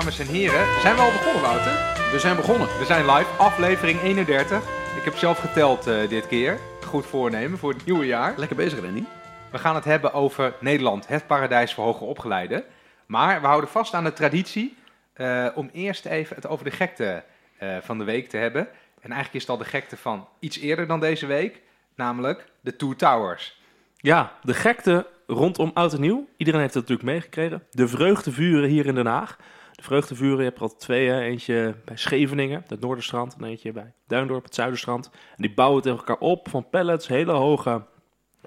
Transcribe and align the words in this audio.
dames 0.00 0.18
en 0.18 0.26
heren. 0.26 0.80
Zijn 0.80 0.94
we 0.94 1.00
al 1.00 1.12
begonnen, 1.12 1.42
Wouter? 1.42 1.72
We 2.12 2.18
zijn 2.18 2.36
begonnen. 2.36 2.66
We 2.78 2.84
zijn 2.84 3.06
live, 3.06 3.30
aflevering 3.38 4.00
31. 4.00 4.62
Ik 4.96 5.04
heb 5.04 5.16
zelf 5.16 5.38
geteld 5.38 5.86
eh, 5.86 6.08
dit 6.08 6.26
keer. 6.26 6.58
Goed 6.84 7.06
voornemen 7.06 7.58
voor 7.58 7.72
het 7.72 7.84
nieuwe 7.84 8.06
jaar. 8.06 8.34
Lekker 8.36 8.56
bezig, 8.56 8.80
Randy. 8.80 9.04
We 9.50 9.58
gaan 9.58 9.74
het 9.74 9.84
hebben 9.84 10.12
over 10.12 10.54
Nederland, 10.60 11.06
het 11.06 11.26
paradijs 11.26 11.74
voor 11.74 11.84
hoger 11.84 12.06
opgeleiden. 12.06 12.64
Maar 13.06 13.40
we 13.40 13.46
houden 13.46 13.70
vast 13.70 13.94
aan 13.94 14.04
de 14.04 14.12
traditie 14.12 14.76
eh, 15.12 15.46
om 15.54 15.70
eerst 15.72 16.06
even 16.06 16.36
het 16.36 16.46
over 16.46 16.64
de 16.64 16.70
gekte 16.70 17.24
eh, 17.58 17.76
van 17.82 17.98
de 17.98 18.04
week 18.04 18.28
te 18.28 18.36
hebben. 18.36 18.60
En 19.00 19.10
eigenlijk 19.10 19.34
is 19.34 19.40
het 19.40 19.50
al 19.50 19.58
de 19.58 19.64
gekte 19.64 19.96
van 19.96 20.28
iets 20.38 20.58
eerder 20.58 20.86
dan 20.86 21.00
deze 21.00 21.26
week, 21.26 21.62
namelijk 21.94 22.46
de 22.60 22.76
Two 22.76 22.94
Towers. 22.94 23.60
Ja, 23.96 24.32
de 24.42 24.54
gekte 24.54 25.06
rondom 25.26 25.70
Oud 25.74 25.92
en 25.92 26.00
Nieuw. 26.00 26.28
Iedereen 26.36 26.60
heeft 26.60 26.74
het 26.74 26.88
natuurlijk 26.88 27.10
meegekregen. 27.10 27.62
De 27.70 27.88
vreugdevuren 27.88 28.68
hier 28.68 28.86
in 28.86 28.94
Den 28.94 29.06
Haag. 29.06 29.36
De 29.80 29.86
vreugdevuren, 29.86 30.38
je 30.38 30.44
hebt 30.44 30.56
er 30.56 30.62
al 30.62 30.76
twee. 30.76 31.08
Hè? 31.08 31.20
Eentje 31.20 31.74
bij 31.84 31.96
Scheveningen, 31.96 32.64
het 32.66 32.80
Noorderstrand. 32.80 33.36
En 33.38 33.44
eentje 33.44 33.72
bij 33.72 33.92
Duindorp, 34.06 34.44
het 34.44 34.54
Zuiderstrand. 34.54 35.10
En 35.12 35.42
die 35.42 35.54
bouwen 35.54 35.82
tegen 35.82 35.98
elkaar 35.98 36.18
op 36.18 36.48
van 36.48 36.68
pallets, 36.68 37.08
hele 37.08 37.32
hoge 37.32 37.82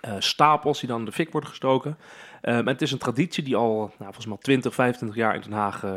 uh, 0.06 0.14
stapels 0.20 0.80
die 0.80 0.90
dan 0.90 1.00
in 1.00 1.06
de 1.06 1.12
fik 1.12 1.32
worden 1.32 1.50
gestoken. 1.50 1.98
Uh, 2.42 2.66
het 2.66 2.82
is 2.82 2.92
een 2.92 2.98
traditie 2.98 3.44
die 3.44 3.56
al, 3.56 3.78
nou, 3.78 3.94
volgens 3.98 4.26
mij 4.26 4.38
20, 4.38 4.74
25 4.74 5.18
jaar 5.18 5.36
in 5.36 5.42
Den 5.42 5.52
Haag 5.52 5.84
uh, 5.84 5.92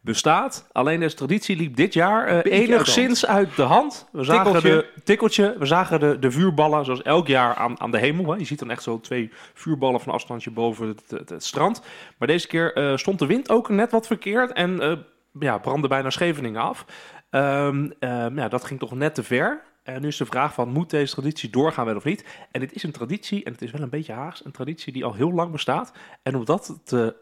bestaat. 0.00 0.68
Alleen 0.72 1.00
deze 1.00 1.16
traditie 1.16 1.56
liep 1.56 1.76
dit 1.76 1.94
jaar 1.94 2.46
uh, 2.46 2.52
enigszins 2.52 3.26
uit 3.26 3.56
de 3.56 3.62
hand. 3.62 4.08
We 4.12 4.24
zagen 4.24 4.52
tikkeltje. 4.52 4.92
de 4.94 5.02
tikkeltje, 5.02 5.56
we 5.58 5.66
zagen 5.66 6.00
de, 6.00 6.18
de 6.18 6.30
vuurballen 6.30 6.84
zoals 6.84 7.02
elk 7.02 7.26
jaar 7.26 7.54
aan, 7.54 7.80
aan 7.80 7.90
de 7.90 7.98
hemel. 7.98 8.30
Hè. 8.30 8.38
Je 8.38 8.44
ziet 8.44 8.58
dan 8.58 8.70
echt 8.70 8.82
zo 8.82 9.00
twee 9.00 9.30
vuurballen 9.54 10.00
van 10.00 10.12
afstandje 10.12 10.50
boven 10.50 10.88
het, 10.88 11.02
het, 11.08 11.28
het 11.28 11.44
strand. 11.44 11.82
Maar 12.18 12.28
deze 12.28 12.46
keer 12.46 12.78
uh, 12.78 12.96
stond 12.96 13.18
de 13.18 13.26
wind 13.26 13.50
ook 13.50 13.68
net 13.68 13.90
wat 13.90 14.06
verkeerd 14.06 14.52
en 14.52 14.82
uh, 14.82 14.92
ja, 15.40 15.58
brandde 15.58 15.88
bijna 15.88 16.10
Scheveningen 16.10 16.60
af. 16.60 16.84
Um, 17.30 17.92
ja, 18.00 18.48
dat 18.48 18.64
ging 18.64 18.80
toch 18.80 18.94
net 18.94 19.14
te 19.14 19.22
ver. 19.22 19.62
En 19.82 20.00
nu 20.00 20.08
is 20.08 20.16
de 20.16 20.26
vraag 20.26 20.54
van, 20.54 20.72
moet 20.72 20.90
deze 20.90 21.12
traditie 21.12 21.50
doorgaan 21.50 21.84
wel 21.84 21.96
of 21.96 22.04
niet? 22.04 22.24
En 22.50 22.60
het 22.60 22.74
is 22.74 22.82
een 22.82 22.92
traditie, 22.92 23.44
en 23.44 23.52
het 23.52 23.62
is 23.62 23.70
wel 23.70 23.82
een 23.82 23.88
beetje 23.88 24.12
Haags, 24.12 24.44
een 24.44 24.52
traditie 24.52 24.92
die 24.92 25.04
al 25.04 25.14
heel 25.14 25.32
lang 25.32 25.52
bestaat. 25.52 25.92
En 26.22 26.36
om 26.36 26.44
dat 26.44 26.78
te, 26.84 27.14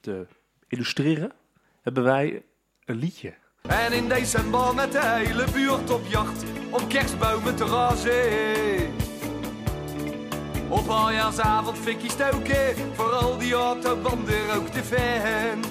te 0.00 0.26
illustreren, 0.68 1.32
hebben 1.82 2.02
wij 2.04 2.42
een 2.84 2.96
liedje. 2.96 3.34
En 3.62 3.92
in 3.92 4.08
december 4.08 4.74
met 4.74 4.92
de 4.92 5.04
hele 5.04 5.44
buurt 5.52 5.90
op 5.90 6.06
jacht 6.06 6.44
om 6.70 6.88
kerstbomen 6.88 7.56
te 7.56 7.64
razen. 7.64 9.06
Op 10.68 10.88
aljaarsavond 10.88 11.78
fikkie 11.78 12.10
stoken, 12.10 12.74
vooral 12.92 13.38
die 13.38 13.52
autobanden 13.52 14.54
ook 14.56 14.66
te 14.66 14.82
fan. 14.82 15.64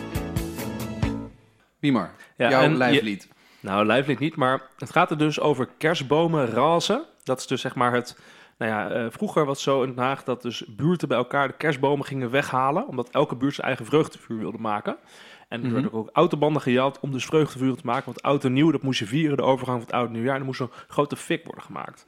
Wie 1.79 1.91
maar, 1.91 2.13
ja, 2.37 2.49
jouw 2.49 2.69
lijflied. 2.69 3.27
Je, 3.29 3.35
nou, 3.67 3.85
lijflied 3.85 4.19
niet, 4.19 4.35
maar 4.35 4.61
het 4.77 4.91
gaat 4.91 5.11
er 5.11 5.17
dus 5.17 5.39
over 5.39 5.67
kerstbomen 5.77 6.47
razen. 6.47 7.03
Dat 7.23 7.39
is 7.39 7.47
dus 7.47 7.61
zeg 7.61 7.75
maar 7.75 7.93
het... 7.93 8.19
Nou 8.57 8.71
ja, 8.71 8.95
uh, 8.95 9.05
vroeger 9.09 9.45
was 9.45 9.55
het 9.55 9.63
zo 9.63 9.83
in 9.83 9.93
Den 9.93 10.03
Haag 10.03 10.23
dat 10.23 10.41
dus 10.41 10.63
buurten 10.67 11.07
bij 11.07 11.17
elkaar 11.17 11.47
de 11.47 11.53
kerstbomen 11.57 12.05
gingen 12.05 12.29
weghalen. 12.29 12.87
Omdat 12.87 13.09
elke 13.09 13.35
buurt 13.35 13.55
zijn 13.55 13.67
eigen 13.67 13.85
vreugdevuur 13.85 14.37
wilde 14.37 14.57
maken. 14.57 14.97
En 15.47 15.59
er 15.59 15.65
mm 15.67 15.73
-hmm. 15.73 15.81
werden 15.81 15.99
ook 15.99 16.09
autobanden 16.13 16.61
gejat 16.61 16.99
om 16.99 17.11
dus 17.11 17.25
vreugdevuren 17.25 17.77
te 17.77 17.85
maken. 17.85 18.05
Want 18.05 18.21
oud 18.21 18.45
en 18.45 18.53
nieuw, 18.53 18.71
dat 18.71 18.81
moest 18.81 18.99
je 18.99 19.05
vieren, 19.05 19.37
de 19.37 19.43
overgang 19.43 19.77
van 19.77 19.87
het 19.87 19.95
oud 19.95 20.07
en 20.07 20.13
nieuwjaar. 20.13 20.33
En 20.33 20.39
er 20.39 20.45
moest 20.45 20.59
een 20.59 20.71
grote 20.87 21.15
fik 21.15 21.45
worden 21.45 21.63
gemaakt. 21.63 22.05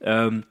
Um, 0.00 0.44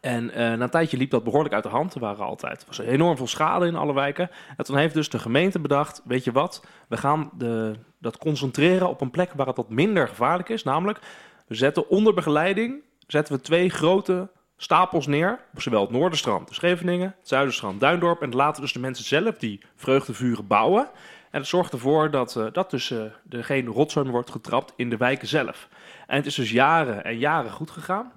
en 0.00 0.24
uh, 0.24 0.34
na 0.34 0.60
een 0.60 0.70
tijdje 0.70 0.96
liep 0.96 1.10
dat 1.10 1.24
behoorlijk 1.24 1.54
uit 1.54 1.62
de 1.62 1.68
hand. 1.68 1.94
Er 1.94 2.00
waren 2.00 2.24
altijd, 2.24 2.60
er 2.60 2.66
was 2.66 2.78
enorm 2.78 3.16
veel 3.16 3.26
schade 3.26 3.66
in 3.66 3.76
alle 3.76 3.94
wijken. 3.94 4.30
En 4.56 4.64
toen 4.64 4.76
heeft 4.76 4.94
dus 4.94 5.08
de 5.08 5.18
gemeente 5.18 5.58
bedacht, 5.58 6.02
weet 6.04 6.24
je 6.24 6.32
wat, 6.32 6.66
we 6.88 6.96
gaan 6.96 7.30
de, 7.38 7.74
dat 7.98 8.18
concentreren 8.18 8.88
op 8.88 9.00
een 9.00 9.10
plek 9.10 9.32
waar 9.32 9.46
het 9.46 9.56
wat 9.56 9.70
minder 9.70 10.08
gevaarlijk 10.08 10.48
is. 10.48 10.62
Namelijk, 10.62 10.98
we 11.46 11.54
zetten 11.54 11.88
onder 11.88 12.14
begeleiding, 12.14 12.82
zetten 13.06 13.34
we 13.34 13.40
twee 13.40 13.70
grote 13.70 14.28
stapels 14.56 15.06
neer. 15.06 15.40
Op 15.52 15.62
zowel 15.62 15.80
het 15.80 15.90
Noorderstrand, 15.90 16.48
de 16.48 16.54
Scheveningen, 16.54 17.14
het 17.18 17.28
Zuiderstrand, 17.28 17.80
Duindorp. 17.80 18.22
En 18.22 18.34
laten 18.34 18.62
dus 18.62 18.72
de 18.72 18.78
mensen 18.78 19.04
zelf 19.04 19.38
die 19.38 19.60
vreugdevuren 19.76 20.46
bouwen. 20.46 20.88
En 21.34 21.40
het 21.40 21.48
zorgt 21.48 21.72
ervoor 21.72 22.10
dat, 22.10 22.34
uh, 22.38 22.46
dat 22.52 22.70
dus, 22.70 22.90
uh, 22.90 23.02
er 23.28 23.44
geen 23.44 23.66
rotzooi 23.66 24.10
wordt 24.10 24.30
getrapt 24.30 24.72
in 24.76 24.90
de 24.90 24.96
wijken 24.96 25.28
zelf. 25.28 25.68
En 26.06 26.16
het 26.16 26.26
is 26.26 26.34
dus 26.34 26.50
jaren 26.50 27.04
en 27.04 27.18
jaren 27.18 27.50
goed 27.50 27.70
gegaan. 27.70 28.12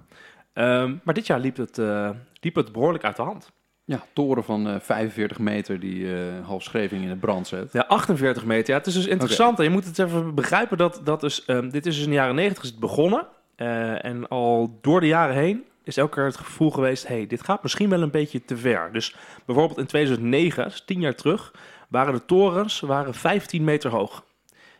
Um, 0.54 1.00
maar 1.04 1.14
dit 1.14 1.26
jaar 1.26 1.40
liep 1.40 1.56
het, 1.56 1.78
uh, 1.78 2.10
liep 2.40 2.54
het 2.54 2.72
behoorlijk 2.72 3.04
uit 3.04 3.16
de 3.16 3.22
hand. 3.22 3.52
Ja, 3.84 4.02
toren 4.12 4.44
van 4.44 4.68
uh, 4.68 4.74
45 4.80 5.38
meter 5.38 5.80
die 5.80 6.00
uh, 6.00 6.46
half 6.46 6.62
Scheving 6.62 7.02
in 7.02 7.08
de 7.08 7.16
brand 7.16 7.46
zet. 7.46 7.72
Ja, 7.72 7.84
48 7.86 8.44
meter. 8.44 8.70
Ja, 8.72 8.78
het 8.78 8.86
is 8.86 8.94
dus 8.94 9.06
interessant. 9.06 9.52
Okay. 9.52 9.64
Je 9.64 9.70
moet 9.70 9.84
het 9.84 9.98
even 9.98 10.34
begrijpen 10.34 10.78
dat, 10.78 11.00
dat 11.04 11.22
is, 11.22 11.44
um, 11.46 11.70
dit 11.70 11.86
is 11.86 11.94
dus 11.94 12.04
in 12.04 12.10
de 12.10 12.16
jaren 12.16 12.34
90 12.34 12.64
is 12.64 12.70
het 12.70 12.78
begonnen. 12.78 13.26
en 14.02 14.28
al 14.28 14.78
door 14.80 15.00
de 15.00 15.06
jaren 15.06 15.34
heen 15.34 15.64
is 15.84 15.96
elke 15.96 16.14
keer 16.14 16.24
het 16.24 16.36
gevoel 16.36 16.70
geweest... 16.70 17.06
hey, 17.06 17.26
dit 17.26 17.44
gaat 17.44 17.62
misschien 17.62 17.88
wel 17.88 18.02
een 18.02 18.10
beetje 18.10 18.44
te 18.44 18.56
ver. 18.56 18.92
Dus 18.92 19.16
bijvoorbeeld 19.46 19.78
in 19.78 19.86
2009, 19.86 20.64
dus 20.64 20.84
10 20.84 21.00
jaar 21.00 21.14
terug 21.14 21.52
waren 21.88 22.14
de 22.14 22.24
torens 22.24 22.80
waren 22.80 23.14
15 23.14 23.64
meter 23.64 23.90
hoog. 23.90 24.24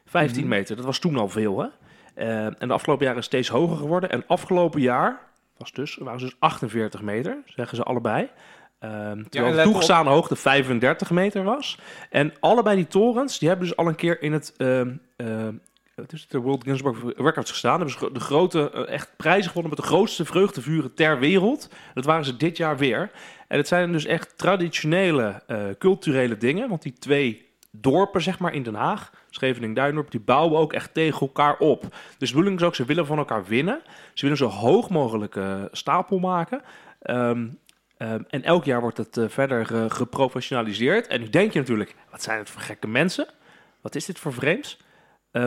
15 0.05 0.37
mm 0.37 0.41
-hmm. 0.41 0.59
meter, 0.59 0.77
dat 0.77 0.85
was 0.85 0.99
toen 0.99 1.17
al 1.17 1.29
veel. 1.29 1.59
Hè? 1.61 1.69
Uh, 2.17 2.45
en 2.45 2.69
de 2.69 2.73
afgelopen 2.73 3.05
jaren 3.05 3.21
is 3.21 3.27
steeds 3.27 3.49
hoger 3.49 3.77
geworden. 3.77 4.11
En 4.11 4.25
afgelopen 4.27 4.81
jaar 4.81 5.21
was 5.57 5.73
dus, 5.73 5.97
waren 5.97 6.21
ze 6.21 6.27
dus 6.27 6.37
48 6.39 7.03
meter, 7.03 7.43
zeggen 7.47 7.77
ze 7.77 7.83
allebei. 7.83 8.23
Uh, 8.23 8.91
terwijl 9.29 9.55
ja, 9.55 9.63
de 9.63 9.63
toegestane 9.63 10.11
hoogte 10.11 10.37
35 10.37 11.11
meter 11.11 11.43
was. 11.43 11.79
En 12.11 12.33
allebei 12.41 12.77
die 12.77 12.87
torens, 12.87 13.39
die 13.39 13.49
hebben 13.49 13.67
dus 13.67 13.77
al 13.77 13.89
een 13.89 13.95
keer 13.95 14.23
in 14.23 14.33
het... 14.33 14.55
Uh, 14.59 14.81
het 16.03 16.13
is 16.13 16.29
de 16.29 16.39
World 16.39 16.65
Guinness 16.65 17.05
Records 17.17 17.51
gestaan. 17.51 17.77
Hebben 17.77 17.99
ze 17.99 18.13
de 18.13 18.21
grote, 18.21 18.71
echt 18.87 19.17
prijzen 19.17 19.51
gewonnen 19.51 19.71
met 19.71 19.81
de 19.81 19.87
grootste 19.87 20.25
vreugdevuren 20.25 20.95
ter 20.95 21.19
wereld. 21.19 21.69
Dat 21.95 22.05
waren 22.05 22.25
ze 22.25 22.37
dit 22.37 22.57
jaar 22.57 22.77
weer. 22.77 23.11
En 23.49 23.59
het 23.59 23.69
zijn 23.69 23.93
dus 23.93 24.05
echt 24.05 24.39
traditionele 24.39 25.43
uh, 25.49 25.65
culturele 25.79 26.37
dingen. 26.37 26.69
Want 26.69 26.83
die 26.83 26.93
twee 26.93 27.47
dorpen, 27.71 28.23
zeg 28.23 28.39
maar, 28.39 28.55
in 28.55 28.63
Den 28.63 28.75
Haag, 28.75 29.13
Scheveningen, 29.31 29.75
Duindorp, 29.75 30.11
die 30.11 30.21
bouwen 30.21 30.59
ook 30.59 30.73
echt 30.73 30.95
tegen 30.95 31.21
elkaar 31.21 31.59
op. 31.59 31.83
Dus 32.19 32.29
de 32.29 32.35
bedoeling 32.35 32.61
is 32.61 32.67
ook, 32.67 32.75
ze 32.75 32.85
willen 32.85 33.07
van 33.07 33.19
elkaar 33.19 33.45
winnen. 33.45 33.81
Ze 34.15 34.23
willen 34.23 34.39
zo 34.39 34.49
hoog 34.49 34.89
mogelijk 34.89 35.35
uh, 35.35 35.63
stapel 35.73 36.19
maken. 36.19 36.63
Um, 37.03 37.59
um, 37.99 38.25
en 38.29 38.43
elk 38.43 38.65
jaar 38.65 38.81
wordt 38.81 38.97
het 38.97 39.21
verder 39.29 39.91
geprofessionaliseerd. 39.91 41.07
En 41.07 41.21
nu 41.21 41.29
denk 41.29 41.53
je 41.53 41.59
natuurlijk, 41.59 41.95
wat 42.11 42.23
zijn 42.23 42.39
het 42.39 42.51
voor 42.51 42.63
gekke 42.63 42.89
mensen? 42.89 43.27
Wat 43.81 43.95
is 43.95 44.05
dit 44.05 44.19
voor 44.19 44.33
vreemds? 44.33 44.79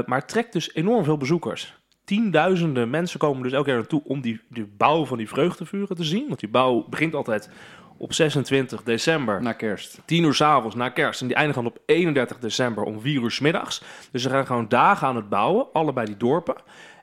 Maar 0.06 0.20
het 0.20 0.28
trekt 0.28 0.54
dus 0.54 0.74
enorm 0.74 1.04
veel 1.04 1.18
bezoekers 1.18 1.82
tienduizenden 2.12 2.90
mensen 2.90 3.20
komen 3.20 3.44
dus 3.44 3.52
elke 3.52 3.70
jaar 3.70 3.78
naartoe 3.78 4.02
om 4.04 4.22
die, 4.22 4.42
die 4.50 4.66
bouw 4.78 5.06
van 5.06 5.18
die 5.18 5.28
vreugdevuren 5.28 5.96
te 5.96 6.04
zien. 6.04 6.28
Want 6.28 6.40
die 6.40 6.50
bouw 6.50 6.86
begint 6.90 7.16
altijd 7.16 7.50
op 7.98 8.14
26 8.14 8.84
december. 8.84 9.42
Na 9.42 9.54
kerst. 9.54 10.02
10 10.06 10.24
uur 10.24 10.34
s'avonds 10.34 10.76
na 10.76 10.90
kerst. 10.90 11.22
En 11.22 11.28
die 11.28 11.36
eindigen 11.36 11.64
dan 11.64 11.72
op 11.72 11.82
31 11.86 12.40
december 12.40 12.84
om 12.84 13.02
4 13.02 13.22
uur 13.22 13.32
s 13.32 13.40
middags. 13.40 13.84
Dus 14.12 14.22
ze 14.22 14.30
gaan 14.30 14.46
gewoon 14.46 14.68
dagen 14.68 15.08
aan 15.08 15.16
het 15.16 15.30
bouwen, 15.30 15.68
allebei 15.74 16.06
die 16.06 16.18
dorpen. 16.18 16.56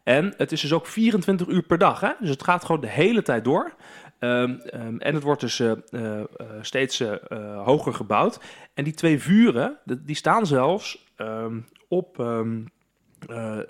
En 0.05 0.35
het 0.37 0.53
is 0.53 0.61
dus 0.61 0.73
ook 0.73 0.87
24 0.87 1.47
uur 1.47 1.63
per 1.63 1.79
dag. 1.79 2.01
Hè? 2.01 2.11
Dus 2.21 2.31
het 2.31 2.43
gaat 2.43 2.65
gewoon 2.65 2.81
de 2.81 2.89
hele 2.89 3.23
tijd 3.23 3.45
door. 3.45 3.75
Um, 4.19 4.31
um, 4.75 4.99
en 4.99 5.15
het 5.15 5.23
wordt 5.23 5.41
dus 5.41 5.61
uh, 5.61 5.73
uh, 5.91 6.21
steeds 6.61 7.01
uh, 7.01 7.15
hoger 7.65 7.95
gebouwd. 7.95 8.41
En 8.75 8.85
die 8.85 8.95
twee 8.95 9.19
vuren, 9.23 9.79
die 9.85 10.17
staan 10.17 10.47
zelfs 10.47 11.07
um, 11.17 11.69
op, 11.89 12.19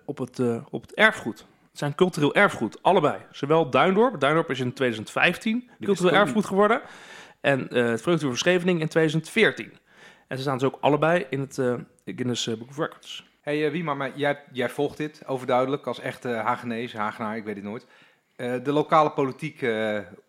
op, 0.04 0.19
het, 0.19 0.41
op 0.70 0.82
het 0.82 0.94
erfgoed. 0.94 1.38
Het 1.38 1.78
zijn 1.78 1.94
cultureel 1.94 2.34
erfgoed, 2.34 2.82
allebei. 2.82 3.19
Zowel 3.31 3.70
Duindorp, 3.70 4.20
Duindorp 4.20 4.50
is 4.50 4.60
in 4.60 4.72
2015 4.72 5.70
cultureel 5.81 6.12
erfgoed 6.12 6.44
geworden. 6.44 6.81
En 7.40 7.60
uh, 7.60 7.88
het 7.88 8.02
Vreugdevuur 8.02 8.28
van 8.28 8.38
Scheveningen 8.38 8.81
in 8.81 8.88
2014. 8.88 9.72
En 10.28 10.37
ze 10.37 10.43
staan 10.43 10.58
dus 10.58 10.66
ook 10.66 10.78
allebei 10.81 11.26
in 11.31 11.40
het 11.40 11.55
Guinness 12.05 12.46
Book 12.46 12.69
of 12.69 12.78
Records. 12.78 13.26
Hey 13.40 13.70
Wiemar, 13.70 13.96
maar 13.96 14.10
jij, 14.14 14.43
jij 14.52 14.69
volgt 14.69 14.96
dit 14.96 15.22
overduidelijk 15.26 15.87
als 15.87 16.00
echte 16.00 16.28
Hagenees, 16.28 16.93
Hagenaar, 16.93 17.37
ik 17.37 17.44
weet 17.44 17.55
het 17.55 17.64
nooit. 17.64 17.87
de 18.37 18.72
lokale 18.72 19.10
politiek, 19.10 19.60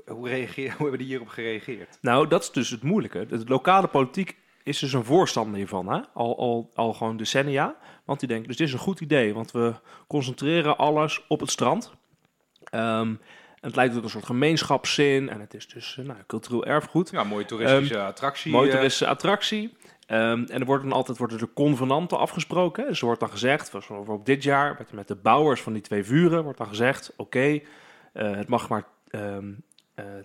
hoe, 0.06 0.30
reageer, 0.30 0.72
hoe 0.78 0.82
hebben 0.82 0.98
die 0.98 1.08
hierop 1.08 1.28
gereageerd? 1.28 1.98
Nou, 2.02 2.28
dat 2.28 2.42
is 2.42 2.52
dus 2.52 2.70
het 2.70 2.84
moeilijke. 2.84 3.26
De 3.26 3.44
lokale 3.46 3.88
politiek 3.88 4.38
is 4.70 4.80
dus 4.80 4.94
een 4.94 5.04
voorstander 5.04 5.56
hiervan, 5.56 5.88
hè? 5.88 6.00
Al, 6.14 6.38
al, 6.38 6.72
al 6.76 6.94
gewoon 6.94 7.18
decennia. 7.18 7.76
Want 8.06 8.20
die 8.20 8.30
denken, 8.30 8.48
dus 8.48 8.58
dit 8.58 8.68
is 8.68 8.74
een 8.74 8.80
goed 8.80 9.02
idee, 9.02 9.34
want 9.34 9.52
we 9.52 9.74
concentreren 10.08 10.78
alles 10.78 11.26
op 11.28 11.40
het 11.40 11.52
strand. 11.52 11.94
Um, 12.72 13.20
het 13.60 13.76
lijkt 13.76 13.98
ook 13.98 14.04
een 14.04 14.10
soort 14.10 14.26
gemeenschapszin 14.26 15.30
en 15.30 15.40
het 15.40 15.54
is 15.54 15.68
dus 15.68 15.98
uh, 16.00 16.06
nou, 16.06 16.20
cultureel 16.28 16.66
erfgoed. 16.66 17.10
Ja, 17.10 17.24
mooie 17.24 17.46
toeristische 17.46 17.96
um, 17.96 18.02
attractie. 18.02 18.52
Mooie 18.52 18.70
toeristische 18.70 19.08
attractie. 19.08 19.78
Um, 20.08 20.46
en 20.46 20.60
er 20.60 20.66
worden 20.66 20.88
dan 20.88 20.98
altijd 20.98 21.18
worden 21.18 21.38
de 21.38 21.54
convenanten 21.54 22.18
afgesproken. 22.18 22.88
Dus 22.88 23.00
er 23.00 23.06
wordt 23.06 23.20
dan 23.20 23.30
gezegd, 23.30 23.90
op 23.90 24.26
dit 24.26 24.44
jaar, 24.44 24.76
met, 24.78 24.92
met 24.92 25.08
de 25.08 25.16
bouwers 25.16 25.62
van 25.62 25.74
die 25.74 25.82
twee 25.82 26.04
vuren, 26.04 26.44
wordt 26.44 26.58
dan 26.58 26.68
gezegd: 26.68 27.12
oké, 27.12 27.22
okay, 27.22 27.66
uh, 28.14 28.36
het 28.36 28.48
mag 28.48 28.70
maar 28.70 28.84
um, 29.12 29.64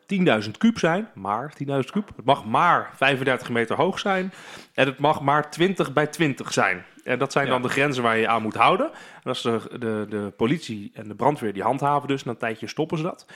eh 0.06 0.42
10.000 0.44 0.50
kuub 0.58 0.78
zijn, 0.78 1.08
maar 1.14 1.52
10.000 1.66 1.90
kuub. 1.92 2.10
Het 2.16 2.24
mag 2.24 2.44
maar 2.44 2.90
35 2.96 3.50
meter 3.50 3.76
hoog 3.76 3.98
zijn 3.98 4.32
en 4.74 4.86
het 4.86 4.98
mag 4.98 5.20
maar 5.20 5.50
20 5.50 5.92
bij 5.92 6.06
20 6.06 6.52
zijn. 6.52 6.84
En 7.04 7.18
dat 7.18 7.32
zijn 7.32 7.46
Ja. 7.46 7.50
dan 7.52 7.62
de 7.62 7.68
grenzen 7.68 8.02
waar 8.02 8.14
je 8.14 8.20
je 8.20 8.28
aan 8.28 8.42
moet 8.42 8.54
houden. 8.54 8.86
En 9.22 9.22
als 9.22 9.42
de, 9.42 9.60
de, 9.78 10.06
de 10.08 10.32
politie 10.36 10.90
en 10.94 11.08
de 11.08 11.14
brandweer 11.14 11.52
die 11.52 11.62
handhaven 11.62 12.08
dus, 12.08 12.24
na 12.24 12.30
een 12.30 12.36
tijdje 12.38 12.66
stoppen 12.66 12.98
ze 12.98 13.04
dat. 13.04 13.26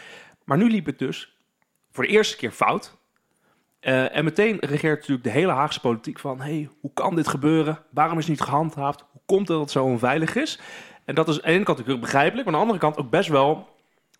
Maar 0.45 0.57
nu 0.59 0.71
liep 0.71 0.87
het 0.87 0.99
dus 0.99 1.37
voor 1.93 2.05
de 2.05 2.11
eerste 2.11 2.37
keer 2.37 2.51
fout. 2.51 2.97
Eh, 3.81 4.17
en 4.17 4.25
meteen 4.25 4.57
regeert 4.61 4.99
natuurlijk 4.99 5.25
de 5.25 5.31
hele 5.31 5.53
Haagse 5.53 5.81
politiek 5.81 6.19
van... 6.19 6.41
hey, 6.41 6.69
hoe 6.81 6.93
kan 6.95 7.15
dit 7.17 7.29
gebeuren? 7.29 7.79
Waarom 7.91 8.19
is 8.19 8.27
het 8.27 8.39
niet 8.39 8.49
gehandhaafd? 8.49 9.05
Hoe 9.13 9.21
komt 9.27 9.39
het 9.41 9.49
dat 9.49 9.61
het 9.61 9.71
zo 9.71 9.85
onveilig 9.85 10.35
is? 10.35 10.61
En 11.05 11.15
dat 11.15 11.29
is 11.29 11.35
aan 11.35 11.41
de 11.43 11.49
ene 11.49 11.65
kant 11.65 11.79
natuurlijk 11.79 12.05
begrijpelijk... 12.05 12.47
maar 12.47 12.55
aan 12.55 12.61
de 12.61 12.67
andere 12.73 12.85
kant 12.87 12.99
ook 12.99 13.11
best 13.11 13.29
wel 13.29 13.69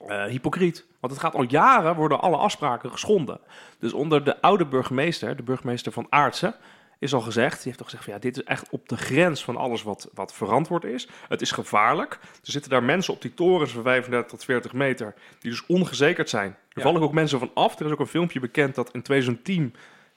eh, 0.07 0.25
hypocriet. 0.25 0.87
Want 1.01 1.13
het 1.13 1.23
gaat 1.23 1.35
al 1.35 1.43
jaren 1.43 1.95
worden 1.95 2.21
alle 2.21 2.37
afspraken 2.37 2.91
geschonden. 2.91 3.41
Dus 3.79 3.93
onder 3.93 4.25
de 4.25 4.41
oude 4.41 4.67
burgemeester, 4.67 5.37
de 5.37 5.43
burgemeester 5.43 5.93
van 5.93 6.07
Aartsen... 6.09 6.55
is 6.99 7.15
al 7.15 7.21
gezegd, 7.21 7.55
die 7.57 7.65
heeft 7.65 7.79
al 7.79 7.85
gezegd 7.85 8.05
van... 8.05 8.13
ja, 8.13 8.19
dit 8.19 8.37
is 8.37 8.45
echt 8.45 8.71
op 8.71 8.89
de 8.89 8.97
grens 8.97 9.45
van 9.45 9.57
alles 9.57 9.83
wat, 9.83 10.09
wat 10.15 10.35
verantwoord 10.35 10.85
is. 10.85 11.09
Het 11.29 11.41
is 11.41 11.51
gevaarlijk. 11.51 12.13
Er 12.23 12.39
zitten 12.43 12.71
daar 12.71 12.83
mensen 12.83 13.15
op 13.15 13.23
die 13.23 13.35
torens 13.35 13.73
van 13.73 13.83
35 13.83 14.31
tot 14.31 14.45
40 14.45 14.73
meter... 14.73 15.15
die 15.39 15.51
dus 15.51 15.67
ongezekerd 15.67 16.29
zijn. 16.29 16.51
Er 16.51 16.57
Ja. 16.69 16.83
vallen 16.83 17.03
ook 17.03 17.13
mensen 17.13 17.39
van 17.39 17.51
af. 17.55 17.79
Er 17.79 17.87
is 17.87 17.93
ook 17.93 18.01
een 18.01 18.07
filmpje 18.07 18.41
bekend 18.41 18.75
dat 18.75 18.91
in 18.93 19.03
2010... 19.03 19.75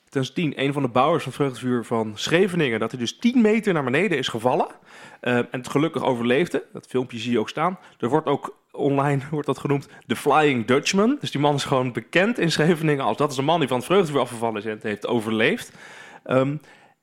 2010 0.10 0.66
een 0.66 0.74
van 0.74 0.81
de 0.81 0.88
bouwers 0.88 1.24
van 1.24 1.33
Vreugdevuur 1.33 1.86
van 1.86 2.12
Scheveningen... 2.16 2.80
dat 2.80 2.92
hij 2.92 3.00
dus 3.00 3.18
10 3.18 3.42
meter 3.42 3.74
naar 3.74 3.83
beneden 3.83 4.18
is 4.18 4.28
gevallen. 4.28 4.68
eh, 5.22 5.38
en 5.38 5.48
het 5.51 5.69
gelukkig 5.69 6.04
overleefde. 6.04 6.63
Dat 6.74 6.88
filmpje 6.88 7.18
zie 7.18 7.31
je 7.31 7.39
ook 7.39 7.50
staan. 7.50 7.80
Er 8.00 8.10
wordt 8.10 8.28
ook 8.28 8.60
online 8.71 9.21
wordt 9.31 9.47
dat 9.47 9.59
genoemd 9.59 9.88
de 10.06 10.15
Flying 10.15 10.65
Dutchman. 10.65 11.18
Dus 11.19 11.31
die 11.31 11.41
man 11.41 11.56
is 11.56 11.63
gewoon 11.63 11.91
bekend 11.91 12.39
in 12.39 12.51
Scheveningen 12.51 13.06
als... 13.06 13.18
dat 13.18 13.31
is 13.31 13.38
een 13.38 13.45
man 13.45 13.59
die 13.59 13.68
van 13.68 13.77
het 13.77 13.85
Vreugdevuur 13.85 14.21
afgevallen 14.21 14.57
is 14.57 14.65
en 14.65 14.71
het 14.71 14.83
heeft 14.83 15.07
overleefd. 15.07 15.71
Ehm, 16.23 16.56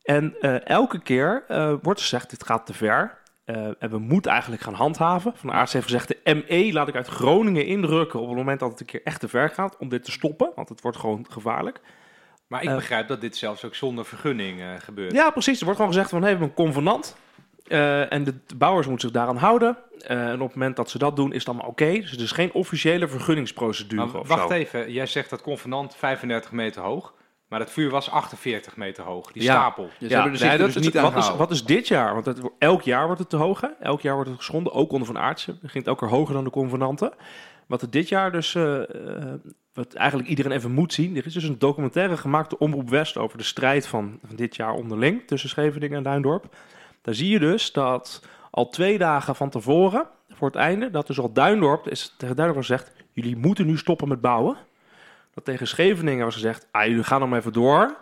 en 0.02 0.34
eh, 0.40 0.66
elke 0.66 1.00
keer 1.00 1.44
eh, 1.48 1.72
wordt 1.82 2.00
gezegd, 2.00 2.30
dit 2.30 2.44
gaat 2.44 2.66
te 2.66 2.74
ver. 2.74 3.18
Eh, 3.44 3.56
en 3.78 3.90
we 3.90 3.98
moeten 3.98 4.30
eigenlijk 4.30 4.62
gaan 4.62 4.74
handhaven. 4.74 5.32
Van 5.36 5.52
Aarts 5.52 5.72
heeft 5.72 5.84
gezegd, 5.84 6.08
de 6.08 6.34
ME 6.34 6.72
laat 6.72 6.88
ik 6.88 6.94
uit 6.94 7.08
Groningen 7.08 7.66
indrukken... 7.66 8.20
op 8.20 8.28
het 8.28 8.36
moment 8.36 8.60
dat 8.60 8.70
het 8.70 8.80
een 8.80 8.86
keer 8.86 9.02
echt 9.04 9.20
te 9.20 9.28
ver 9.28 9.50
gaat... 9.50 9.76
om 9.76 9.88
dit 9.88 10.04
te 10.04 10.10
stoppen, 10.10 10.52
want 10.54 10.68
het 10.68 10.80
wordt 10.80 10.96
gewoon 10.96 11.26
gevaarlijk. 11.28 11.80
Maar 12.46 12.62
ik 12.62 12.74
begrijp 12.74 13.08
dat 13.08 13.20
dit 13.20 13.36
zelfs 13.36 13.64
ook 13.64 13.74
zonder 13.74 14.04
vergunning 14.04 14.62
gebeurt. 14.78 15.12
Ja, 15.12 15.30
precies. 15.30 15.58
Er 15.58 15.64
wordt 15.64 15.80
gewoon 15.80 15.94
gezegd 15.94 16.10
van, 16.10 16.22
hey, 16.22 16.32
we 16.32 16.38
hebben 16.38 16.56
een 16.56 16.64
convenant. 16.64 17.16
Eh, 17.68 18.12
en 18.12 18.24
de, 18.24 18.34
bouwers 18.56 18.86
moeten 18.86 19.08
zich 19.08 19.16
daaraan 19.18 19.36
houden. 19.36 19.76
Eh, 19.98 20.28
en 20.28 20.34
op 20.40 20.46
het 20.46 20.54
moment 20.56 20.76
dat 20.76 20.90
ze 20.90 20.98
dat 20.98 21.16
doen, 21.16 21.32
is 21.32 21.38
het 21.38 21.48
allemaal 21.48 21.68
oké. 21.68 21.92
Dus 21.92 22.10
het 22.10 22.20
is 22.20 22.32
geen 22.32 22.52
officiële 22.52 23.08
vergunningsprocedure 23.08 24.06
Maar 24.06 24.20
of 24.20 24.28
wacht 24.28 24.48
zo. 24.48 24.54
even, 24.54 24.92
jij 24.92 25.06
zegt 25.06 25.30
dat 25.30 25.42
convenant 25.42 25.96
35 25.96 26.52
meter 26.52 26.82
hoog, 26.82 27.14
maar 27.48 27.58
dat 27.58 27.70
vuur 27.70 27.90
was 27.90 28.10
48 28.10 28.76
meter 28.76 29.04
hoog, 29.04 29.32
die 29.32 29.42
Ja. 29.42 29.52
stapel. 29.54 29.88
Zou 30.00 30.12
er 30.12 30.30
nee, 30.40 30.58
dat 30.58 30.66
dus 30.66 30.76
is- 30.76 30.82
niet 30.84 30.98
aan 30.98 31.12
wat, 31.12 31.24
is, 31.24 31.36
wat 31.36 31.50
is 31.50 31.64
dit 31.64 31.88
jaar? 31.88 32.14
Want 32.14 32.26
het, 32.26 32.40
elk 32.58 32.82
jaar 32.82 33.04
wordt 33.04 33.20
het 33.20 33.30
te 33.30 33.36
hoog. 33.36 33.60
Hè? 33.60 33.68
Elk 33.80 34.00
jaar 34.00 34.14
wordt 34.14 34.28
het 34.28 34.38
geschonden, 34.38 34.72
ook 34.72 34.92
onder 34.92 35.06
Van 35.06 35.18
Aartsen. 35.18 35.52
Het 35.52 35.70
ging 35.70 35.84
het 35.84 35.86
elke 35.86 36.06
keer 36.06 36.16
hoger 36.16 36.34
dan 36.34 36.44
de 36.44 36.50
convenanten. 36.50 37.12
Wat 37.66 37.82
er 37.82 37.90
dit 37.90 38.08
jaar 38.08 38.32
dus, 38.32 38.54
eh, 38.54 38.80
eh, 38.80 39.32
wat 39.72 39.94
eigenlijk 39.94 40.28
iedereen 40.28 40.52
even 40.52 40.70
moet 40.72 40.92
zien. 40.92 41.16
Er 41.16 41.26
is 41.26 41.32
dus 41.32 41.44
een 41.44 41.58
documentaire 41.58 42.16
gemaakt 42.16 42.50
door 42.50 42.58
Omroep 42.58 42.90
West 42.90 43.16
over 43.16 43.38
de 43.38 43.44
strijd 43.44 43.86
van, 43.86 44.18
van 44.26 44.36
dit 44.36 44.56
jaar 44.56 44.72
onderling 44.72 45.26
tussen 45.26 45.48
Scheveningen 45.48 45.96
en 45.96 46.02
Duindorp. 46.02 46.56
Daar 47.02 47.14
zie 47.14 47.28
je 47.28 47.38
dus 47.38 47.72
dat 47.72 48.22
al 48.50 48.68
twee 48.68 48.98
dagen 48.98 49.34
van 49.34 49.50
tevoren, 49.50 50.08
voor 50.30 50.48
het 50.48 50.56
einde, 50.56 50.90
dat 50.90 51.06
dus 51.06 51.18
al 51.18 51.32
Duindorp 51.32 51.88
is 51.88 52.14
tegen 52.16 52.36
Duindorp 52.36 52.60
gezegd, 52.60 52.92
jullie 53.12 53.36
moeten 53.36 53.66
nu 53.66 53.76
stoppen 53.76 54.08
met 54.08 54.20
bouwen. 54.20 54.56
Dat 55.34 55.44
tegen 55.44 55.66
Scheveningen 55.66 56.24
was 56.24 56.34
gezegd, 56.34 56.66
ah, 56.70 56.86
jullie 56.86 57.04
gaan 57.04 57.20
nog 57.20 57.28
maar 57.28 57.38
even 57.38 57.52
door. 57.52 57.96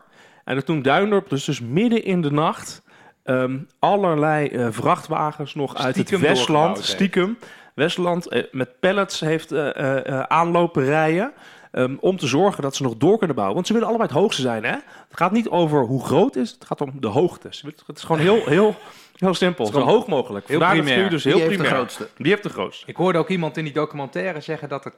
En 0.44 0.54
dat 0.54 0.66
toen 0.66 0.82
Duindorp 0.82 1.28
dus, 1.28 1.44
dus 1.44 1.60
midden 1.60 2.04
in 2.04 2.20
de 2.20 2.30
nacht 2.30 2.82
ehm, 3.22 3.58
allerlei 3.78 4.48
eh, 4.48 4.68
vrachtwagens 4.70 5.54
nog 5.54 5.76
uit 5.76 5.96
het 5.96 6.18
Westland, 6.18 6.84
stiekem, 6.84 7.38
Westland, 7.74 8.28
eh, 8.28 8.42
met 8.52 8.80
pallets 8.80 9.20
heeft 9.20 9.52
eh, 9.52 10.20
aanlopen 10.20 10.84
rijden. 10.84 11.32
Ehm, 11.76 11.96
om 12.00 12.16
te 12.16 12.26
zorgen 12.26 12.62
dat 12.62 12.76
ze 12.76 12.82
nog 12.82 12.96
door 12.96 13.18
kunnen 13.18 13.36
bouwen. 13.36 13.54
Want 13.54 13.66
ze 13.66 13.72
willen 13.72 13.88
allebei 13.88 14.08
het 14.10 14.18
hoogste 14.18 14.42
zijn. 14.42 14.64
Hè? 14.64 14.70
Het 15.08 15.16
gaat 15.16 15.32
niet 15.32 15.48
over 15.48 15.84
hoe 15.84 16.04
groot 16.04 16.34
het 16.34 16.44
is, 16.44 16.50
het 16.50 16.64
gaat 16.64 16.80
om 16.80 16.92
de 17.00 17.06
hoogte. 17.06 17.48
Het 17.86 17.96
is 17.96 18.02
gewoon 18.02 18.20
heel, 18.20 18.46
heel, 18.46 18.76
heel 19.16 19.34
simpel. 19.34 19.66
Zo 19.66 19.80
hoog 19.80 20.06
mogelijk. 20.06 20.48
heel 20.48 20.58
Vandaar 20.58 20.76
primair. 20.76 21.10
dus 21.10 21.24
Wie 21.24 21.32
heel 21.32 21.42
heeft 21.42 21.52
de 21.52 21.58
primair. 21.58 21.78
grootste? 21.80 22.08
Wie 22.16 22.30
heeft 22.30 22.42
de 22.42 22.48
grootste? 22.48 22.86
Ik 22.86 22.96
hoorde 22.96 23.18
ook 23.18 23.28
iemand 23.28 23.56
in 23.56 23.64
die 23.64 23.72
documentaire 23.72 24.40
zeggen 24.40 24.68
dat 24.68 24.84
er 24.84 24.92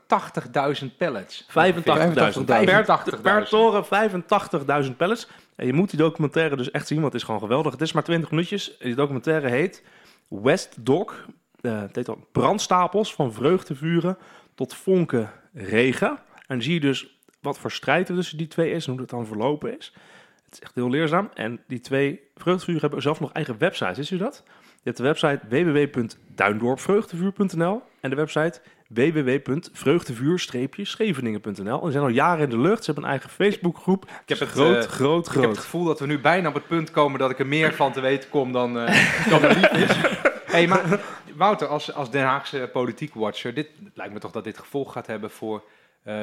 80.000 0.82 0.96
pallets. 0.98 1.46
85.000. 1.48 1.52
85.000. 1.52 2.44
Per, 2.44 3.20
per 3.22 3.48
toren 3.48 3.84
85.000 4.84 4.96
pallets. 4.96 5.28
En 5.56 5.66
je 5.66 5.72
moet 5.72 5.90
die 5.90 5.98
documentaire 5.98 6.56
dus 6.56 6.70
echt 6.70 6.86
zien, 6.86 7.00
want 7.00 7.12
het 7.12 7.20
is 7.22 7.26
gewoon 7.26 7.40
geweldig. 7.42 7.72
Het 7.72 7.80
is 7.80 7.92
maar 7.92 8.02
20 8.04 8.30
minuutjes. 8.30 8.76
Die 8.78 8.94
documentaire 8.94 9.48
heet 9.48 9.82
West 10.28 10.76
Dog. 10.80 11.25
Eh, 11.60 11.80
het 11.80 11.96
heet 11.96 12.08
al 12.08 12.26
brandstapels 12.32 13.14
van 13.14 13.32
vreugdevuren 13.32 14.19
tot 14.54 14.75
vonken 14.75 15.32
regen. 15.54 16.19
En 16.48 16.54
dan 16.56 16.62
zie 16.62 16.74
je 16.74 16.80
dus 16.80 17.18
wat 17.40 17.58
voor 17.58 17.70
strijd 17.70 18.08
er 18.08 18.14
tussen 18.14 18.38
die 18.38 18.48
twee 18.48 18.70
is 18.70 18.84
en 18.84 18.90
hoe 18.90 19.00
dat 19.00 19.10
dan 19.10 19.26
verlopen 19.26 19.78
is. 19.78 19.92
Het 20.44 20.52
is 20.52 20.60
echt 20.60 20.74
heel 20.74 20.90
leerzaam. 20.90 21.30
En 21.34 21.60
die 21.66 21.80
twee 21.80 22.20
vreugdevuren 22.36 22.80
hebben 22.80 23.02
zelf 23.02 23.20
nog 23.20 23.32
eigen 23.32 23.58
websites. 23.58 23.96
Wist 23.96 24.10
u 24.10 24.16
dat? 24.16 24.42
Je 24.46 24.52
hebt 24.84 24.96
de 24.96 25.02
website 25.02 25.40
www.duindorpvreugdevuur.nl 25.48 27.82
en 28.00 28.10
de 28.10 28.16
website 28.16 28.60
www.vreugdevuur-scheveningen.nl. 28.88 31.80
En 31.80 31.84
ze 31.86 31.90
zijn 31.90 32.02
al 32.04 32.08
jaren 32.08 32.44
in 32.44 32.50
de 32.50 32.58
lucht. 32.58 32.84
Ze 32.84 32.86
hebben 32.86 33.04
een 33.04 33.10
eigen 33.10 33.30
Facebookgroep. 33.30 34.04
Ik 34.04 34.10
heb 34.28 34.38
het, 34.38 34.48
groot, 34.48 34.84
eh, 34.84 34.90
groot, 34.90 35.26
Ik 35.26 35.32
heb 35.32 35.42
het 35.42 35.50
groot. 35.50 35.58
gevoel 35.58 35.84
dat 35.84 36.00
we 36.00 36.06
nu 36.06 36.20
bijna 36.20 36.48
op 36.48 36.54
het 36.54 36.66
punt 36.66 36.90
komen 36.90 37.18
dat 37.18 37.30
ik 37.30 37.38
er 37.38 37.46
meer 37.46 37.74
van 37.74 37.92
te 37.92 38.00
weten 38.00 38.30
kom 38.30 38.52
dan, 38.52 38.78
lief 38.78 39.70
is. 39.70 39.96
Hey, 40.48 40.66
maar 40.66 41.00
Wouter, 41.34 41.66
als, 41.66 41.94
als 41.94 42.10
Den 42.10 42.24
Haagse 42.24 42.68
politiek 42.72 43.14
watcher, 43.14 43.54
dit 43.54 43.68
het 43.84 43.96
lijkt 43.96 44.12
me 44.12 44.18
toch 44.18 44.30
dat 44.30 44.44
dit 44.44 44.58
gevolg 44.58 44.92
gaat 44.92 45.06
hebben 45.06 45.30
voor 45.30 45.62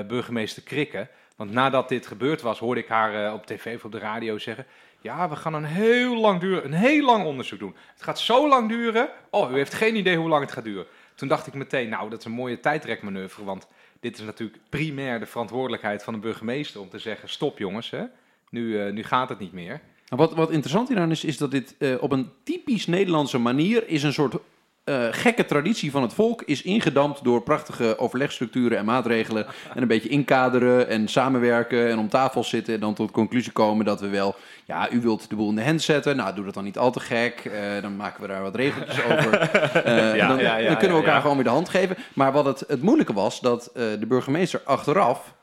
burgemeester 0.07 0.63
Krikke. 0.63 1.07
Want 1.35 1.51
nadat 1.51 1.89
dit 1.89 2.07
gebeurd 2.07 2.41
was, 2.41 2.59
hoorde 2.59 2.81
ik 2.81 2.87
haar 2.87 3.25
eh, 3.25 3.33
op 3.33 3.45
tv 3.45 3.75
of 3.75 3.85
op 3.85 3.91
de 3.91 3.99
radio 3.99 4.37
zeggen... 4.37 4.65
Ja, 5.01 5.29
we 5.29 5.35
gaan 5.35 5.53
een 5.53 5.65
heel 5.65 6.17
lang 6.19 6.39
duren, 6.39 6.65
een 6.65 6.73
heel 6.73 7.05
lang 7.05 7.25
onderzoek 7.25 7.59
doen. 7.59 7.75
Het 7.93 8.03
gaat 8.03 8.19
zo 8.19 8.47
lang 8.47 8.69
duren. 8.69 9.09
Oh, 9.29 9.51
u 9.51 9.53
heeft 9.53 9.73
geen 9.73 9.95
idee 9.95 10.17
hoe 10.17 10.29
lang 10.29 10.41
het 10.43 10.51
gaat 10.51 10.63
duren. 10.63 10.85
Toen 11.15 11.27
dacht 11.27 11.47
ik 11.47 11.53
meteen, 11.53 11.89
nou, 11.89 12.09
dat 12.09 12.19
is 12.19 12.25
een 12.25 12.31
mooie 12.31 12.59
tijdrekmanoeuvre. 12.59 13.43
Want 13.43 13.67
dit 13.99 14.17
is 14.17 14.25
natuurlijk 14.25 14.59
primair 14.69 15.19
de 15.19 15.25
verantwoordelijkheid 15.25 16.03
van 16.03 16.13
de 16.13 16.19
burgemeester 16.19 16.81
om 16.81 16.89
te 16.89 16.99
zeggen: 16.99 17.29
stop 17.29 17.57
jongens, 17.57 17.89
hè. 17.89 18.03
Nu, 18.49 18.81
eh, 18.81 18.93
nu 18.93 19.03
gaat 19.03 19.29
het 19.29 19.39
niet 19.39 19.53
meer. 19.53 19.81
Nou, 20.09 20.21
Wat, 20.21 20.33
wat 20.33 20.51
interessant 20.51 20.87
hieraan 20.87 21.11
is, 21.11 21.23
is 21.23 21.37
dat 21.37 21.51
dit 21.51 21.75
eh, 21.77 22.01
op 22.01 22.11
een 22.11 22.31
typisch 22.43 22.87
Nederlandse 22.87 23.37
manier 23.37 23.87
is 23.87 24.03
een 24.03 24.13
soort 24.13 24.35
eh, 24.85 25.07
gekke 25.11 25.45
traditie 25.45 25.91
van 25.91 26.01
het 26.01 26.13
volk 26.13 26.41
is 26.41 26.61
ingedampt 26.61 27.23
door 27.23 27.41
prachtige 27.41 27.99
overlegstructuren 27.99 28.77
en 28.77 28.85
maatregelen. 28.85 29.45
En 29.73 29.81
een 29.81 29.87
beetje 29.87 30.09
inkaderen 30.09 30.87
en 30.87 31.07
samenwerken 31.07 31.89
en 31.89 31.97
om 31.99 32.09
tafel 32.09 32.43
zitten 32.43 32.73
en 32.73 32.79
dan 32.79 32.93
tot 32.93 33.07
de 33.07 33.13
conclusie 33.13 33.51
komen 33.51 33.85
dat 33.85 33.99
we 33.99 34.07
wel, 34.07 34.35
ja, 34.65 34.91
u 34.91 35.01
wilt 35.01 35.29
de 35.29 35.35
boel 35.35 35.49
in 35.49 35.55
de 35.55 35.63
hand 35.63 35.81
zetten, 35.81 36.15
nou 36.15 36.35
doe 36.35 36.45
dat 36.45 36.53
dan 36.53 36.63
niet 36.63 36.77
al 36.77 36.91
te 36.91 36.99
gek, 36.99 37.39
eh, 37.45 37.81
dan 37.81 37.95
maken 37.95 38.21
we 38.21 38.27
daar 38.27 38.41
wat 38.41 38.55
regeltjes 38.55 39.03
over, 39.03 39.33
Eh, 39.85 40.15
Ja, 40.15 40.27
dan, 40.27 40.37
ja, 40.37 40.57
ja, 40.57 40.67
dan 40.67 40.77
kunnen 40.77 40.97
we 40.97 41.03
elkaar 41.03 41.21
gewoon 41.21 41.35
weer 41.35 41.45
de 41.45 41.51
hand 41.51 41.69
geven. 41.69 41.97
Maar 42.13 42.31
wat 42.31 42.45
het, 42.45 42.63
het 42.67 42.81
moeilijke 42.81 43.13
was, 43.13 43.39
dat 43.39 43.69
de 43.73 44.05
burgemeester 44.07 44.61
achteraf 44.65 45.33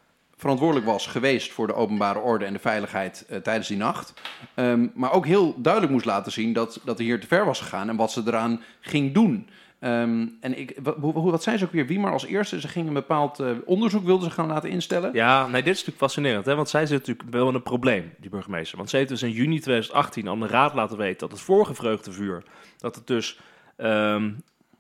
verantwoordelijk 0.42 0.86
was 0.86 1.06
geweest 1.06 1.52
voor 1.52 1.66
de 1.66 1.74
openbare 1.74 2.18
orde 2.18 2.44
en 2.44 2.52
de 2.52 2.58
veiligheid 2.58 3.24
eh, 3.28 3.38
tijdens 3.38 3.68
die 3.68 3.76
nacht. 3.76 4.12
Ehm, 4.54 4.86
maar 4.94 5.12
ook 5.12 5.26
heel 5.26 5.54
duidelijk 5.56 5.92
moest 5.92 6.04
laten 6.04 6.32
zien 6.32 6.52
dat, 6.52 6.80
dat 6.84 6.98
hij 6.98 7.06
hier 7.06 7.20
te 7.20 7.26
ver 7.26 7.44
was 7.44 7.60
gegaan 7.60 7.88
en 7.88 7.96
wat 7.96 8.12
ze 8.12 8.22
eraan 8.26 8.60
ging 8.80 9.14
doen. 9.14 9.48
Ehm, 9.78 10.26
en 10.40 10.58
ik, 10.58 10.78
wat, 10.82 10.96
wat 11.14 11.42
zijn 11.42 11.58
ze 11.58 11.64
ook 11.64 11.72
weer? 11.72 11.86
Wie 11.86 11.98
maar 11.98 12.12
als 12.12 12.26
eerste? 12.26 12.60
Ze 12.60 12.68
gingen 12.68 12.88
een 12.88 12.94
bepaald 12.94 13.40
eh, 13.40 13.50
onderzoek 13.64 14.04
wilden 14.04 14.28
ze 14.28 14.34
gaan 14.34 14.46
laten 14.46 14.70
instellen. 14.70 15.10
Ja, 15.12 15.42
nee, 15.42 15.62
dit 15.62 15.72
is 15.72 15.84
natuurlijk 15.84 15.98
fascinerend. 15.98 16.46
Hè? 16.46 16.54
Want 16.54 16.68
zij 16.68 16.86
zit 16.86 16.98
natuurlijk 16.98 17.30
wel 17.30 17.48
in 17.48 17.54
een 17.54 17.62
probleem, 17.62 18.14
die 18.18 18.30
burgemeester. 18.30 18.76
Want 18.76 18.90
ze 18.90 18.96
heeft 18.96 19.08
dus 19.08 19.22
in 19.22 19.30
juni 19.30 19.60
2018 19.60 20.28
aan 20.28 20.40
de 20.40 20.46
raad 20.46 20.74
laten 20.74 20.96
weten 20.96 21.18
dat 21.18 21.30
het 21.30 21.40
vorige 21.40 21.74
vreugdevuur... 21.74 22.42
dat 22.78 22.94
het 22.94 23.06
dus 23.06 23.38
ehm, 23.76 24.24
eh, 24.24 24.32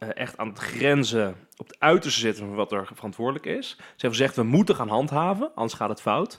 echt 0.08 0.38
aan 0.38 0.48
het 0.48 0.58
grenzen, 0.58 1.36
op 1.56 1.66
het 1.66 1.76
uiterste 1.78 2.20
zit 2.20 2.38
van 2.38 2.54
wat 2.54 2.72
er 2.72 2.88
verantwoordelijk 2.94 3.46
is. 3.46 3.68
Ze 3.68 3.84
heeft 3.96 4.16
gezegd, 4.16 4.36
we 4.36 4.42
moeten 4.42 4.74
gaan 4.74 4.88
handhaven, 4.88 5.50
anders 5.54 5.74
gaat 5.74 5.88
het 5.88 6.00
fout. 6.00 6.38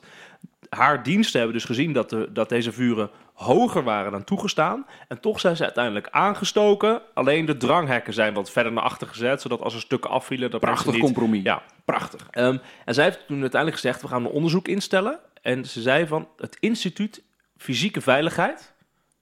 Haar 0.70 1.04
diensten 1.04 1.40
hebben 1.40 1.58
dus 1.58 1.66
gezien 1.66 1.94
dat, 1.94 2.10
de, 2.10 2.30
dat 2.32 2.50
deze 2.50 2.72
vuren 2.72 3.10
hoger 3.34 3.84
waren 3.84 4.12
dan 4.12 4.24
toegestaan. 4.24 4.86
En 5.08 5.20
toch 5.20 5.40
zijn 5.40 5.56
ze 5.56 5.64
uiteindelijk 5.64 6.08
aangestoken. 6.12 7.02
Alleen 7.14 7.46
de 7.46 7.58
dranghekken 7.58 8.14
zijn 8.14 8.34
wat 8.34 8.52
verder 8.52 8.72
naar 8.72 8.84
achter 8.84 9.08
gezet, 9.08 9.42
zodat 9.42 9.62
als 9.62 9.74
er 9.74 9.82
stukken 9.82 10.10
afvielen... 10.10 10.52
Dat 10.52 10.62
Prachtig 10.62 10.94
niet, 10.94 11.02
compromis. 11.02 11.44
Ja, 11.44 11.62
Prachtig. 11.86 12.28
Ehm, 12.32 12.58
en 12.86 12.94
zij 12.94 13.04
heeft 13.04 13.28
toen 13.28 13.42
uiteindelijk 13.42 13.82
gezegd, 13.82 14.02
we 14.02 14.08
gaan 14.08 14.26
een 14.26 14.32
onderzoek 14.32 14.68
instellen. 14.68 15.20
En 15.42 15.66
ze 15.66 15.82
zei 15.82 16.08
van, 16.08 16.28
het 16.38 16.58
instituut 16.60 17.24
Fysieke 17.58 18.02
Veiligheid, 18.02 18.73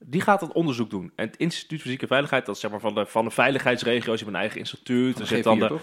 die 0.05 0.21
gaat 0.21 0.39
dat 0.39 0.51
onderzoek 0.51 0.89
doen. 0.89 1.11
En 1.15 1.25
het 1.25 1.37
instituut 1.37 1.81
Fysieke 1.81 2.07
Veiligheid, 2.07 2.45
dat 2.45 2.55
is 2.55 2.61
zeg 2.61 2.71
maar 2.71 2.79
van 2.79 2.95
de, 2.95 3.05
van 3.05 3.25
de 3.25 3.31
veiligheidsregio's, 3.31 4.19
je 4.19 4.25
hebt 4.25 4.35
een 4.35 4.41
eigen 4.41 4.59
instituut. 4.59 5.19
Er 5.19 5.25
zit 5.25 5.43
dan 5.43 5.57
G4, 5.57 5.59
de, 5.59 5.67
toch? 5.67 5.81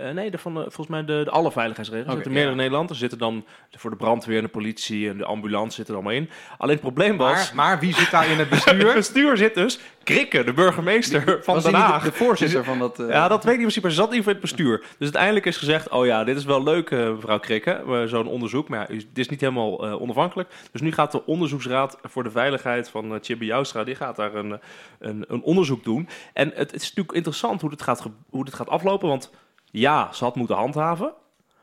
Eh, 0.00 0.10
nee, 0.14 0.30
de, 0.30 0.38
van 0.38 0.54
de, 0.54 0.60
volgens 0.60 0.86
mij 0.86 1.04
de, 1.04 1.20
de 1.24 1.30
alle 1.30 1.52
veiligheidsregels. 1.52 2.06
Oké, 2.08 2.16
er 2.16 2.22
zitten 2.22 2.32
meerdere 2.32 2.56
ja. 2.56 2.62
Nederlanders. 2.62 3.00
Er 3.00 3.08
zitten 3.08 3.18
dan 3.18 3.44
voor 3.70 3.90
de 3.90 3.96
brandweer 3.96 4.36
en 4.36 4.42
de 4.42 4.48
politie 4.48 5.08
en 5.08 5.16
de 5.18 5.24
ambulance 5.24 5.74
zitten 5.76 5.94
er 5.94 6.00
allemaal 6.00 6.20
in. 6.20 6.30
Alleen 6.58 6.72
het 6.72 6.82
probleem 6.82 7.16
was... 7.16 7.52
Maar, 7.52 7.66
maar 7.66 7.80
wie 7.80 7.94
zit 7.94 8.10
daar 8.10 8.28
in 8.30 8.38
het 8.38 8.50
Het 8.50 8.64
bestuur? 8.64 8.94
bestuur 8.94 9.36
zit 9.36 9.54
dus 9.54 9.78
Krikke, 10.02 10.44
de 10.44 10.52
burgemeester 10.52 11.38
van 11.42 11.60
Den 11.60 11.74
Haag. 11.74 12.02
de, 12.02 12.10
de 12.10 12.16
voorzitter 12.16 12.64
van 12.64 12.78
dat... 12.78 13.00
eh, 13.00 13.08
Ja, 13.08 13.28
dat 13.28 13.44
weet 13.44 13.52
ik 13.52 13.60
niet 13.60 13.66
precies, 13.80 13.96
ze 13.96 14.02
zat 14.02 14.12
in 14.14 14.22
het 14.24 14.40
bestuur. 14.40 14.78
Dus 14.78 14.86
uiteindelijk 14.98 15.46
is 15.46 15.56
gezegd, 15.56 15.88
oh 15.88 16.06
ja, 16.06 16.24
dit 16.24 16.36
is 16.36 16.44
wel 16.44 16.62
leuk, 16.62 16.90
eh, 16.90 17.10
mevrouw 17.10 17.38
Krikke, 17.38 18.04
zo'n 18.06 18.26
onderzoek. 18.26 18.68
Maar 18.68 18.78
ja, 18.80 18.86
dit 18.98 19.18
is 19.18 19.28
niet 19.28 19.40
helemaal 19.40 20.00
onafhankelijk. 20.00 20.48
Dus 20.72 20.80
nu 20.80 20.92
gaat 20.92 21.12
de 21.12 21.26
onderzoeksraad 21.26 21.98
voor 22.02 22.22
de 22.22 22.30
veiligheid 22.30 22.88
van 22.88 23.18
Chibi 23.22 23.46
Joustra, 23.46 23.84
die 23.84 23.94
gaat 23.94 24.16
daar 24.16 24.34
een, 24.34 24.60
een, 24.98 25.24
een 25.28 25.42
onderzoek 25.42 25.84
doen. 25.84 26.08
En 26.32 26.48
het, 26.48 26.58
het 26.70 26.74
is 26.74 26.88
natuurlijk 26.88 27.16
interessant 27.16 27.60
hoe 27.60 27.70
dit, 27.70 27.82
gaat, 27.82 28.06
hoe 28.30 28.44
dit 28.44 28.54
gaat 28.54 28.68
aflopen, 28.68 29.08
want 29.08 29.30
ja, 29.70 30.12
ze 30.12 30.24
had 30.24 30.36
moeten 30.36 30.56
handhaven. 30.56 31.12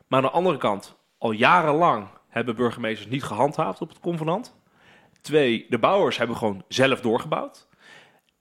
Maar 0.06 0.18
aan 0.18 0.24
de 0.24 0.30
andere 0.32 0.56
kant, 0.56 0.96
al 1.18 1.30
jarenlang 1.30 2.08
hebben 2.28 2.56
burgemeesters 2.56 3.10
niet 3.10 3.22
gehandhaafd 3.22 3.80
op 3.80 3.88
het 3.88 4.00
convenant. 4.00 4.56
Twee, 5.20 5.66
de 5.68 5.78
bouwers 5.78 6.18
hebben 6.18 6.36
gewoon 6.36 6.64
zelf 6.68 7.00
doorgebouwd. 7.00 7.68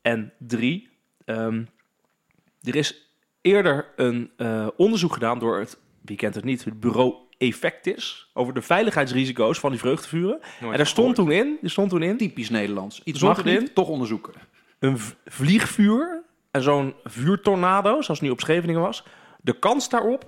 En 0.01 0.33
drie, 0.39 0.89
ehm, 1.25 1.63
er 2.62 2.75
is 2.75 3.12
eerder 3.41 3.93
een 3.95 4.31
eh, 4.38 4.67
onderzoek 4.77 5.13
gedaan 5.13 5.39
door 5.39 5.59
het, 5.59 5.79
wie 6.01 6.17
kent 6.17 6.36
het 6.36 6.43
niet, 6.43 6.63
het 6.63 6.79
bureau 6.79 7.15
Effectis 7.38 8.29
over 8.33 8.53
de 8.53 8.62
veiligheidsrisico's 8.62 9.59
van 9.59 9.71
die 9.71 9.79
vreugdevuren. 9.79 10.39
Nooit 10.59 10.71
en 10.71 10.77
daar 10.77 10.88
stond 10.88 11.15
gehoord. 11.15 11.38
toen 11.38 11.47
in, 11.47 11.57
er 11.62 11.69
stond 11.69 11.89
toen 11.89 12.03
in, 12.03 12.17
Typisch 12.17 12.50
Nederlands. 12.50 13.01
Iets 13.03 13.21
mag 13.21 13.43
niet, 13.43 13.55
erin. 13.55 13.74
toch 13.74 13.88
onderzoeken. 13.88 14.33
een 14.79 14.97
vliegvuur 15.25 16.24
en 16.51 16.62
zo'n 16.62 16.93
vuurtornado, 17.03 18.01
zoals 18.01 18.21
nu 18.21 18.29
op 18.29 18.39
Scheveningen 18.39 18.81
was. 18.81 19.03
De 19.41 19.60
kans 19.60 19.89
daarop 19.89 20.25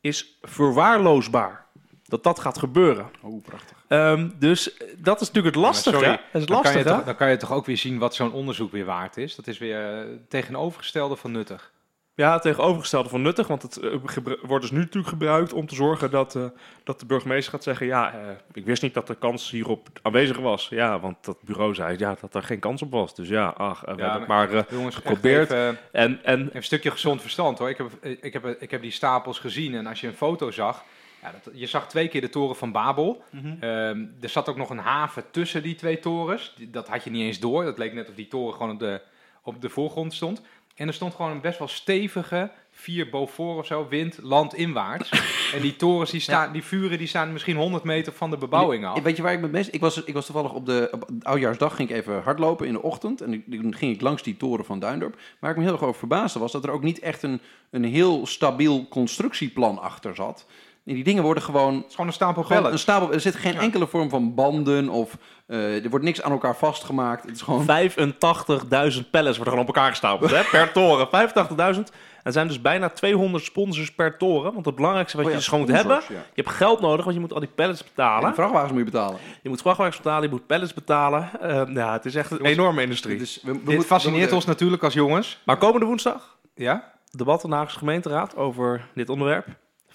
is 0.00 0.38
verwaarloosbaar 0.42 1.66
dat 2.04 2.22
dat 2.22 2.38
gaat 2.38 2.58
gebeuren. 2.58 3.10
Oh, 3.22 3.42
prachtig. 3.42 3.76
Ehm, 3.88 4.28
dus 4.38 4.76
dat 4.96 5.20
is 5.20 5.26
natuurlijk 5.26 5.54
het 5.54 5.64
lastige. 5.64 5.96
sorry? 5.96 6.20
Dat 6.32 6.40
is 6.40 6.46
Dan 6.46 6.62
kan, 6.62 6.70
je 6.72 6.76
lastig, 6.78 6.96
toch, 6.96 7.04
dan 7.04 7.16
kan 7.16 7.30
je 7.30 7.36
toch 7.36 7.52
ook 7.52 7.66
weer 7.66 7.76
zien 7.76 7.98
wat 7.98 8.14
zo'n 8.14 8.32
onderzoek 8.32 8.72
weer 8.72 8.84
waard 8.84 9.16
is. 9.16 9.34
Dat 9.34 9.46
is 9.46 9.58
weer 9.58 9.98
eh, 9.98 10.04
tegenovergestelde 10.28 11.16
van 11.16 11.30
nuttig. 11.32 11.72
Ja, 12.18 12.32
het 12.32 12.42
tegenovergestelde 12.42 13.08
van 13.08 13.22
nuttig, 13.22 13.46
want 13.46 13.62
het 13.62 13.76
eh, 13.76 13.94
wordt 14.42 14.62
dus 14.62 14.70
nu 14.70 14.78
natuurlijk 14.78 15.08
gebruikt 15.08 15.52
om 15.52 15.66
te 15.66 15.74
zorgen 15.74 16.10
dat, 16.10 16.36
eh, 16.36 16.44
dat 16.84 17.00
de 17.00 17.06
burgemeester 17.06 17.52
gaat 17.52 17.62
zeggen, 17.62 17.86
ja, 17.86 18.12
eh, 18.12 18.18
ik 18.52 18.64
wist 18.64 18.82
niet 18.82 18.94
dat 18.94 19.06
de 19.06 19.14
kans 19.14 19.50
hierop 19.50 19.88
aanwezig 20.02 20.38
was. 20.38 20.68
Ja, 20.68 21.00
want 21.00 21.24
dat 21.24 21.42
bureau 21.42 21.74
zei 21.74 21.98
ja, 21.98 22.16
dat 22.20 22.34
er 22.34 22.42
geen 22.42 22.58
kans 22.58 22.82
op 22.82 22.90
was. 22.90 23.14
Dus 23.14 23.28
ja, 23.28 23.48
ach, 23.48 23.80
we 23.80 23.86
Ja, 23.86 23.96
hebben 23.96 24.18
het 24.18 24.28
maar... 24.28 24.66
Jongens, 24.70 24.94
Geprobeerd. 24.94 25.50
Even, 25.50 25.78
en, 25.92 26.24
en 26.24 26.50
een 26.52 26.62
stukje 26.62 26.90
gezond 26.90 27.20
verstand 27.20 27.58
hoor. 27.58 27.68
Ik 27.68 27.76
heb, 27.76 27.90
ik, 28.20 28.32
heb, 28.32 28.46
ik 28.46 28.70
heb 28.70 28.82
die 28.82 28.90
stapels 28.90 29.38
gezien 29.38 29.74
en 29.74 29.86
als 29.86 30.00
je 30.00 30.06
een 30.06 30.14
foto 30.14 30.50
zag... 30.50 30.84
Ja, 31.22 31.32
dat, 31.42 31.52
je 31.54 31.66
zag 31.66 31.88
twee 31.88 32.08
keer 32.08 32.20
de 32.20 32.28
toren 32.28 32.56
van 32.56 32.72
Babel. 32.72 33.22
Ehm, 33.60 34.04
er 34.20 34.28
zat 34.28 34.48
ook 34.48 34.56
nog 34.56 34.70
een 34.70 34.78
haven 34.78 35.24
tussen 35.30 35.62
die 35.62 35.74
twee 35.74 35.98
torens. 35.98 36.54
Dat 36.68 36.88
had 36.88 37.04
je 37.04 37.10
niet 37.10 37.26
eens 37.26 37.40
door. 37.40 37.64
Dat 37.64 37.78
leek 37.78 37.92
net 37.92 38.08
of 38.08 38.14
die 38.14 38.28
toren 38.28 38.54
gewoon 38.54 38.72
op 38.72 38.78
de, 38.78 39.00
op 39.42 39.60
de 39.60 39.68
voorgrond 39.68 40.14
stond. 40.14 40.42
En 40.78 40.88
er 40.88 40.94
stond 40.94 41.14
gewoon 41.14 41.30
een 41.30 41.40
best 41.40 41.58
wel 41.58 41.68
stevige, 41.68 42.50
vier 42.70 43.10
boven 43.10 43.44
of 43.44 43.66
zo, 43.66 43.88
wind, 43.88 44.18
landinwaarts. 44.22 45.10
en 45.54 45.60
die 45.60 45.76
torens, 45.76 46.10
die, 46.10 46.20
staan, 46.20 46.52
die 46.52 46.62
vuren, 46.62 46.98
die 46.98 47.06
staan 47.06 47.32
misschien 47.32 47.56
100 47.56 47.84
meter 47.84 48.12
van 48.12 48.30
de 48.30 48.36
bebouwing 48.36 48.86
af. 48.86 49.02
Weet 49.02 49.16
je 49.16 49.22
waar 49.22 49.32
ik 49.32 49.40
me 49.40 49.48
meest... 49.48 49.74
Ik 49.74 49.80
was, 49.80 50.04
ik 50.04 50.14
was 50.14 50.26
toevallig 50.26 50.52
op 50.52 50.66
de 50.66 50.88
op 50.92 51.10
oudjaarsdag 51.22 51.76
ging 51.76 51.90
ik 51.90 51.96
even 51.96 52.22
hardlopen 52.22 52.66
in 52.66 52.72
de 52.72 52.82
ochtend. 52.82 53.20
En 53.20 53.44
toen 53.50 53.74
ging 53.74 53.94
ik 53.94 54.00
langs 54.00 54.22
die 54.22 54.36
toren 54.36 54.64
van 54.64 54.78
Duindorp. 54.78 55.20
Waar 55.38 55.50
ik 55.50 55.56
me 55.56 55.62
heel 55.62 55.72
erg 55.72 55.82
over 55.82 55.98
verbaasde 55.98 56.38
was 56.38 56.52
dat 56.52 56.64
er 56.64 56.70
ook 56.70 56.82
niet 56.82 56.98
echt 56.98 57.22
een, 57.22 57.40
een 57.70 57.84
heel 57.84 58.26
stabiel 58.26 58.86
constructieplan 58.88 59.78
achter 59.78 60.14
zat. 60.14 60.46
En 60.88 60.94
die 60.94 61.04
dingen 61.04 61.22
worden 61.22 61.42
gewoon... 61.42 61.74
Het 61.76 61.84
is 61.86 61.90
gewoon 61.90 62.06
een 62.06 62.12
stapel 62.12 62.42
gewoon 62.42 62.56
pellen. 62.58 62.72
een 62.72 62.78
stapel, 62.78 63.12
er 63.12 63.20
zit 63.20 63.34
geen 63.36 63.52
Ja. 63.52 63.60
enkele 63.60 63.86
vorm 63.86 64.08
van 64.10 64.34
banden 64.34 64.88
of 64.88 65.16
eh, 65.46 65.84
er 65.84 65.90
wordt 65.90 66.04
niks 66.04 66.22
aan 66.22 66.32
elkaar 66.32 66.56
vastgemaakt. 66.56 67.22
Het 67.22 67.34
is 67.34 67.42
gewoon... 67.42 67.66
85.000 67.66 69.10
pallets 69.10 69.36
worden 69.36 69.36
gewoon 69.36 69.58
op 69.58 69.66
elkaar 69.66 69.88
gestapeld 69.90 70.30
hè, 70.30 70.42
per 70.50 70.72
toren. 70.72 71.08
85.000. 71.76 71.82
Er 72.22 72.32
zijn 72.32 72.46
dus 72.48 72.60
bijna 72.60 72.88
200 72.88 73.44
sponsors 73.44 73.92
per 73.94 74.16
toren. 74.18 74.52
Want 74.52 74.66
het 74.66 74.74
belangrijkste 74.74 75.16
wat 75.16 75.26
Oh 75.26 75.32
je 75.32 75.38
dus 75.38 75.48
gewoon 75.48 75.64
moet 75.64 75.74
hebben... 75.74 75.96
ja. 76.08 76.14
Je 76.34 76.42
hebt 76.42 76.50
geld 76.56 76.80
nodig, 76.80 77.02
want 77.04 77.14
je 77.16 77.20
moet 77.22 77.32
al 77.32 77.40
die 77.40 77.48
pallets 77.54 77.84
betalen. 77.84 78.28
En 78.28 78.34
vrachtwagens 78.34 78.70
moet 78.72 78.78
je 78.80 78.90
betalen. 78.90 79.18
Je 79.42 79.48
moet 79.48 79.60
vrachtwagens 79.60 79.96
betalen, 79.96 80.22
je 80.22 80.28
moet 80.28 80.46
pallets 80.46 80.74
betalen. 80.74 81.30
Eh, 81.40 81.62
ja, 81.74 81.92
het 81.92 82.04
is 82.04 82.14
echt 82.14 82.30
een 82.30 82.44
enorme 82.44 82.82
industrie. 82.82 83.18
Dus 83.18 83.40
we, 83.42 83.52
we 83.52 83.60
Dit 83.64 83.84
fascineert 83.86 84.28
we 84.28 84.34
ons 84.34 84.44
natuurlijk 84.44 84.82
als 84.82 84.94
jongens. 84.94 85.40
Maar 85.44 85.56
komende 85.56 85.86
woensdag, 85.86 86.36
Ja? 86.54 86.92
debat 87.10 87.44
in 87.44 87.50
de 87.50 87.56
Haagse 87.56 87.78
gemeenteraad 87.78 88.36
over 88.36 88.88
dit 88.94 89.08
onderwerp. 89.08 89.46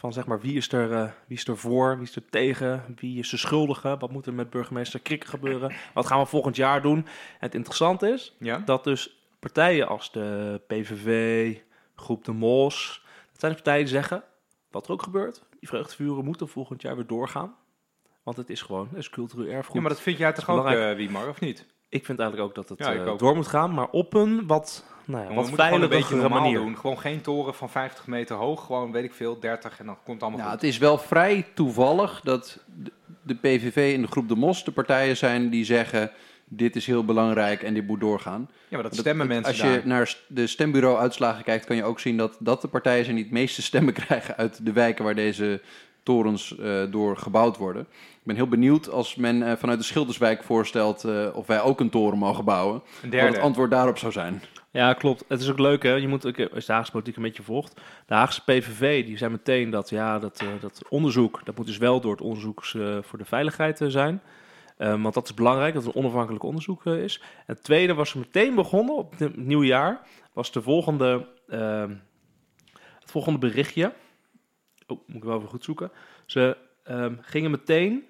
Van 0.03 0.13
zeg 0.13 0.25
maar, 0.25 0.39
wie 0.41 0.55
is, 0.57 0.71
er, 0.71 0.91
eh, 0.91 1.09
wie 1.27 1.37
is 1.37 1.47
er 1.47 1.57
voor, 1.57 1.95
wie 1.97 2.07
is 2.07 2.15
er 2.15 2.29
tegen, 2.29 2.95
wie 2.95 3.19
is 3.19 3.29
de 3.29 3.37
schuldige, 3.37 3.97
wat 3.99 4.11
moet 4.11 4.25
er 4.25 4.33
met 4.33 4.49
burgemeester 4.49 4.99
Krikke 4.99 5.27
gebeuren, 5.27 5.71
wat 5.93 6.05
gaan 6.05 6.19
we 6.19 6.25
volgend 6.25 6.55
jaar 6.55 6.81
doen. 6.81 6.97
En 6.97 7.05
het 7.39 7.55
interessante 7.55 8.07
is 8.09 8.35
Ja? 8.39 8.57
dat 8.57 8.83
dus 8.83 9.25
partijen 9.39 9.87
als 9.87 10.11
de 10.11 10.61
PVV, 10.67 11.57
Groep 11.95 12.25
de 12.25 12.31
Mos, 12.31 13.01
dat 13.31 13.39
zijn 13.39 13.51
de 13.51 13.57
partijen 13.57 13.85
die 13.85 13.93
zeggen, 13.93 14.23
wat 14.71 14.85
er 14.85 14.91
ook 14.91 15.01
gebeurt, 15.03 15.43
die 15.59 15.67
vreugdevuren 15.69 16.25
moeten 16.25 16.47
volgend 16.47 16.81
jaar 16.81 16.95
weer 16.95 17.07
doorgaan. 17.07 17.55
Want 18.23 18.37
het 18.37 18.49
is 18.49 18.61
gewoon, 18.61 18.87
het 18.89 18.97
is 18.97 19.09
cultureel 19.09 19.51
erfgoed. 19.51 19.75
Ja, 19.75 19.81
maar 19.81 19.89
dat 19.89 20.01
vind 20.01 20.17
jij 20.17 20.33
toch 20.33 20.49
ook, 20.49 20.57
belangrijk. 20.57 20.91
eh 20.91 20.95
Wiemar, 20.97 21.29
of 21.29 21.39
niet? 21.39 21.65
Ik 21.89 22.05
vind 22.05 22.19
eigenlijk 22.19 22.49
ook 22.49 22.55
dat 22.55 22.69
het 22.69 22.79
Ja, 22.87 22.93
eh, 23.05 23.17
door 23.17 23.35
moet 23.35 23.47
gaan, 23.47 23.73
maar 23.73 23.89
op 23.89 24.13
een 24.13 24.47
wat, 24.47 24.85
nou 25.05 25.21
ja, 25.23 25.29
we 25.29 25.35
wat 25.35 25.47
moeten 25.47 25.65
gewoon 25.65 25.81
een 25.81 25.89
beetje 25.89 26.15
normaal 26.15 26.39
manier. 26.41 26.57
doen. 26.59 26.77
Gewoon 26.77 26.99
geen 26.99 27.21
toren 27.21 27.53
van 27.53 27.69
50 27.69 28.07
meter 28.07 28.35
hoog. 28.35 28.65
Gewoon, 28.65 28.91
weet 28.91 29.03
ik 29.03 29.13
veel, 29.13 29.39
30 29.39 29.79
en 29.79 29.85
dan 29.85 29.95
komt 29.95 30.07
het 30.13 30.21
allemaal 30.21 30.39
Nou, 30.39 30.51
goed. 30.51 30.61
het 30.61 30.69
is 30.69 30.77
wel 30.77 30.97
vrij 30.97 31.45
toevallig 31.53 32.21
dat 32.23 32.59
de- 33.23 33.35
PVV 33.35 33.93
en 33.95 34.01
de 34.01 34.07
groep 34.07 34.27
De 34.27 34.35
Mos 34.35 34.63
de 34.63 34.71
partijen 34.71 35.17
zijn 35.17 35.49
die 35.49 35.65
zeggen... 35.65 36.11
dit 36.45 36.75
is 36.75 36.85
heel 36.85 37.05
belangrijk 37.05 37.63
en 37.63 37.73
dit 37.73 37.87
moet 37.87 37.99
doorgaan. 37.99 38.41
Ja, 38.49 38.55
maar 38.69 38.81
dat 38.81 38.91
Dat- 38.91 38.99
stemmen 38.99 39.27
dat- 39.27 39.35
mensen 39.35 39.53
Als 39.63 39.71
je 39.71 39.77
daar. 39.77 39.87
naar 39.87 40.15
de 40.27 40.47
stembureau-uitslagen 40.47 41.43
kijkt, 41.43 41.65
kan 41.65 41.75
je 41.75 41.83
ook 41.83 41.99
zien 41.99 42.17
dat 42.17 42.35
dat 42.39 42.61
de 42.61 42.67
partijen 42.67 43.03
zijn 43.03 43.15
die 43.15 43.25
het 43.25 43.33
meeste 43.33 43.61
stemmen 43.61 43.93
krijgen 44.03 44.37
uit 44.37 44.65
de 44.65 44.71
wijken 44.71 45.03
waar 45.03 45.15
deze 45.15 45.61
torens 46.03 46.57
eh, 46.57 46.81
door 46.89 47.17
gebouwd 47.17 47.57
worden. 47.57 47.81
Ik 47.91 48.23
ben 48.23 48.35
heel 48.35 48.47
benieuwd 48.47 48.89
als 48.89 49.15
men 49.15 49.43
eh, 49.47 49.53
vanuit 49.57 49.79
de 49.79 49.85
Schilderswijk 49.85 50.43
voorstelt 50.43 51.03
eh, 51.03 51.27
of 51.33 51.47
wij 51.47 51.61
ook 51.61 51.79
een 51.79 51.89
toren 51.89 52.17
mogen 52.17 52.45
bouwen. 52.45 52.75
Een 52.75 52.81
Wat 53.01 53.11
derde. 53.11 53.27
het 53.35 53.39
antwoord 53.43 53.71
daarop 53.71 53.97
zou 53.97 54.11
zijn. 54.11 54.41
Ja, 54.73 54.93
klopt. 54.93 55.25
Het 55.27 55.41
is 55.41 55.49
ook 55.49 55.59
leuk, 55.59 55.83
hè. 55.83 55.93
Je 55.93 56.07
moet 56.07 56.25
ook, 56.25 56.35
je 56.35 56.49
de 56.65 56.73
Haagse 56.73 56.91
politiek 56.91 57.15
een 57.15 57.23
beetje 57.23 57.43
volgt. 57.43 57.81
De 58.05 58.13
Haagse 58.13 58.43
PVV, 58.43 59.05
die 59.05 59.17
zijn 59.17 59.31
meteen 59.31 59.69
dat, 59.69 59.89
ja, 59.89 60.19
dat, 60.19 60.41
eh, 60.41 60.47
dat 60.61 60.81
onderzoek, 60.89 61.45
dat 61.45 61.57
moet 61.57 61.65
dus 61.65 61.77
wel 61.77 62.01
door 62.01 62.11
het 62.11 62.21
onderzoek 62.21 62.63
eh, 62.63 62.97
voor 63.01 63.17
de 63.17 63.25
veiligheid 63.25 63.81
eh, 63.81 63.87
zijn. 63.87 64.21
Eh, 64.77 65.01
want 65.01 65.13
dat 65.13 65.25
is 65.25 65.33
belangrijk, 65.33 65.73
dat 65.73 65.83
het 65.83 65.95
een 65.95 66.01
onafhankelijk 66.01 66.43
onderzoek 66.43 66.85
eh, 66.85 67.03
is. 67.03 67.19
En 67.19 67.53
het 67.53 67.63
tweede 67.63 67.93
was 67.93 68.09
ze 68.09 68.17
meteen 68.17 68.55
begonnen, 68.55 68.95
op 68.95 69.17
het 69.17 69.37
nieuwe 69.37 69.65
jaar, 69.65 70.07
was 70.33 70.51
de 70.51 70.61
volgende, 70.61 71.27
ehm, 71.47 71.95
het 72.99 73.11
volgende 73.11 73.39
berichtje. 73.39 73.93
Oh, 74.87 75.07
moet 75.07 75.15
ik 75.15 75.23
wel 75.23 75.37
even 75.37 75.49
goed 75.49 75.63
zoeken. 75.63 75.91
Ze 76.25 76.57
ehm, 76.83 77.15
gingen 77.21 77.51
meteen 77.51 78.05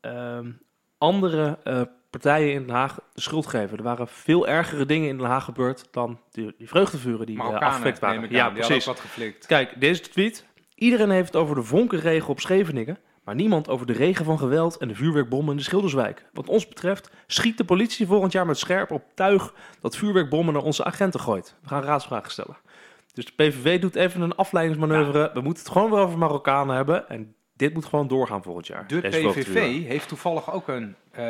ehm, 0.00 0.52
andere 0.98 1.58
eh, 1.64 1.82
partijen 2.18 2.52
in 2.52 2.66
Den 2.66 2.74
Haag 2.74 2.98
de 3.14 3.20
schuld 3.20 3.46
geven. 3.46 3.78
Er 3.78 3.84
waren 3.84 4.08
veel 4.08 4.46
ergere 4.46 4.86
dingen 4.86 5.08
in 5.08 5.18
Den 5.18 5.26
Haag 5.26 5.44
gebeurd 5.44 5.88
dan 5.90 6.20
die, 6.30 6.54
die 6.58 6.68
vreugdevuren 6.68 7.26
die 7.26 7.36
uh, 7.36 7.42
Marokkanen, 7.42 7.68
afgeflikt 7.68 7.98
waren. 7.98 8.22
aan. 8.22 8.30
Ja, 8.30 8.50
precies. 8.50 8.84
wat 8.84 9.00
geflikt. 9.00 9.46
Kijk, 9.46 9.80
deze 9.80 10.00
tweet. 10.00 10.44
Iedereen 10.74 11.10
heeft 11.10 11.26
het 11.26 11.36
over 11.36 11.54
de 11.54 11.62
vonkenregen 11.62 12.28
op 12.28 12.40
Scheveningen, 12.40 12.98
maar 13.24 13.34
niemand 13.34 13.68
over 13.68 13.86
de 13.86 13.92
regen 13.92 14.24
van 14.24 14.38
geweld 14.38 14.76
en 14.76 14.88
de 14.88 14.94
vuurwerkbommen 14.94 15.50
in 15.50 15.56
de 15.56 15.62
Schilderswijk. 15.62 16.24
Wat 16.32 16.48
ons 16.48 16.68
betreft 16.68 17.10
schiet 17.26 17.58
de 17.58 17.64
politie 17.64 18.06
volgend 18.06 18.32
jaar 18.32 18.46
met 18.46 18.58
scherp 18.58 18.90
op 18.90 19.02
tuig 19.14 19.54
dat 19.80 19.96
vuurwerkbommen 19.96 20.54
naar 20.54 20.62
onze 20.62 20.84
agenten 20.84 21.20
gooit. 21.20 21.54
We 21.62 21.68
gaan 21.68 21.82
raadsvragen 21.82 22.30
stellen. 22.30 22.56
Dus 23.12 23.24
de 23.24 23.32
PVV 23.32 23.80
doet 23.80 23.94
even 23.94 24.20
een 24.20 24.36
afleidingsmanoeuvre. 24.36 25.30
We 25.34 25.40
moeten 25.40 25.62
het 25.62 25.72
gewoon 25.72 25.90
weer 25.90 26.00
over 26.00 26.18
Marokkanen 26.18 26.76
hebben 26.76 27.08
en 27.08 27.34
dit 27.56 27.74
moet 27.74 27.84
gewoon 27.84 28.08
doorgaan 28.08 28.42
volgend 28.42 28.66
jaar. 28.66 28.86
De. 28.86 29.00
PVV 29.00 29.86
heeft 29.86 30.08
toevallig 30.08 30.52
ook 30.52 30.68
een, 30.68 30.94
eh, 31.10 31.24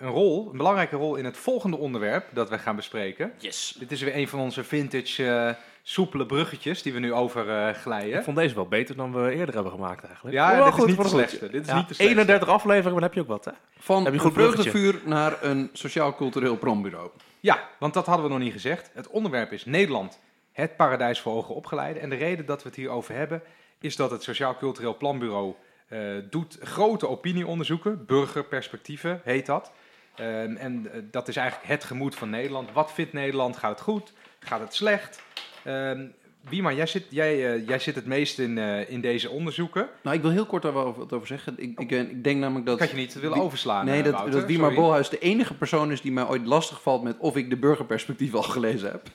een 0.00 0.08
rol, 0.08 0.48
een 0.50 0.56
belangrijke 0.56 0.96
rol 0.96 1.14
in 1.16 1.24
het 1.24 1.36
volgende 1.36 1.76
onderwerp 1.76 2.26
dat 2.32 2.48
we 2.48 2.58
gaan 2.58 2.76
bespreken. 2.76 3.32
Yes. 3.38 3.76
Dit 3.78 3.92
is 3.92 4.02
weer 4.02 4.16
een 4.16 4.28
van 4.28 4.38
onze 4.40 4.64
vintage 4.64 5.28
eh, 5.28 5.54
soepele 5.82 6.26
bruggetjes 6.26 6.82
die 6.82 6.92
we 6.92 6.98
nu 6.98 7.12
over 7.12 7.48
eh, 7.50 7.68
Ik 7.68 7.74
glijden. 7.76 8.24
vond 8.24 8.36
deze 8.36 8.54
wel 8.54 8.66
beter 8.68 8.96
dan 8.96 9.12
we 9.12 9.30
eerder 9.34 9.54
hebben 9.54 9.72
gemaakt 9.72 10.04
eigenlijk. 10.04 10.36
Ja, 10.36 10.50
Oh, 10.50 10.56
dit 10.64 10.66
is 10.66 10.78
goed, 10.80 10.86
niet 10.86 10.96
de 11.02 11.08
slechtste. 11.08 11.50
Dit 11.50 11.62
is 11.62 11.68
Ja, 11.68 11.76
niet 11.76 11.88
de 11.88 11.94
slechtste. 11.94 12.18
31 12.20 12.48
afleveringen, 12.48 12.92
maar 12.92 13.00
dan 13.00 13.10
heb 13.10 13.14
je 13.14 13.20
ook 13.20 13.44
wat, 13.44 13.44
hè? 13.44 13.52
Van 13.78 14.04
Heb 14.04 14.12
je 14.12 14.20
goed 14.20 15.06
naar 15.06 15.38
een 15.42 15.70
sociaal-cultureel 15.72 16.58
planbureau. 16.58 17.10
Ja, 17.40 17.68
want 17.78 17.94
dat 17.94 18.06
hadden 18.06 18.24
we 18.26 18.30
nog 18.32 18.40
niet 18.40 18.52
gezegd. 18.52 18.90
Het 18.94 19.08
onderwerp 19.08 19.52
is 19.52 19.64
Nederland, 19.64 20.20
het 20.52 20.76
paradijs 20.76 21.20
voor 21.20 21.32
hoger 21.32 21.54
opgeleiden. 21.54 22.02
En 22.02 22.10
de 22.10 22.16
reden 22.16 22.46
dat 22.46 22.62
we 22.62 22.68
het 22.68 22.78
hier 22.78 22.90
over 22.90 23.14
hebben, 23.14 23.42
is 23.84 23.96
dat 23.96 24.10
het 24.10 24.22
Sociaal 24.22 24.56
Cultureel 24.56 24.96
Planbureau 24.96 25.54
eh, 25.88 26.00
doet 26.30 26.58
grote 26.62 27.08
opinieonderzoeken, 27.08 28.04
burgerperspectieven 28.06 29.20
heet 29.24 29.46
dat. 29.46 29.72
Ehm, 30.14 30.56
en 30.56 30.92
eh, 30.92 31.00
dat 31.10 31.28
is 31.28 31.36
eigenlijk 31.36 31.68
het 31.68 31.84
gemoed 31.84 32.14
van 32.14 32.30
Nederland. 32.30 32.72
Wat 32.72 32.92
vindt 32.92 33.12
Nederland? 33.12 33.56
Gaat 33.56 33.70
het 33.70 33.80
goed? 33.80 34.12
Gaat 34.38 34.60
het 34.60 34.74
slecht? 34.74 35.22
Ehm, 35.64 36.06
Wiemar, 36.48 36.74
jij 36.74 36.86
zit, 36.86 37.04
jij, 37.08 37.54
eh, 37.54 37.66
jij 37.68 37.78
zit 37.78 37.94
het 37.94 38.06
meest 38.06 38.38
in, 38.38 38.58
in 38.88 39.00
deze 39.00 39.30
onderzoeken. 39.30 39.88
Nou, 40.02 40.16
ik 40.16 40.22
wil 40.22 40.30
heel 40.30 40.46
kort 40.46 40.62
daar 40.62 40.72
wel 40.72 40.94
wat 40.94 41.12
over 41.12 41.26
zeggen. 41.26 41.54
Ik, 41.56 41.80
ik, 41.80 41.90
ik 41.90 42.24
denk 42.24 42.40
namelijk 42.40 42.66
dat... 42.66 42.78
Had 42.78 42.90
je 42.90 42.96
niet 42.96 43.20
willen 43.20 43.38
overslaan, 43.38 43.84
Nee, 43.84 44.02
dat, 44.02 44.12
Wouter, 44.12 44.32
dat 44.32 44.44
Wiemar 44.44 44.70
sorry. 44.70 44.84
Bolhuis 44.84 45.08
de 45.08 45.18
enige 45.18 45.54
persoon 45.54 45.92
is 45.92 46.00
die 46.00 46.12
mij 46.12 46.26
ooit 46.26 46.46
lastig 46.46 46.82
valt 46.82 47.02
met 47.02 47.16
of 47.18 47.36
ik 47.36 47.50
de 47.50 47.56
burgerperspectief 47.56 48.34
al 48.34 48.42
gelezen 48.42 48.90
heb. 48.90 49.08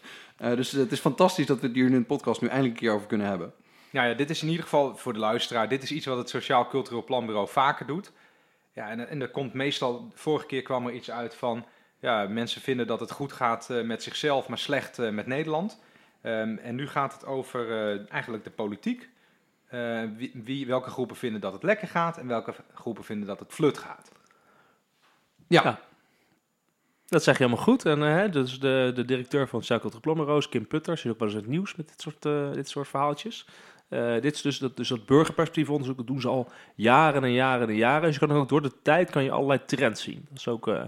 Dus 0.55 0.71
het 0.71 0.91
is 0.91 0.99
fantastisch 0.99 1.45
dat 1.45 1.59
we 1.59 1.67
het 1.67 1.75
hier 1.75 1.85
in 1.85 1.91
de 1.91 2.01
podcast 2.01 2.41
nu 2.41 2.47
eindelijk 2.47 2.75
een 2.75 2.81
keer 2.81 2.95
over 2.95 3.07
kunnen 3.07 3.27
hebben. 3.27 3.53
Nou 3.91 4.07
ja, 4.07 4.13
dit 4.13 4.29
is 4.29 4.41
in 4.41 4.47
ieder 4.47 4.63
geval 4.63 4.95
voor 4.97 5.13
de 5.13 5.19
luisteraar. 5.19 5.69
Dit 5.69 5.83
is 5.83 5.91
iets 5.91 6.05
wat 6.05 6.17
het 6.17 6.29
Sociaal 6.29 6.67
Cultureel 6.67 7.03
Planbureau 7.03 7.47
vaker 7.47 7.85
doet. 7.85 8.11
Ja, 8.73 8.89
en, 8.89 9.09
en 9.09 9.21
er 9.21 9.29
komt 9.29 9.53
meestal, 9.53 10.11
vorige 10.13 10.45
keer 10.45 10.61
kwam 10.61 10.87
er 10.87 10.93
iets 10.93 11.11
uit 11.11 11.35
van, 11.35 11.65
ja, 11.99 12.27
mensen 12.27 12.61
vinden 12.61 12.87
dat 12.87 12.99
het 12.99 13.11
goed 13.11 13.33
gaat 13.33 13.69
eh, 13.69 13.81
met 13.81 14.03
zichzelf, 14.03 14.47
maar 14.47 14.57
slecht 14.57 14.99
eh, 14.99 15.09
met 15.09 15.27
Nederland. 15.27 15.79
Ehm, 16.21 16.57
en 16.57 16.75
nu 16.75 16.87
gaat 16.87 17.13
het 17.13 17.25
over 17.25 17.71
eh, 17.71 18.11
eigenlijk 18.11 18.43
de 18.43 18.49
politiek. 18.49 19.09
Eh, 19.67 20.03
wie, 20.15 20.31
wie, 20.43 20.67
welke 20.67 20.89
groepen 20.89 21.15
vinden 21.15 21.41
dat 21.41 21.53
het 21.53 21.63
lekker 21.63 21.87
gaat 21.87 22.17
en 22.17 22.27
welke 22.27 22.53
groepen 22.73 23.03
vinden 23.03 23.27
dat 23.27 23.39
het 23.39 23.53
flut 23.53 23.77
gaat. 23.77 24.11
Ja, 25.47 25.61
Ja. 25.63 25.79
Dat 27.09 27.23
zeg 27.23 27.37
je 27.37 27.43
helemaal 27.43 27.63
goed. 27.63 27.85
En 27.85 27.99
hè, 27.99 28.29
dus 28.29 28.59
de, 28.59 28.91
de 28.95 29.05
directeur 29.05 29.47
van 29.47 29.63
Circle 29.63 29.89
Roos, 30.03 30.49
Kim 30.49 30.67
Putter, 30.67 30.97
zit 30.97 31.11
ook 31.11 31.19
wel 31.19 31.27
eens 31.27 31.37
in 31.37 31.43
het 31.43 31.51
nieuws 31.51 31.75
met 31.75 31.87
dit 31.87 32.01
soort, 32.01 32.25
eh, 32.25 32.51
dit 32.51 32.69
soort 32.69 32.87
verhaaltjes. 32.87 33.47
Eh, 33.89 34.13
dit 34.21 34.35
is 34.35 34.41
dus 34.41 34.57
dat, 34.59 34.77
dus 34.77 34.87
dat 34.87 35.05
burgerperspectiefonderzoek, 35.05 35.97
dat 35.97 36.07
doen 36.07 36.21
ze 36.21 36.27
al 36.27 36.51
jaren 36.75 37.23
en 37.23 37.31
jaren 37.31 37.67
en 37.67 37.75
jaren. 37.75 38.01
Dus 38.01 38.13
je 38.13 38.27
kan 38.27 38.37
ook 38.37 38.49
door 38.49 38.61
de 38.61 38.81
tijd 38.81 39.09
kan 39.09 39.23
je 39.23 39.31
allerlei 39.31 39.65
trends 39.65 40.01
zien. 40.01 40.25
Dat 40.29 40.37
is 40.37 40.47
ook 40.47 40.67
eh, 40.67 40.81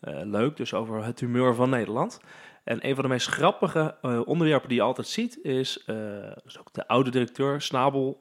eh, 0.00 0.20
leuk, 0.24 0.56
dus 0.56 0.74
over 0.74 1.04
het 1.04 1.20
humeur 1.20 1.54
van 1.54 1.70
Nederland. 1.70 2.20
En 2.64 2.86
een 2.86 2.94
van 2.94 3.04
de 3.04 3.10
meest 3.10 3.26
grappige 3.26 3.96
onderwerpen 4.24 4.68
die 4.68 4.78
je 4.78 4.84
altijd 4.84 5.06
ziet, 5.06 5.38
is, 5.42 5.84
dus 6.44 6.58
ook 6.58 6.72
de 6.72 6.88
oude 6.88 7.10
directeur, 7.10 7.60
Snabel, 7.62 8.20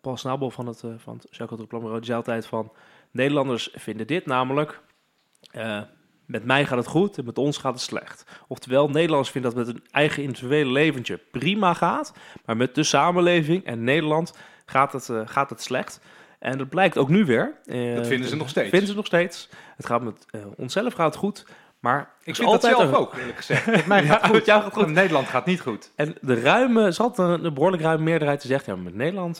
Paul 0.00 0.16
Snabel 0.16 0.50
van 0.50 0.66
het, 0.66 0.84
van 0.96 1.16
het 1.16 1.26
Circle 1.30 1.66
Bureau, 1.66 1.94
die 1.94 2.04
zei 2.04 2.16
altijd 2.16 2.46
van, 2.46 2.72
Nederlanders 3.10 3.70
vinden 3.74 4.06
dit 4.06 4.26
namelijk, 4.26 4.80
met 6.28 6.44
mij 6.44 6.64
gaat 6.66 6.78
het 6.78 6.86
goed 6.86 7.18
en 7.18 7.24
met 7.24 7.38
ons 7.38 7.58
gaat 7.58 7.72
het 7.72 7.82
slecht. 7.82 8.24
Oftewel, 8.48 8.88
Nederlanders 8.88 9.30
vinden 9.30 9.54
dat 9.54 9.64
met 9.66 9.74
hun 9.74 9.84
eigen 9.90 10.22
individuele 10.22 10.70
leventje 10.72 11.20
prima 11.30 11.74
gaat, 11.74 12.12
maar 12.44 12.56
met 12.56 12.74
de 12.74 12.82
samenleving 12.82 13.64
en 13.64 13.84
Nederland 13.84 14.32
gaat 14.66 14.92
het, 14.92 15.08
eh, 15.08 15.20
gaat 15.24 15.50
het 15.50 15.62
slecht. 15.62 16.00
En 16.38 16.58
dat 16.58 16.68
blijkt 16.68 16.98
ook 16.98 17.08
nu 17.08 17.24
weer. 17.24 17.52
Eh, 17.64 17.94
Dat 17.94 18.06
vinden 18.06 18.28
ze 18.28 18.36
nog 18.36 18.48
steeds. 18.48 18.68
Vinden 18.70 18.88
ze 18.88 18.94
nog 18.94 19.06
steeds. 19.06 19.48
Het 19.76 19.86
gaat 19.86 20.02
met 20.02 20.26
eh, 20.30 20.40
onszelf 20.56 20.92
gaat 20.94 21.06
het 21.06 21.16
goed, 21.16 21.46
maar 21.80 22.10
Ik 22.22 22.36
vind 22.36 22.50
dat 22.50 22.62
zelf 22.62 22.82
een- 22.82 22.94
ook, 22.94 23.14
eerlijk 23.16 23.36
gezegd. 23.36 23.66
Met 23.76 23.86
mij 23.86 24.02
gaat 24.02 24.20
het 24.20 24.20
Ja, 24.22 24.26
goed. 24.26 24.32
met 24.36 24.46
jou 24.46 24.62
gaat 24.62 24.72
goed. 24.72 24.86
Nederland 24.88 25.28
gaat 25.28 25.46
niet 25.46 25.60
goed. 25.60 25.90
En 25.96 26.14
de 26.20 26.40
ruime, 26.40 26.90
zat 26.92 27.18
een, 27.18 27.44
een 27.44 27.54
behoorlijk 27.54 27.82
ruime 27.82 28.02
meerderheid 28.04 28.40
die 28.40 28.50
zegt, 28.50 28.66
ja, 28.66 28.74
maar 28.74 28.84
met 28.84 28.94
Nederland 28.94 29.38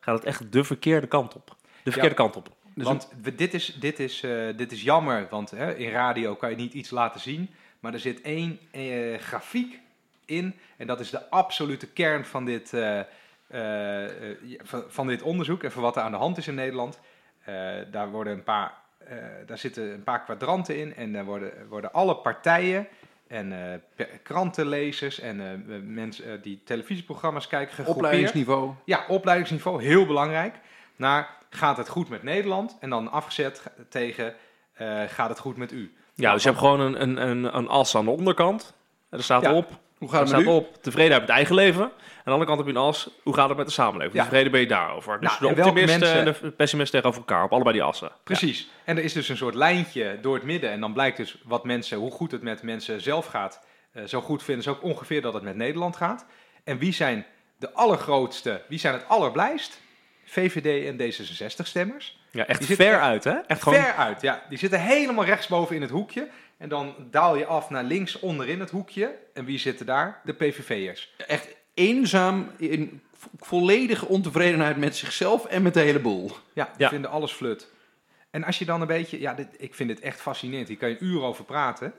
gaat 0.00 0.14
het 0.16 0.24
echt 0.24 0.52
de 0.52 0.64
verkeerde 0.64 1.06
kant 1.06 1.34
op. 1.34 1.56
De 1.82 1.90
verkeerde 1.90 2.16
kant 2.16 2.36
op. 2.36 2.48
Dus 2.74 2.84
want 2.86 3.08
we- 3.22 3.34
dit, 3.34 3.54
is, 3.54 3.76
dit, 3.80 3.98
is, 4.00 4.22
eh, 4.22 4.46
dit 4.56 4.72
is 4.72 4.82
jammer, 4.82 5.26
want 5.30 5.50
hè, 5.50 5.74
in 5.76 5.90
radio 5.90 6.34
kan 6.34 6.50
je 6.50 6.56
niet 6.56 6.72
iets 6.74 6.90
laten 6.90 7.20
zien. 7.20 7.48
Maar 7.80 7.92
er 7.92 8.00
zit 8.00 8.20
één 8.20 8.58
eh, 8.70 9.18
grafiek 9.18 9.78
in 10.24 10.54
en 10.76 10.86
dat 10.86 11.00
is 11.00 11.10
de 11.10 11.30
absolute 11.30 11.86
kern 11.86 12.24
van 12.24 12.44
dit, 12.44 12.72
eh, 12.72 13.00
van, 14.88 15.06
dit 15.06 15.22
onderzoek 15.22 15.62
en 15.62 15.72
van 15.72 15.82
wat 15.82 15.96
er 15.96 16.02
aan 16.02 16.10
de 16.10 16.16
hand 16.16 16.36
is 16.36 16.48
in 16.48 16.54
Nederland. 16.54 16.98
Daar, 17.90 18.10
worden 18.10 18.32
een 18.32 18.42
paar, 18.42 18.72
daar 19.46 19.58
zitten 19.58 19.92
een 19.92 20.02
paar 20.04 20.22
kwadranten 20.24 20.78
in 20.78 20.94
en 20.96 21.12
daar 21.12 21.24
worden, 21.24 21.52
worden 21.68 21.92
alle 21.92 22.16
partijen 22.16 22.86
en 23.26 23.82
krantenlezers 24.22 25.20
en 25.20 25.64
mensen 25.94 26.42
die 26.42 26.60
televisieprogramma's 26.64 27.46
kijken 27.46 27.74
gegroepeerd. 27.74 28.04
opleidingsniveau. 28.06 28.72
Ja, 28.84 29.04
opleidingsniveau, 29.08 29.82
heel 29.82 30.06
belangrijk. 30.06 30.54
Naar 30.96 31.38
gaat 31.50 31.76
het 31.76 31.88
goed 31.88 32.08
met 32.08 32.22
Nederland? 32.22 32.76
En 32.80 32.90
dan 32.90 33.10
afgezet 33.12 33.62
tegen 33.88 34.34
eh, 34.72 35.00
gaat 35.08 35.28
het 35.28 35.38
goed 35.38 35.56
met 35.56 35.72
u? 35.72 35.94
Ja, 36.14 36.32
dus 36.32 36.42
je 36.42 36.48
hebt 36.48 36.60
gewoon 36.60 36.80
een, 36.80 37.02
een, 37.02 37.28
een, 37.28 37.56
een 37.56 37.68
as 37.68 37.94
aan 37.96 38.04
de 38.04 38.10
onderkant. 38.10 38.74
En 39.10 39.18
er 39.18 39.24
staat 39.24 39.42
Ja. 39.42 39.52
op, 39.54 39.68
Hoe 39.98 40.08
gaat 40.10 40.18
het 40.20 40.28
staat 40.28 40.40
met 40.40 40.48
u? 40.48 40.56
op 40.56 40.82
tevredenheid 40.82 41.20
met 41.20 41.28
het 41.28 41.30
eigen 41.36 41.54
leven. 41.54 41.82
En 41.84 41.90
aan 41.90 42.22
de 42.24 42.30
andere 42.30 42.44
kant 42.46 42.58
heb 42.58 42.66
je 42.68 42.72
een 42.74 42.86
as, 42.86 43.10
hoe 43.22 43.34
gaat 43.34 43.48
het 43.48 43.56
met 43.58 43.66
de 43.66 43.72
samenleving? 43.72 44.14
Ja. 44.16 44.22
Tevreden 44.22 44.52
ben 44.52 44.60
je 44.60 44.66
daarover. 44.66 45.20
Dus 45.20 45.38
Nou, 45.38 45.54
de 45.54 45.64
optimisten 45.64 46.00
mensen- 46.00 46.18
en 46.18 46.24
de 46.42 46.50
pessimisten 46.50 47.00
tegenover 47.00 47.20
elkaar, 47.28 47.44
op 47.44 47.52
allebei 47.52 47.74
die 47.74 47.82
assen. 47.84 48.10
Precies. 48.24 48.68
En 48.84 48.96
er 48.96 49.02
is 49.04 49.12
dus 49.12 49.28
een 49.28 49.36
soort 49.36 49.54
lijntje 49.54 50.18
door 50.22 50.34
het 50.34 50.44
midden. 50.44 50.70
En 50.70 50.80
dan 50.80 50.92
blijkt 50.92 51.16
dus 51.16 51.38
wat 51.44 51.64
mensen, 51.64 51.98
hoe 51.98 52.10
goed 52.10 52.30
het 52.32 52.42
met 52.42 52.62
mensen 52.62 53.00
zelf 53.00 53.26
gaat. 53.26 53.60
eh, 53.92 54.04
zo 54.04 54.20
goed 54.20 54.42
vinden 54.42 54.64
ze 54.64 54.70
ook 54.70 54.82
ongeveer 54.82 55.22
dat 55.22 55.34
het 55.34 55.42
met 55.42 55.56
Nederland 55.56 55.96
gaat. 55.96 56.26
En 56.64 56.78
wie 56.78 56.92
zijn 56.92 57.26
de 57.58 57.72
allergrootste, 57.72 58.62
wie 58.68 58.78
zijn 58.78 58.94
het 58.94 59.08
allerblijst? 59.08 59.80
VVD 60.30 60.86
en 60.86 60.96
D66-stemmers. 60.98 62.18
Ja, 62.30 62.46
echt 62.46 62.66
Die 62.66 62.76
ver 62.76 62.92
echt- 62.92 63.00
uit, 63.00 63.24
hè? 63.24 63.32
Echt 63.46 63.62
gewoon, 63.62 63.78
Ver 63.82 63.92
uit, 63.94 64.20
ja. 64.20 64.42
Die 64.48 64.58
zitten 64.58 64.80
helemaal 64.80 65.24
rechtsboven 65.24 65.76
in 65.76 65.82
het 65.82 65.90
hoekje. 65.90 66.28
En 66.56 66.68
dan 66.68 66.94
daal 67.10 67.36
je 67.36 67.46
af 67.46 67.70
naar 67.70 67.84
links 67.84 68.18
onderin 68.18 68.60
het 68.60 68.70
hoekje. 68.70 69.14
En 69.34 69.44
wie 69.44 69.58
zitten 69.58 69.86
daar? 69.86 70.20
De 70.24 70.32
PVV'ers. 70.32 71.14
Echt 71.26 71.48
eenzaam, 71.74 72.50
in 72.56 73.00
vo- 73.14 73.28
volledige 73.36 74.06
ontevredenheid 74.06 74.76
met 74.76 74.96
zichzelf 74.96 75.44
en 75.46 75.62
met 75.62 75.74
de 75.74 75.80
hele 75.80 75.98
boel. 76.00 76.30
Ja, 76.52 76.64
die 76.64 76.72
Ja. 76.76 76.88
vinden 76.88 77.10
alles 77.10 77.32
flut. 77.32 77.68
En 78.30 78.44
als 78.44 78.58
je 78.58 78.64
dan 78.64 78.80
een 78.80 78.86
beetje, 78.86 79.20
ja, 79.20 79.34
dit, 79.34 79.48
ik 79.58 79.74
vind 79.74 79.88
dit 79.88 80.00
echt 80.00 80.20
fascinerend. 80.20 80.68
Hier 80.68 80.76
kan 80.76 80.88
je 80.88 80.96
een 81.00 81.06
uur 81.06 81.22
over 81.22 81.44
praten. 81.44 81.92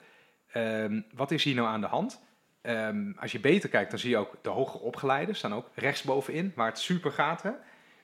Ehm, 0.51 1.01
wat 1.15 1.31
is 1.31 1.43
hier 1.43 1.55
nou 1.55 1.67
aan 1.67 1.81
de 1.81 1.87
hand? 1.87 2.19
Ehm, 2.61 3.11
als 3.19 3.31
je 3.31 3.39
beter 3.39 3.69
kijkt, 3.69 3.89
dan 3.89 3.99
zie 3.99 4.09
je 4.09 4.17
ook 4.17 4.35
de 4.41 4.49
hoger 4.49 4.79
opgeleiden 4.79 5.35
staan 5.35 5.53
ook 5.53 5.69
rechtsbovenin, 5.75 6.51
waar 6.55 6.67
het 6.67 6.79
super 6.79 7.11
gaat. 7.11 7.41
Hè? 7.41 7.49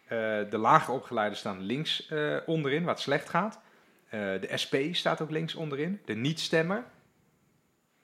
Eh, 0.08 0.17
de 0.50 0.58
lager 0.58 0.93
opgeleiden 0.93 1.38
staan 1.38 1.62
links 1.62 2.08
eh, 2.08 2.36
onderin, 2.46 2.84
waar 2.84 2.93
het 2.93 3.04
slecht 3.04 3.30
gaat. 3.30 3.62
Eh, 4.10 4.20
de 4.20 4.50
SP 4.63 4.76
staat 4.91 5.22
ook 5.22 5.32
links 5.32 5.56
onderin. 5.56 6.02
De 6.06 6.15
niet-stemmer. 6.15 6.84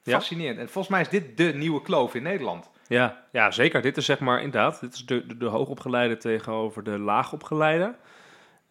Ja. 0.03 0.13
Fascinerend. 0.13 0.59
En 0.59 0.69
volgens 0.69 0.87
mij 0.87 1.01
is 1.01 1.09
dit 1.09 1.37
de 1.37 1.53
nieuwe 1.53 1.81
kloof 1.81 2.15
in 2.15 2.23
Nederland. 2.23 2.69
Ja, 2.87 3.25
ja, 3.31 3.51
zeker. 3.51 3.81
Dit 3.81 3.97
is 3.97 4.05
zeg 4.05 4.19
maar 4.19 4.37
inderdaad, 4.41 4.79
dit 4.79 4.93
is 4.93 5.05
de, 5.05 5.25
de, 5.25 5.37
de 5.37 5.45
hoogopgeleide 5.45 6.17
tegenover 6.17 6.83
de 6.83 6.99
laagopgeleide. 6.99 7.95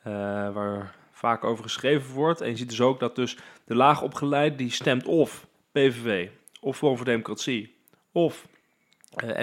eh 0.03 0.13
waar 0.53 0.95
vaak 1.13 1.45
over 1.45 1.65
geschreven 1.65 2.15
wordt. 2.15 2.41
En 2.41 2.51
je 2.51 2.57
ziet 2.57 2.69
dus 2.69 2.81
ook 2.81 3.01
dat 3.01 3.17
dus 3.17 3.37
de 3.65 3.75
laagopgeleide 3.75 4.57
die 4.57 4.71
stemt 4.71 5.05
of 5.05 5.47
PVV, 5.73 6.29
of 6.61 6.77
Forum 6.77 6.97
voor 6.97 7.07
Democratie, 7.07 7.77
of 8.13 8.47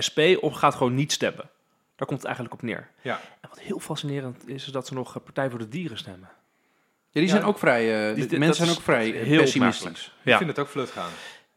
SP, 0.07 0.19
of 0.39 0.53
gaat 0.53 0.75
gewoon 0.75 0.95
niet 0.95 1.11
stemmen. 1.11 1.49
Daar 1.95 2.07
komt 2.07 2.19
het 2.19 2.27
eigenlijk 2.27 2.53
op 2.53 2.61
neer. 2.61 2.89
Ja. 3.01 3.19
En 3.49 3.55
wat 3.55 3.59
heel 3.59 3.79
fascinerend 3.79 4.47
is, 4.47 4.65
is 4.65 4.71
dat 4.71 4.87
ze 4.87 4.93
nog 4.93 5.15
eh, 5.15 5.23
Partij 5.23 5.49
voor 5.49 5.59
de 5.59 5.67
Dieren 5.67 5.97
stemmen. 5.97 6.29
Ja, 7.11 7.19
die 7.19 7.23
Ja. 7.23 7.29
zijn 7.29 7.43
ook 7.43 7.57
vrij, 7.59 8.07
eh, 8.09 8.15
Die- 8.15 8.23
de 8.23 8.29
dat 8.29 8.39
mensen 8.39 8.65
zijn 8.65 8.77
ook 8.77 8.83
vrij 8.83 9.09
heel 9.09 9.39
pessimistisch. 9.39 9.81
opmerkelijk. 9.81 10.19
Ik 10.23 10.31
Ja. 10.31 10.37
vind 10.37 10.49
het 10.49 10.59
ook 10.59 10.67
flut 10.67 10.89
gaan. 10.91 11.09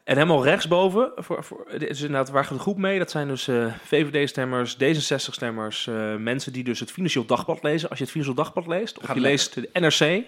En 0.03 0.15
helemaal 0.15 0.43
rechtsboven, 0.43 1.11
voor, 1.15 1.43
voor, 1.43 1.65
dit 1.71 1.89
is 1.89 2.01
inderdaad, 2.01 2.29
waar 2.29 2.45
gaat 2.45 2.53
de 2.57 2.59
groep 2.63 2.77
mee? 2.77 2.99
Dat 2.99 3.11
zijn 3.11 3.27
dus 3.27 3.47
eh, 3.47 3.73
VVD-stemmers, 3.83 4.75
D66-stemmers, 4.77 5.87
eh, 5.87 6.15
mensen 6.15 6.53
die 6.53 6.63
dus 6.63 6.79
het 6.79 6.91
Financieel 6.91 7.25
Dagblad 7.25 7.63
lezen. 7.63 7.89
Als 7.89 7.97
je 7.97 8.03
het 8.03 8.13
Financieel 8.13 8.43
Dagblad 8.43 8.67
leest, 8.67 8.97
of 8.99 9.05
Gaat 9.05 9.15
je 9.15 9.21
leest 9.21 9.53
de 9.53 9.69
NRC, 9.73 10.23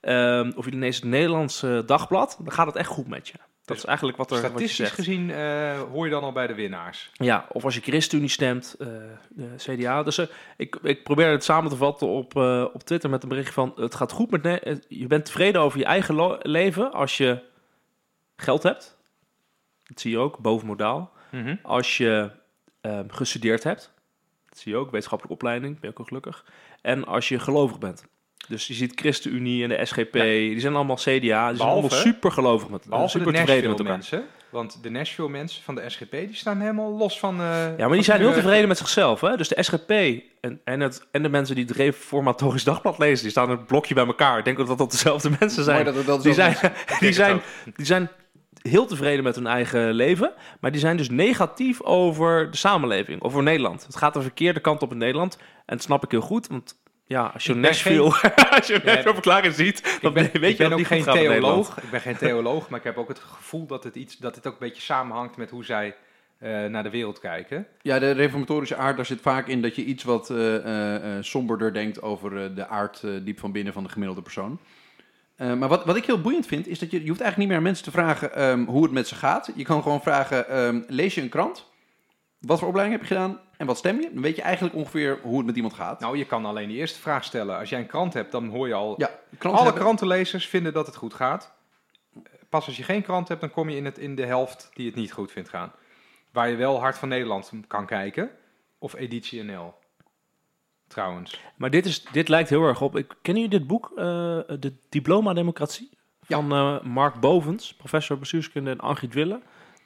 ehm, 0.00 0.52
of 0.56 0.64
je 0.64 0.72
leest 0.76 1.00
het 1.00 1.10
Nederlands 1.10 1.60
Dagblad, 1.86 2.36
dan 2.44 2.52
gaat 2.52 2.66
het 2.66 2.76
echt 2.76 2.88
goed 2.88 3.08
met 3.08 3.28
je. 3.28 3.34
Dat 3.70 3.78
is 3.78 3.88
eigenlijk 3.88 4.18
wat, 4.18 4.30
er, 4.30 4.36
Statistisch 4.36 4.90
gezien 4.90 5.30
eh, 5.30 5.80
hoor 5.80 6.04
je 6.04 6.10
dan 6.10 6.22
al 6.22 6.32
bij 6.32 6.46
de 6.46 6.54
winnaars. 6.54 7.10
Ja, 7.12 7.46
of 7.52 7.64
als 7.64 7.74
je 7.74 7.80
ChristenUnie 7.80 8.30
stemt, 8.30 8.76
eh, 8.78 8.88
de 9.28 9.54
CDA. 9.56 10.02
Dus 10.02 10.18
eh, 10.18 10.26
ik, 10.56 10.76
ik 10.82 11.02
probeer 11.02 11.30
het 11.30 11.44
samen 11.44 11.70
te 11.70 11.76
vatten 11.76 12.08
op, 12.08 12.36
op 12.74 12.82
Twitter 12.82 13.10
met 13.10 13.22
een 13.22 13.28
bericht 13.28 13.54
van... 13.54 13.72
het 13.76 13.94
gaat 13.94 14.12
goed 14.12 14.30
met... 14.30 14.42
Ne- 14.42 14.82
je 14.88 15.06
bent 15.06 15.24
tevreden 15.24 15.60
over 15.60 15.78
je 15.78 15.84
eigen 15.84 16.38
leven 16.42 16.92
als 16.92 17.16
je 17.16 17.42
geld 18.36 18.62
hebt. 18.62 18.98
Dat 19.84 20.00
zie 20.00 20.10
je 20.10 20.18
ook, 20.18 20.38
boven 20.38 20.66
modaal. 20.66 21.12
Als 21.62 21.96
je 21.96 22.30
ehm, 22.80 23.08
gestudeerd 23.08 23.62
hebt, 23.62 23.92
dat 24.48 24.58
zie 24.58 24.72
je 24.72 24.78
ook, 24.78 24.90
wetenschappelijke 24.90 25.36
opleiding, 25.36 25.80
ben 25.80 25.90
je 25.90 25.98
ook 25.98 26.06
gelukkig. 26.06 26.44
En 26.82 27.04
als 27.04 27.28
je 27.28 27.38
gelovig 27.38 27.78
bent. 27.78 28.04
Dus 28.48 28.66
je 28.66 28.74
ziet 28.74 28.92
ChristenUnie 29.00 29.62
en 29.62 29.68
de 29.68 29.84
SGP, 29.84 30.12
die 30.22 30.60
zijn 30.60 30.74
allemaal 30.74 30.96
CDA, 30.96 31.12
die 31.48 31.56
zijn 31.56 31.58
allemaal 31.68 31.90
super 31.90 32.32
gelovig 32.32 32.68
met 32.68 32.86
Behalve 32.88 33.18
super 33.18 33.32
de 33.32 33.38
tevreden 33.38 33.70
met 33.70 33.78
elkaar. 33.78 33.92
mensen. 33.94 34.24
Want 34.50 34.82
de 34.82 34.90
Nashville 34.90 35.28
mensen 35.28 35.62
van 35.62 35.74
de 35.74 35.90
SGP 35.90 36.10
die 36.10 36.34
staan 36.34 36.60
helemaal 36.60 36.90
los 36.96 37.18
van... 37.18 37.40
eh, 37.40 37.78
Ja, 37.78 37.86
maar 37.86 37.92
die 37.96 38.02
zijn 38.02 38.20
heel 38.20 38.32
tevreden. 38.32 38.68
met 38.68 38.78
zichzelf. 38.78 39.20
Hè? 39.20 39.36
Dus 39.36 39.48
de 39.48 39.62
SGP 39.62 39.90
en, 40.40 40.60
en, 40.64 40.80
het, 40.80 41.06
en 41.10 41.22
de 41.22 41.28
mensen 41.28 41.54
die 41.54 41.64
het 41.64 41.76
reformatorisch 41.76 42.64
dagblad 42.64 42.98
lezen, 42.98 43.22
die 43.22 43.30
staan 43.30 43.44
in 43.50 43.56
het 43.56 43.66
blokje 43.66 43.94
bij 43.94 44.06
elkaar. 44.06 44.38
Ik 44.38 44.44
denk 44.44 44.56
dat 44.56 44.78
dat 44.78 44.90
dezelfde 44.90 45.30
mensen 45.40 45.64
zijn. 45.64 45.74
Mooi 45.82 45.84
dat 45.88 45.94
het 45.94 46.06
wel 46.06 46.22
die, 46.22 46.32
zijn 46.34 46.52
is. 46.52 46.60
die, 47.00 47.12
zijn, 47.12 47.40
die 47.76 47.86
zijn 47.86 48.08
heel 48.62 48.86
tevreden 48.86 49.24
met 49.24 49.34
hun 49.34 49.46
eigen 49.46 49.92
leven, 49.92 50.32
maar 50.60 50.70
die 50.70 50.80
zijn 50.80 50.96
dus 50.96 51.10
negatief 51.10 51.82
over 51.82 52.50
de 52.50 52.56
samenleving, 52.56 53.22
over 53.22 53.42
Nederland. 53.42 53.86
Het 53.86 53.96
gaat 53.96 54.14
de 54.14 54.22
verkeerde 54.22 54.60
kant 54.60 54.82
op 54.82 54.90
in 54.92 54.98
Nederland 54.98 55.36
en 55.66 55.76
dat 55.76 55.82
snap 55.82 56.04
ik 56.04 56.10
heel 56.10 56.20
goed, 56.20 56.46
want 56.46 56.78
ja, 57.10 57.30
als 57.34 57.44
je 57.44 57.54
Nashville, 57.54 58.02
als 58.56 58.66
je 58.66 58.72
Ja, 58.72 58.80
Nashville 58.84 59.12
verklaring 59.12 59.54
ziet, 59.54 59.98
dan 60.00 60.16
Ik 60.16 60.32
ben, 60.32 60.40
weet 60.40 60.50
ik 60.50 60.56
je 60.56 60.56
ben 60.56 60.56
dat 60.56 60.72
ook 60.72 60.78
niet 60.78 60.86
geen 60.86 61.14
theoloog. 61.14 61.82
Ik 61.82 61.90
ben 61.90 62.00
geen 62.00 62.16
theoloog, 62.16 62.68
maar 62.68 62.78
ik 62.78 62.84
heb 62.84 62.96
ook 62.96 63.08
het 63.08 63.18
gevoel 63.18 63.66
dat 63.66 63.84
het 63.84 63.94
iets, 63.94 64.16
dat 64.16 64.34
dit 64.34 64.46
ook 64.46 64.52
een 64.52 64.58
beetje 64.68 64.82
samenhangt 64.82 65.36
met 65.36 65.50
hoe 65.50 65.64
zij 65.64 65.96
eh, 66.38 66.64
naar 66.64 66.82
de 66.82 66.90
wereld 66.90 67.20
kijken. 67.20 67.66
Ja, 67.82 67.98
de 67.98 68.10
reformatorische 68.10 68.76
aard, 68.76 68.96
daar 68.96 69.06
zit 69.06 69.20
vaak 69.20 69.46
in 69.48 69.62
dat 69.62 69.76
je 69.76 69.84
iets 69.84 70.04
wat 70.04 70.30
eh, 70.30 71.16
eh, 71.16 71.22
somberder 71.22 71.72
denkt 71.72 72.02
over 72.02 72.54
de 72.54 72.66
aard 72.66 73.02
diep 73.24 73.38
van 73.38 73.52
binnen 73.52 73.72
van 73.72 73.82
de 73.82 73.88
gemiddelde 73.88 74.22
persoon. 74.22 74.60
Eh, 75.40 75.54
maar 75.54 75.68
wat, 75.68 75.84
wat 75.84 75.96
ik 75.96 76.04
heel 76.04 76.20
boeiend 76.20 76.46
vind, 76.46 76.66
is 76.66 76.78
dat 76.78 76.90
je, 76.90 77.02
je 77.02 77.08
hoeft 77.08 77.20
eigenlijk 77.20 77.36
niet 77.36 77.48
meer 77.48 77.56
aan 77.56 77.62
mensen 77.62 77.84
te 77.84 77.90
vragen 77.90 78.34
ehm, 78.34 78.64
hoe 78.64 78.82
het 78.82 78.92
met 78.92 79.08
ze 79.08 79.14
gaat. 79.14 79.50
Je 79.54 79.64
kan 79.64 79.82
gewoon 79.82 80.02
vragen, 80.02 80.48
ehm, 80.48 80.80
lees 80.86 81.14
je 81.14 81.22
een 81.22 81.28
krant? 81.28 81.69
Wat 82.40 82.58
voor 82.58 82.68
opleiding 82.68 83.00
heb 83.00 83.08
je 83.08 83.14
gedaan? 83.14 83.40
En 83.56 83.66
wat 83.66 83.78
stem 83.78 84.00
je? 84.00 84.10
Dan 84.12 84.22
weet 84.22 84.36
je 84.36 84.42
eigenlijk 84.42 84.74
ongeveer 84.74 85.18
hoe 85.22 85.36
het 85.36 85.46
met 85.46 85.56
iemand 85.56 85.74
gaat. 85.74 86.00
Nou, 86.00 86.16
je 86.16 86.24
kan 86.26 86.44
alleen 86.44 86.68
die 86.68 86.76
eerste 86.76 87.00
vraag 87.00 87.24
stellen. 87.24 87.58
Als 87.58 87.68
jij 87.68 87.78
een 87.80 87.86
krant 87.86 88.14
hebt, 88.14 88.32
dan 88.32 88.48
hoor 88.48 88.68
je 88.68 88.74
al... 88.74 88.94
ja, 88.98 89.10
Alle 89.38 89.56
hebben- 89.62 89.74
krantenlezers 89.82 90.46
vinden 90.46 90.72
dat 90.72 90.86
het 90.86 90.96
goed 90.96 91.14
gaat. 91.14 91.52
Pas 92.48 92.66
als 92.66 92.76
je 92.76 92.82
geen 92.82 93.02
krant 93.02 93.28
hebt, 93.28 93.40
dan 93.40 93.50
kom 93.50 93.68
je 93.68 93.76
in, 93.76 93.84
het, 93.84 93.98
in 93.98 94.14
de 94.14 94.26
helft 94.26 94.70
die 94.74 94.86
het 94.86 94.94
niet 94.94 95.12
goed 95.12 95.32
vindt 95.32 95.48
gaan. 95.48 95.72
Waar 96.32 96.48
je 96.48 96.56
wel 96.56 96.80
Hart 96.80 96.98
van 96.98 97.08
Nederland 97.08 97.52
kan 97.66 97.86
kijken. 97.86 98.30
Of 98.78 98.94
Editie 98.94 99.42
NL. 99.42 99.74
Trouwens. 100.86 101.40
Maar 101.56 101.70
dit, 101.70 101.86
is, 101.86 102.02
dit 102.02 102.28
lijkt 102.28 102.48
heel 102.48 102.62
erg 102.62 102.80
op. 102.82 102.96
Ik, 102.96 103.14
kennen 103.22 103.42
jullie 103.42 103.58
dit 103.58 103.68
boek? 103.68 103.90
eh, 103.90 103.96
de 104.58 104.72
Diploma 104.88 105.32
Democratie? 105.32 105.90
Van 106.22 106.52
eh, 106.52 106.80
Mark 106.80 107.20
Bovens, 107.20 107.74
professor 107.74 108.18
bestuurskunde 108.18 108.70
en 108.70 108.80
Angie 108.80 109.08
Wille, 109.08 109.40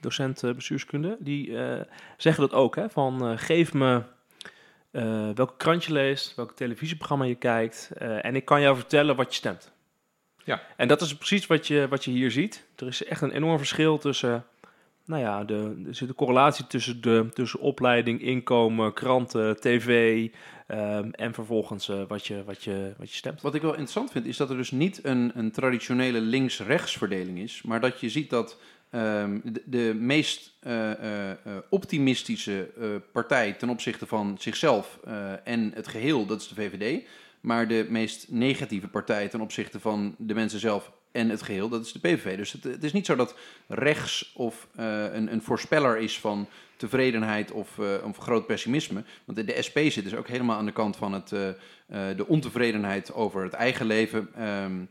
docent 0.05 0.43
eh, 0.43 0.55
bestuurskunde. 0.55 1.17
Die 1.21 1.59
eh, 1.59 1.81
zeggen 2.17 2.43
dat 2.43 2.53
ook. 2.53 2.77
Hè, 2.77 2.91
van 2.91 3.27
eh, 3.27 3.33
geef 3.37 3.73
me 3.73 4.03
eh, 4.91 5.31
welke 5.35 5.57
krant 5.57 5.85
je 5.85 5.93
leest, 5.93 6.35
welk 6.35 6.53
televisieprogramma 6.53 7.25
je 7.25 7.35
kijkt. 7.35 7.91
en 7.99 8.37
ik 8.37 8.45
kan 8.45 8.61
jou 8.61 8.77
vertellen 8.77 9.17
wat 9.17 9.29
je 9.29 9.35
stemt. 9.35 9.73
Ja. 10.45 10.63
En 10.77 10.89
dat 10.89 11.01
is 11.01 11.17
precies 11.17 11.47
wat 11.47 11.67
je, 11.67 11.89
wat 11.89 12.05
je 12.05 12.11
hier 12.11 12.31
ziet. 12.31 12.67
Er 12.77 12.87
is 12.87 13.05
echt 13.05 13.21
een 13.21 13.31
enorm 13.31 13.59
verschil 13.59 13.99
tussen. 13.99 14.45
Nou 15.07 15.23
ja, 15.23 15.45
de, 15.45 15.83
er 15.87 15.95
zit 15.95 16.09
een 16.09 16.15
correlatie 16.15 16.67
tussen, 16.67 17.01
de, 17.01 17.29
tussen 17.33 17.61
opleiding, 17.61 18.21
inkomen, 18.21 18.93
kranten, 18.93 19.61
tv 19.61 20.29
ehm, 20.67 21.09
en 21.11 21.35
vervolgens 21.35 21.87
wat, 22.09 22.27
je, 22.27 22.45
wat, 22.45 22.65
je, 22.65 22.95
wat 22.99 23.11
je 23.11 23.17
stemt. 23.17 23.41
Wat 23.41 23.55
ik 23.55 23.63
wel 23.63 23.71
interessant 23.71 24.11
vind, 24.11 24.27
is 24.27 24.37
dat 24.37 24.51
er 24.51 24.57
dus 24.57 24.71
niet 24.71 25.05
een, 25.05 25.33
een 25.35 25.51
traditionele 25.51 26.21
links-rechts 26.21 26.97
verdeling 26.97 27.39
is, 27.39 27.63
maar 27.63 27.81
dat 27.81 28.01
je 28.01 28.09
ziet 28.09 28.31
dat 28.31 28.59
ehm, 28.95 29.39
de, 29.65 29.95
meest 29.99 30.55
eh, 30.61 30.91
eh, 30.93 31.31
eh, 31.31 31.37
optimistische 31.69 32.69
partij 33.13 33.53
ten 33.53 33.69
opzichte 33.69 34.07
van 34.07 34.37
zichzelf 34.39 34.99
en 35.45 35.73
het 35.75 35.89
geheel, 35.89 36.27
dat 36.27 36.41
is 36.41 36.49
de 36.49 36.55
VVD, 36.55 37.07
maar 37.41 37.69
de 37.69 37.87
meest 37.89 38.27
negatieve 38.31 38.89
partij 38.89 39.29
ten 39.29 39.41
opzichte 39.41 39.81
van 39.81 40.15
de 40.19 40.35
mensen 40.35 40.61
zelf 40.61 40.93
en 41.13 41.29
het 41.29 41.43
geheel, 41.43 41.69
dat 41.69 41.85
is 41.85 41.93
de 41.93 41.99
PVV. 41.99 42.37
Dus 42.37 42.53
het, 42.53 42.65
het 42.65 42.85
is 42.85 42.93
niet 42.93 43.07
zo 43.07 43.17
dat 43.17 43.35
rechts 43.69 44.33
of 44.35 44.69
een, 44.77 45.33
een 45.33 45.43
voorspeller 45.43 45.99
is 45.99 46.19
van 46.19 46.49
tevredenheid 46.77 47.51
of, 47.51 47.79
of 48.05 48.17
groot 48.17 48.47
pessimisme. 48.47 49.05
Want 49.25 49.39
de, 49.39 49.45
de 49.45 49.63
SP 49.67 49.79
zit 49.79 50.05
dus 50.05 50.15
ook 50.15 50.29
helemaal 50.29 50.59
aan 50.59 50.67
de 50.67 50.73
kant 50.73 50.97
van 50.97 51.13
het, 51.13 51.29
de 52.17 52.25
ontevredenheid 52.27 53.13
over 53.13 53.43
het 53.43 53.53
eigen 53.53 53.87
leven. 53.87 54.29
ehm, 54.35 54.85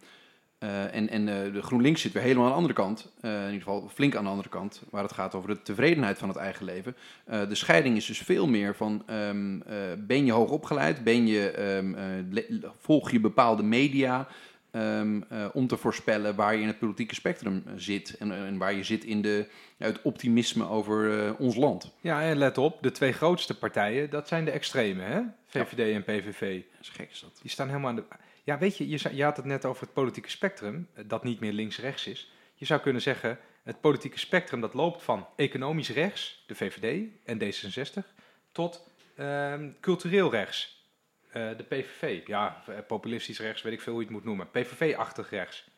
eh, 0.64 0.96
en 0.96 1.10
en 1.10 1.28
eh, 1.28 1.54
de 1.54 1.62
GroenLinks 1.62 2.02
zit 2.02 2.12
weer 2.12 2.24
helemaal 2.24 2.44
aan 2.44 2.50
de 2.50 2.56
andere 2.56 2.74
kant. 2.74 3.12
eh, 3.22 3.32
in 3.32 3.46
ieder 3.46 3.62
geval 3.62 3.90
flink 3.94 4.16
aan 4.16 4.24
de 4.24 4.30
andere 4.30 4.50
kant. 4.50 4.82
Waar 4.90 5.04
het 5.04 5.12
gaat 5.12 5.36
over 5.36 5.50
de 5.50 5.62
tevredenheid 5.62 6.18
van 6.18 6.28
het 6.30 6.38
eigen 6.38 6.66
leven. 6.66 6.96
De 7.26 7.56
scheiding 7.56 7.98
is 7.98 8.06
dus 8.06 8.18
veel 8.18 8.48
meer 8.48 8.76
van... 8.76 9.04
ehm, 9.06 9.62
eh, 9.62 9.76
ben 9.98 10.26
je 10.26 10.32
hoog 10.32 10.50
opgeleid? 10.50 11.04
Ben 11.04 11.28
je, 11.28 11.52
ehm, 11.52 11.96
eh, 12.38 12.70
volg 12.78 13.12
je 13.12 13.20
bepaalde 13.20 13.64
media... 13.64 14.28
ehm, 14.72 15.22
eh, 15.30 15.46
om 15.54 15.68
te 15.68 15.78
voorspellen 15.78 16.36
waar 16.36 16.56
je 16.56 16.62
in 16.62 16.68
het 16.68 16.80
politieke 16.80 17.16
spectrum 17.16 17.64
zit. 17.76 18.16
En, 18.20 18.32
en 18.32 18.58
waar 18.58 18.74
je 18.74 18.84
zit 18.84 19.04
in 19.04 19.22
de, 19.22 19.48
het 19.78 20.02
optimisme 20.02 20.68
over 20.70 21.36
ons 21.38 21.56
land. 21.56 21.92
Ja, 22.02 22.22
en 22.22 22.38
let 22.38 22.58
op, 22.58 22.84
de 22.84 22.92
twee 22.92 23.12
grootste 23.12 23.58
partijen, 23.58 24.10
dat 24.10 24.28
zijn 24.28 24.46
de 24.46 24.52
extremen, 24.52 25.06
hè? 25.06 25.22
VVD 25.48 25.94
en 25.94 26.04
PVV. 26.04 26.56
Dat 26.72 26.82
is 26.82 26.90
gek 26.90 27.10
is 27.12 27.20
dat. 27.20 27.40
Die 27.42 27.52
staan 27.52 27.68
helemaal 27.68 27.90
aan 27.90 27.96
de... 27.96 28.04
Ja, 28.44 28.58
weet 28.58 28.78
je, 28.78 28.90
je, 28.90 29.16
je 29.16 29.24
had 29.24 29.38
het 29.38 29.46
net 29.46 29.66
over 29.66 29.84
het 29.84 29.94
politieke 29.94 30.30
spectrum, 30.30 30.88
eh, 30.94 31.04
dat 31.08 31.24
niet 31.24 31.40
meer 31.40 31.52
links-rechts 31.52 32.08
is. 32.08 32.32
Je 32.56 32.66
zou 32.66 32.82
kunnen 32.82 33.02
zeggen, 33.02 33.40
het 33.64 33.82
politieke 33.82 34.20
spectrum 34.20 34.62
dat 34.62 34.74
loopt 34.74 35.04
van 35.04 35.28
economisch 35.36 35.90
rechts, 35.90 36.44
de 36.48 36.56
VVD 36.56 37.10
en 37.26 37.40
D66, 37.40 38.06
tot 38.52 38.92
ehm, 39.16 39.70
cultureel 39.80 40.32
rechts, 40.32 40.88
eh, 41.32 41.58
de 41.58 41.64
PVV. 41.64 42.28
Ja, 42.28 42.64
eh, 42.68 42.76
populistisch 42.88 43.40
rechts, 43.40 43.62
weet 43.62 43.74
ik 43.74 43.82
veel 43.82 43.94
hoe 43.94 44.02
je 44.02 44.08
het 44.08 44.18
moet 44.18 44.26
noemen. 44.26 44.52
PVV-achtig 44.52 45.30
rechts. 45.30 45.72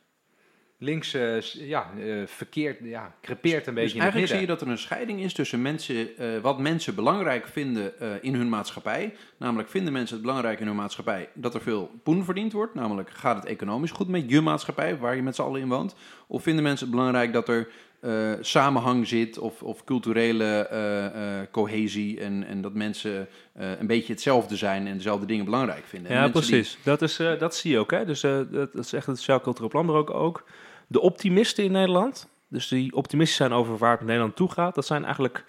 Links, 0.77 1.09
s- 1.39 1.57
ja, 1.59 1.91
eh, 1.99 2.15
verkeerd, 2.25 2.77
ja, 2.83 3.15
crepeert 3.21 3.67
een 3.67 3.73
Dus 3.73 3.83
beetje 3.83 3.97
in 3.97 4.03
het 4.03 4.13
eigenlijk 4.13 4.27
zie 4.27 4.39
je 4.39 4.47
dat 4.47 4.61
er 4.61 4.67
een 4.67 4.77
scheiding 4.77 5.21
is 5.21 5.33
tussen 5.33 5.61
mensen, 5.61 6.17
eh, 6.17 6.39
wat 6.41 6.59
mensen 6.59 6.95
belangrijk 6.95 7.47
vinden 7.47 7.93
in 8.23 8.33
hun 8.35 8.49
maatschappij. 8.49 9.13
Namelijk 9.37 9.69
vinden 9.69 9.93
mensen 9.93 10.15
het 10.15 10.25
belangrijk 10.25 10.59
in 10.59 10.67
hun 10.67 10.75
maatschappij 10.75 11.29
dat 11.33 11.53
er 11.53 11.61
veel 11.61 11.91
poen 12.03 12.23
verdiend 12.25 12.51
wordt. 12.51 12.73
Namelijk 12.75 13.09
gaat 13.09 13.35
het 13.35 13.45
economisch 13.45 13.91
goed 13.91 14.07
met 14.07 14.29
je 14.29 14.41
maatschappij 14.41 14.97
waar 14.97 15.15
je 15.15 15.21
met 15.23 15.35
z'n 15.35 15.41
allen 15.41 15.61
in 15.61 15.67
woont. 15.69 15.95
Of 16.27 16.43
vinden 16.43 16.63
mensen 16.63 16.87
het 16.87 16.95
belangrijk 16.95 17.33
dat 17.33 17.49
er 17.49 17.67
eh, 18.05 18.31
samenhang 18.41 19.07
zit 19.07 19.37
of, 19.37 19.63
of 19.63 19.83
culturele 19.83 20.67
eh, 20.67 21.05
eh, 21.39 21.47
cohesie. 21.51 22.19
En, 22.19 22.45
en 22.47 22.61
dat 22.61 22.73
mensen 22.73 23.27
eh, 23.53 23.79
een 23.79 23.87
beetje 23.87 24.13
hetzelfde 24.13 24.55
zijn 24.55 24.87
en 24.87 24.95
dezelfde 24.95 25.25
dingen 25.25 25.45
belangrijk 25.45 25.85
vinden. 25.85 26.11
En 26.11 26.17
Ja, 26.17 26.23
die- 26.23 26.31
precies. 26.31 26.77
Dat, 26.83 27.01
is, 27.01 27.19
eh, 27.19 27.39
dat 27.39 27.55
zie 27.55 27.71
je 27.71 27.79
ook. 27.79 27.91
Hè? 27.91 28.05
Dus 28.05 28.23
eh, 28.23 28.39
dat, 28.51 28.73
dat 28.73 28.87
zegt 28.87 29.05
het 29.07 29.17
Sociaal 29.17 29.41
Cultureel 29.41 29.69
Planbureau 29.69 30.09
ook. 30.11 30.43
De 30.87 30.99
optimisten 31.01 31.63
in 31.63 31.71
Nederland, 31.71 32.27
dus 32.47 32.67
die 32.67 32.95
optimistisch 32.95 33.37
zijn 33.37 33.53
over 33.53 33.77
waar 33.77 33.97
het 33.97 34.05
Nederland 34.05 34.35
toe 34.35 34.51
gaat, 34.51 34.75
dat 34.75 34.85
zijn 34.85 35.03
eigenlijk, 35.03 35.45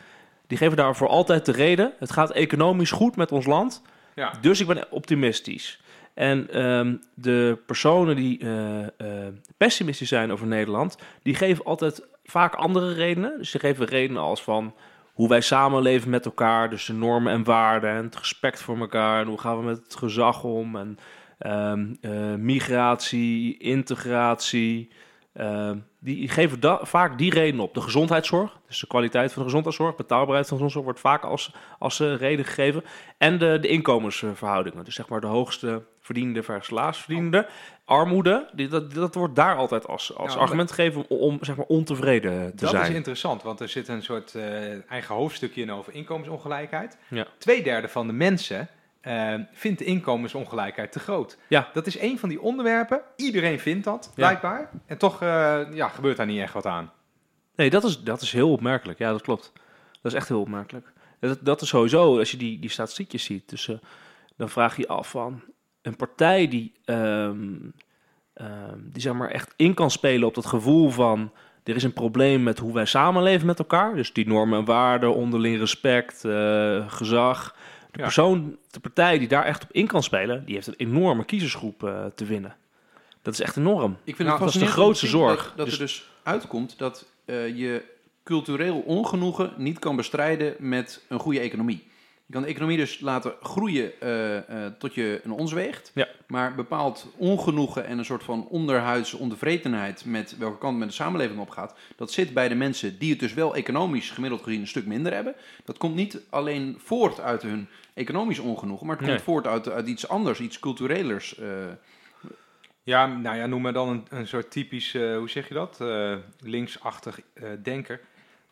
die 0.47 0.59
geven 0.59 0.77
daarvoor 0.77 1.09
altijd 1.09 1.45
de 1.47 1.53
reden. 1.53 1.93
Het 1.99 2.13
gaat 2.13 2.31
economisch 2.33 2.91
goed 2.91 3.17
met 3.17 3.33
ons 3.33 3.47
land, 3.47 3.83
Ja. 4.15 4.33
dus 4.41 4.61
ik 4.61 4.67
ben 4.67 4.91
optimistisch. 4.91 5.81
En 6.15 6.51
ehm, 6.51 6.97
de 7.15 7.59
personen 7.67 8.17
die 8.17 8.39
pessimistisch 9.57 10.09
zijn 10.09 10.33
over 10.33 10.47
Nederland, 10.47 10.97
die 11.23 11.35
geven 11.35 11.65
altijd 11.65 12.03
vaak 12.27 12.55
andere 12.55 12.93
redenen. 12.93 13.39
Dus 13.39 13.51
die 13.51 13.61
geven 13.61 13.87
redenen 13.87 14.23
als 14.23 14.43
van 14.43 14.75
hoe 15.17 15.29
wij 15.29 15.41
samenleven 15.41 16.11
met 16.11 16.25
elkaar, 16.25 16.71
dus 16.71 16.87
de 16.87 16.93
normen 16.93 17.33
en 17.33 17.45
waarden 17.45 17.91
en 17.91 18.05
het 18.05 18.17
respect 18.17 18.63
voor 18.63 18.79
elkaar 18.79 19.21
en 19.21 19.27
hoe 19.27 19.41
gaan 19.41 19.59
we 19.59 19.65
met 19.65 19.81
het 19.85 19.95
gezag 19.95 20.45
om 20.45 20.77
en 20.77 20.99
ehm, 21.39 21.95
eh, 22.01 22.35
migratie, 22.35 23.59
integratie. 23.59 24.93
ehm, 25.33 25.79
die 25.99 26.29
geven 26.29 26.79
vaak 26.87 27.19
die 27.19 27.33
reden 27.33 27.61
op. 27.61 27.75
De 27.75 27.81
gezondheidszorg, 27.81 28.59
dus 28.67 28.81
de 28.81 28.87
kwaliteit 28.87 29.33
van 29.33 29.43
de 29.43 29.49
gezondheidszorg, 29.49 29.97
betaalbaarheid 29.97 30.49
van 30.49 30.57
de 30.57 30.65
gezondheidszorg 30.65 30.85
wordt 30.85 31.01
vaak 31.01 31.33
als, 31.33 31.55
als 31.79 32.01
eh, 32.01 32.17
reden 32.17 32.45
gegeven. 32.45 32.85
En 33.19 33.39
de, 33.39 33.59
de 33.61 33.69
inkomensverhoudingen, 33.69 34.85
dus 34.85 34.95
zeg 34.95 35.09
maar 35.09 35.21
de 35.21 35.27
hoogste 35.27 35.83
verdiende 36.07 36.43
versus 36.43 36.71
laagst 36.71 37.01
verdiende. 37.03 37.47
Armoede, 37.85 38.49
die, 38.53 38.69
dat, 38.69 38.95
dat 38.95 39.15
wordt 39.15 39.35
daar 39.37 39.57
altijd 39.57 39.87
als, 39.87 40.15
als 40.17 40.29
Nou, 40.29 40.41
argument 40.41 40.73
gegeven 40.73 41.05
om, 41.09 41.19
om, 41.19 41.39
zeg 41.41 41.57
maar 41.57 41.67
ontevreden 41.67 42.51
te 42.57 42.65
Dat 42.65 42.71
zijn. 42.71 42.83
is 42.91 42.97
interessant, 42.97 43.43
want 43.43 43.61
er 43.61 43.69
zit 43.69 43.89
een 43.89 44.03
soort 44.03 44.35
eh, 44.35 44.91
eigen 44.91 45.15
hoofdstukje 45.15 45.63
in 45.63 45.73
over 45.73 45.95
inkomensongelijkheid. 45.95 46.99
Ja. 47.09 47.27
Tweederde 47.39 47.89
van 47.89 48.07
de 48.07 48.13
mensen 48.13 48.69
eh, 49.01 49.35
vindt 49.53 49.79
de 49.79 49.85
inkomensongelijkheid 49.85 50.93
te 50.93 50.99
groot. 50.99 51.39
Ja. 51.49 51.69
Dat 51.73 51.87
is 51.87 51.99
een 51.99 52.19
van 52.19 52.29
die 52.29 52.41
onderwerpen. 52.41 53.01
Iedereen 53.17 53.61
vindt 53.61 53.85
dat, 53.85 54.05
Ja. 54.07 54.13
blijkbaar. 54.15 54.71
En 54.87 54.99
toch 54.99 55.23
eh, 55.23 55.61
ja, 55.73 55.89
gebeurt 55.89 56.17
daar 56.17 56.27
niet 56.27 56.41
echt 56.41 56.53
wat 56.53 56.67
aan. 56.67 56.93
Nee, 57.57 57.71
dat 57.71 57.85
is, 57.85 58.03
dat 58.03 58.21
is 58.23 58.33
heel 58.33 58.51
opmerkelijk. 58.53 58.99
Ja, 58.99 59.11
dat 59.11 59.23
klopt. 59.23 59.53
Dat 60.03 60.13
is 60.13 60.19
echt 60.19 60.29
heel 60.29 60.41
opmerkelijk. 60.41 60.93
Dat, 61.21 61.39
dat 61.43 61.61
is 61.63 61.69
sowieso, 61.69 62.19
als 62.19 62.31
je 62.31 62.37
die, 62.37 62.59
die 62.59 62.71
statistiekjes 62.71 63.25
ziet, 63.25 63.49
dus, 63.49 63.71
dan 64.37 64.49
vraag 64.49 64.77
je 64.77 64.83
je 64.83 64.89
af 64.89 65.11
van 65.11 65.43
een 65.87 65.97
partij 65.97 66.49
die, 66.49 66.73
ehm, 66.85 67.45
ehm, 68.33 68.79
die 68.83 69.03
zeg 69.03 69.13
maar 69.13 69.31
echt 69.31 69.53
in 69.57 69.75
kan 69.75 69.91
spelen 69.91 70.29
op 70.29 70.35
dat 70.35 70.47
gevoel 70.47 70.91
van 70.91 71.33
er 71.65 71.77
is 71.77 71.83
een 71.83 71.93
probleem 71.93 72.43
met 72.43 72.59
hoe 72.59 72.73
wij 72.75 72.85
samenleven 72.85 73.47
met 73.47 73.59
elkaar. 73.59 73.95
Dus 73.95 74.13
die 74.13 74.27
normen 74.27 74.59
en 74.59 74.65
waarden, 74.65 75.15
onderling 75.15 75.59
respect, 75.59 76.25
eh, 76.25 76.91
gezag. 76.91 77.55
De 77.91 77.99
Ja. 77.99 78.03
persoon, 78.05 78.57
de 78.71 78.81
partij 78.81 79.19
die 79.19 79.29
daar 79.29 79.45
echt 79.45 79.63
op 79.65 79.73
in 79.73 79.87
kan 79.87 80.03
spelen, 80.03 80.45
die 80.45 80.55
heeft 80.55 80.67
een 80.67 80.75
enorme 80.77 81.25
kiezersgroep 81.25 81.85
eh, 81.85 82.05
te 82.15 82.25
winnen. 82.25 82.57
Dat 83.23 83.35
is 83.35 83.41
echt 83.41 83.57
enorm. 83.57 83.91
Ik 84.05 84.17
vind 84.17 84.29
Nou, 84.29 84.31
het 84.31 84.53
dat 84.53 84.63
is 84.63 84.69
de 84.69 84.73
grootste 84.75 85.07
zorg. 85.07 85.45
Dat, 85.47 85.57
dat 85.57 85.67
Dus- 85.67 85.75
er 85.75 85.81
dus 85.81 86.11
uitkomt 86.23 86.79
dat 86.79 87.07
eh, 87.25 87.57
je 87.57 87.83
cultureel 88.25 88.79
ongenoegen 88.79 89.53
niet 89.57 89.79
kan 89.79 89.97
bestrijden 89.97 90.55
met 90.59 91.05
een 91.09 91.19
goede 91.19 91.41
economie. 91.41 91.87
Je 92.27 92.33
kan 92.33 92.43
de 92.43 92.49
economie 92.49 92.77
dus 92.77 93.01
laten 93.01 93.35
groeien 93.43 94.01
eh, 94.01 94.37
eh, 94.67 94.73
tot 94.79 94.95
je 94.95 95.21
een 95.25 95.31
ons 95.31 95.53
weegt. 95.53 95.91
Ja. 95.95 96.09
Maar 96.27 96.55
bepaald 96.55 97.13
ongenoegen 97.17 97.87
en 97.87 97.99
een 97.99 98.05
soort 98.05 98.23
van 98.25 98.47
onderhuidse 98.49 99.17
ontevredenheid 99.17 100.05
met 100.05 100.37
welke 100.39 100.59
kant 100.59 100.79
men 100.79 100.87
de 100.89 100.93
samenleving 100.95 101.41
op 101.41 101.51
gaat, 101.51 101.75
dat 101.97 102.13
zit 102.13 102.35
bij 102.35 102.49
de 102.49 102.55
mensen 102.55 102.99
die 102.99 103.11
het 103.11 103.21
dus 103.21 103.35
wel 103.35 103.55
economisch 103.57 104.11
gemiddeld 104.11 104.43
gezien 104.43 104.61
een 104.61 104.67
stuk 104.67 104.87
minder 104.87 105.15
hebben. 105.15 105.35
Dat 105.65 105.79
komt 105.79 105.95
niet 105.95 106.21
alleen 106.31 106.77
voort 106.79 107.21
uit 107.21 107.43
hun 107.43 107.69
economisch 107.95 108.39
ongenoegen, 108.39 108.87
maar 108.87 108.97
het 108.97 109.05
komt 109.05 109.17
Nee. 109.17 109.27
voort 109.27 109.47
uit, 109.47 109.69
uit 109.69 109.87
iets 109.89 110.09
anders, 110.09 110.41
iets 110.41 110.59
culturelers. 110.59 111.39
eh, 111.39 111.49
Ja, 112.83 113.07
nou 113.07 113.37
ja, 113.37 113.47
noem 113.47 113.63
maar 113.63 113.73
dan 113.73 113.89
een, 113.89 114.05
een 114.11 114.27
soort 114.29 114.51
typisch, 114.51 114.93
hoe 114.93 115.29
zeg 115.31 115.49
je 115.49 115.55
dat, 115.55 115.81
linksachtig 116.41 117.21
denker. 117.63 118.01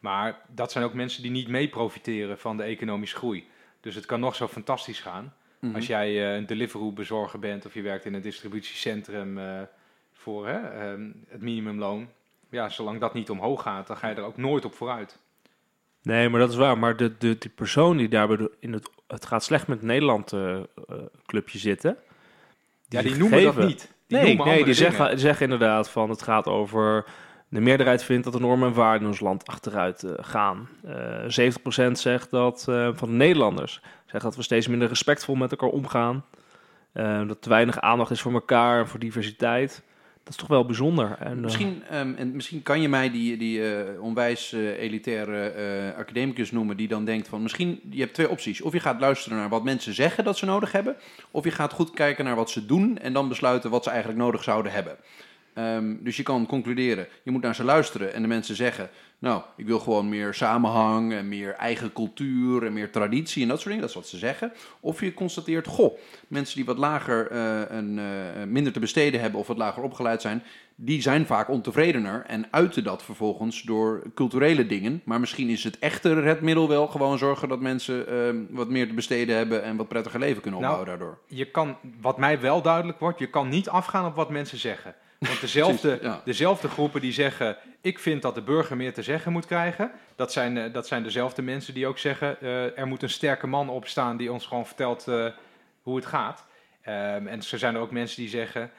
Maar 0.00 0.38
dat 0.48 0.72
zijn 0.72 0.84
ook 0.84 0.94
mensen 0.94 1.22
die 1.22 1.30
niet 1.30 1.48
mee 1.48 1.68
profiteren 1.68 2.38
van 2.38 2.56
de 2.56 2.62
economische 2.62 3.16
groei. 3.16 3.44
Dus 3.84 3.94
het 3.94 4.06
kan 4.06 4.20
nog 4.20 4.34
zo 4.34 4.48
fantastisch 4.48 5.00
gaan. 5.00 5.34
Mhm. 5.58 5.74
Als 5.74 5.86
jij 5.86 6.08
eh, 6.08 6.36
een 6.36 6.46
Deliveroo-bezorger 6.46 7.38
bent 7.38 7.66
of 7.66 7.74
je 7.74 7.82
werkt 7.82 8.04
in 8.04 8.14
een 8.14 8.20
distributiecentrum 8.20 9.38
eh, 9.38 9.60
voor 10.12 10.48
hè, 10.48 10.58
ehm, 10.58 11.10
het 11.28 11.42
minimumloon. 11.42 12.08
Ja, 12.50 12.68
zolang 12.68 13.00
dat 13.00 13.14
niet 13.14 13.30
omhoog 13.30 13.62
gaat, 13.62 13.86
dan 13.86 13.96
ga 13.96 14.08
je 14.08 14.14
er 14.14 14.22
ook 14.22 14.36
nooit 14.36 14.64
op 14.64 14.74
vooruit. 14.74 15.18
Nee, 16.02 16.28
maar 16.28 16.40
dat 16.40 16.50
is 16.50 16.56
waar. 16.56 16.78
Maar 16.78 16.96
de, 16.96 17.16
de, 17.18 17.38
die 17.38 17.50
persoon 17.50 17.96
die 17.96 18.08
daar 18.08 18.38
in 18.58 18.72
het, 18.72 18.90
het 19.06 19.26
gaat 19.26 19.44
slecht 19.44 19.66
met 19.66 19.82
Nederland 19.82 20.32
eh, 20.32 20.60
clubje 21.26 21.58
zitten. 21.58 21.96
Ja, 22.88 23.02
die 23.02 23.16
noemen 23.16 23.42
dat 23.42 23.54
geven- 23.54 23.68
niet. 23.68 23.92
Die 24.06 24.18
nee, 24.18 24.36
nee 24.36 24.64
die 24.64 24.74
zeggen, 24.74 25.08
die 25.08 25.18
zeggen 25.18 25.44
inderdaad 25.44 25.90
van 25.90 26.10
het 26.10 26.22
gaat 26.22 26.46
over... 26.46 27.04
De 27.54 27.60
meerderheid 27.60 28.04
vindt 28.04 28.24
dat 28.24 28.32
de 28.32 28.40
normen 28.40 28.68
en 28.68 28.74
waarden 28.74 29.00
in 29.00 29.06
ons 29.06 29.20
land 29.20 29.46
achteruit 29.46 30.02
eh, 30.02 30.12
gaan. 30.16 30.68
Eh 30.84 31.50
70% 31.88 31.90
zegt 31.92 32.30
dat 32.30 32.66
eh, 32.68 32.88
van 32.94 33.08
de 33.08 33.14
Nederlanders 33.14 33.80
zegt 34.06 34.24
dat 34.24 34.36
we 34.36 34.42
steeds 34.42 34.68
minder 34.68 34.88
respectvol 34.88 35.34
met 35.34 35.50
elkaar 35.50 35.68
omgaan. 35.68 36.24
Eh, 36.92 37.26
dat 37.26 37.42
te 37.42 37.48
weinig 37.48 37.80
aandacht 37.80 38.10
is 38.10 38.20
voor 38.20 38.32
elkaar 38.32 38.78
en 38.78 38.88
voor 38.88 39.00
diversiteit. 39.00 39.82
Dat 40.24 40.32
is 40.32 40.38
toch 40.38 40.48
wel 40.48 40.64
bijzonder. 40.66 41.16
En, 41.18 41.36
eh, 41.36 41.42
Misschien, 41.42 41.82
ehm, 41.90 42.14
en 42.14 42.34
misschien 42.34 42.62
kan 42.62 42.80
je 42.80 42.88
mij 42.88 43.10
die, 43.10 43.36
die 43.36 43.72
eh, 43.72 44.02
onwijs 44.02 44.52
eh, 44.52 44.80
elitaire 44.80 45.48
eh, 45.48 45.98
academicus 45.98 46.50
noemen 46.50 46.76
die 46.76 46.88
dan 46.88 47.04
denkt 47.04 47.28
van 47.28 47.42
misschien, 47.42 47.80
je 47.90 48.00
hebt 48.00 48.14
twee 48.14 48.28
opties. 48.28 48.60
Of 48.60 48.72
je 48.72 48.80
gaat 48.80 49.00
luisteren 49.00 49.38
naar 49.38 49.48
wat 49.48 49.64
mensen 49.64 49.94
zeggen 49.94 50.24
dat 50.24 50.38
ze 50.38 50.44
nodig 50.44 50.72
hebben, 50.72 50.96
of 51.30 51.44
je 51.44 51.50
gaat 51.50 51.72
goed 51.72 51.90
kijken 51.90 52.24
naar 52.24 52.36
wat 52.36 52.50
ze 52.50 52.66
doen 52.66 52.98
en 52.98 53.12
dan 53.12 53.28
besluiten 53.28 53.70
wat 53.70 53.84
ze 53.84 53.90
eigenlijk 53.90 54.20
nodig 54.20 54.42
zouden 54.42 54.72
hebben. 54.72 54.96
Ehm, 55.54 55.94
dus 56.00 56.16
je 56.16 56.22
kan 56.22 56.46
concluderen, 56.46 57.06
je 57.22 57.30
moet 57.30 57.42
naar 57.42 57.54
ze 57.54 57.64
luisteren 57.64 58.14
en 58.14 58.22
de 58.22 58.28
mensen 58.28 58.56
zeggen, 58.56 58.90
nou, 59.18 59.42
ik 59.56 59.66
wil 59.66 59.78
gewoon 59.78 60.08
meer 60.08 60.34
samenhang 60.34 61.12
en 61.12 61.28
meer 61.28 61.54
eigen 61.54 61.92
cultuur 61.92 62.66
en 62.66 62.72
meer 62.72 62.90
traditie 62.90 63.42
en 63.42 63.48
dat 63.48 63.56
soort 63.56 63.68
dingen, 63.68 63.80
dat 63.80 63.90
is 63.90 64.00
wat 64.00 64.08
ze 64.08 64.18
zeggen. 64.18 64.52
Of 64.80 65.00
je 65.00 65.14
constateert, 65.14 65.66
goh, 65.66 65.98
mensen 66.28 66.56
die 66.56 66.64
wat 66.64 66.78
lager 66.78 67.30
en 67.70 67.98
eh, 67.98 68.44
minder 68.44 68.72
te 68.72 68.80
besteden 68.80 69.20
hebben 69.20 69.40
of 69.40 69.46
wat 69.46 69.56
lager 69.56 69.82
opgeleid 69.82 70.20
zijn, 70.20 70.42
die 70.76 71.02
zijn 71.02 71.26
vaak 71.26 71.48
ontevredener 71.48 72.24
en 72.26 72.46
uiten 72.50 72.84
dat 72.84 73.02
vervolgens 73.02 73.62
door 73.62 74.02
culturele 74.14 74.66
dingen. 74.66 75.02
Maar 75.04 75.20
misschien 75.20 75.48
is 75.48 75.64
het 75.64 75.78
echter 75.78 76.24
het 76.24 76.40
middel 76.40 76.68
wel 76.68 76.86
gewoon 76.86 77.18
zorgen 77.18 77.48
dat 77.48 77.60
mensen 77.60 78.08
ehm, 78.08 78.36
wat 78.50 78.68
meer 78.68 78.88
te 78.88 78.94
besteden 78.94 79.36
hebben 79.36 79.62
en 79.62 79.76
wat 79.76 79.88
prettiger 79.88 80.20
leven 80.20 80.42
kunnen 80.42 80.60
Nou, 80.60 80.72
opbouwen 80.72 80.98
daardoor. 80.98 81.18
Je 81.38 81.50
kan, 81.50 81.76
wat 82.00 82.18
mij 82.18 82.40
wel 82.40 82.62
duidelijk 82.62 82.98
wordt, 82.98 83.18
je 83.18 83.30
kan 83.30 83.48
niet 83.48 83.68
afgaan 83.68 84.06
op 84.06 84.14
wat 84.14 84.30
mensen 84.30 84.58
zeggen. 84.58 84.94
Want 85.26 85.40
dezelfde, 85.40 85.88
Precies, 85.88 86.06
ja. 86.06 86.20
dezelfde 86.24 86.68
groepen 86.68 87.00
die 87.00 87.12
zeggen, 87.12 87.56
ik 87.80 87.98
vind 87.98 88.22
dat 88.22 88.34
de 88.34 88.42
burger 88.42 88.76
meer 88.76 88.92
te 88.92 89.02
zeggen 89.02 89.32
moet 89.32 89.46
krijgen, 89.46 89.90
dat 90.16 90.32
zijn, 90.32 90.58
eh, 90.58 90.72
dat 90.72 90.86
zijn 90.86 91.02
dezelfde 91.02 91.42
mensen 91.42 91.74
die 91.74 91.86
ook 91.86 91.98
zeggen, 91.98 92.40
eh, 92.40 92.78
er 92.78 92.86
moet 92.86 93.02
een 93.02 93.10
sterke 93.10 93.46
man 93.46 93.68
opstaan 93.68 94.16
die 94.16 94.32
ons 94.32 94.46
gewoon 94.46 94.66
vertelt 94.66 95.08
eh, 95.08 95.26
hoe 95.82 95.96
het 95.96 96.06
gaat. 96.06 96.44
Ehm, 96.82 97.26
en 97.26 97.42
zo 97.42 97.56
zijn 97.56 97.74
er 97.74 97.80
ook 97.80 97.90
mensen 97.90 98.16
die 98.20 98.28
zeggen, 98.28 98.70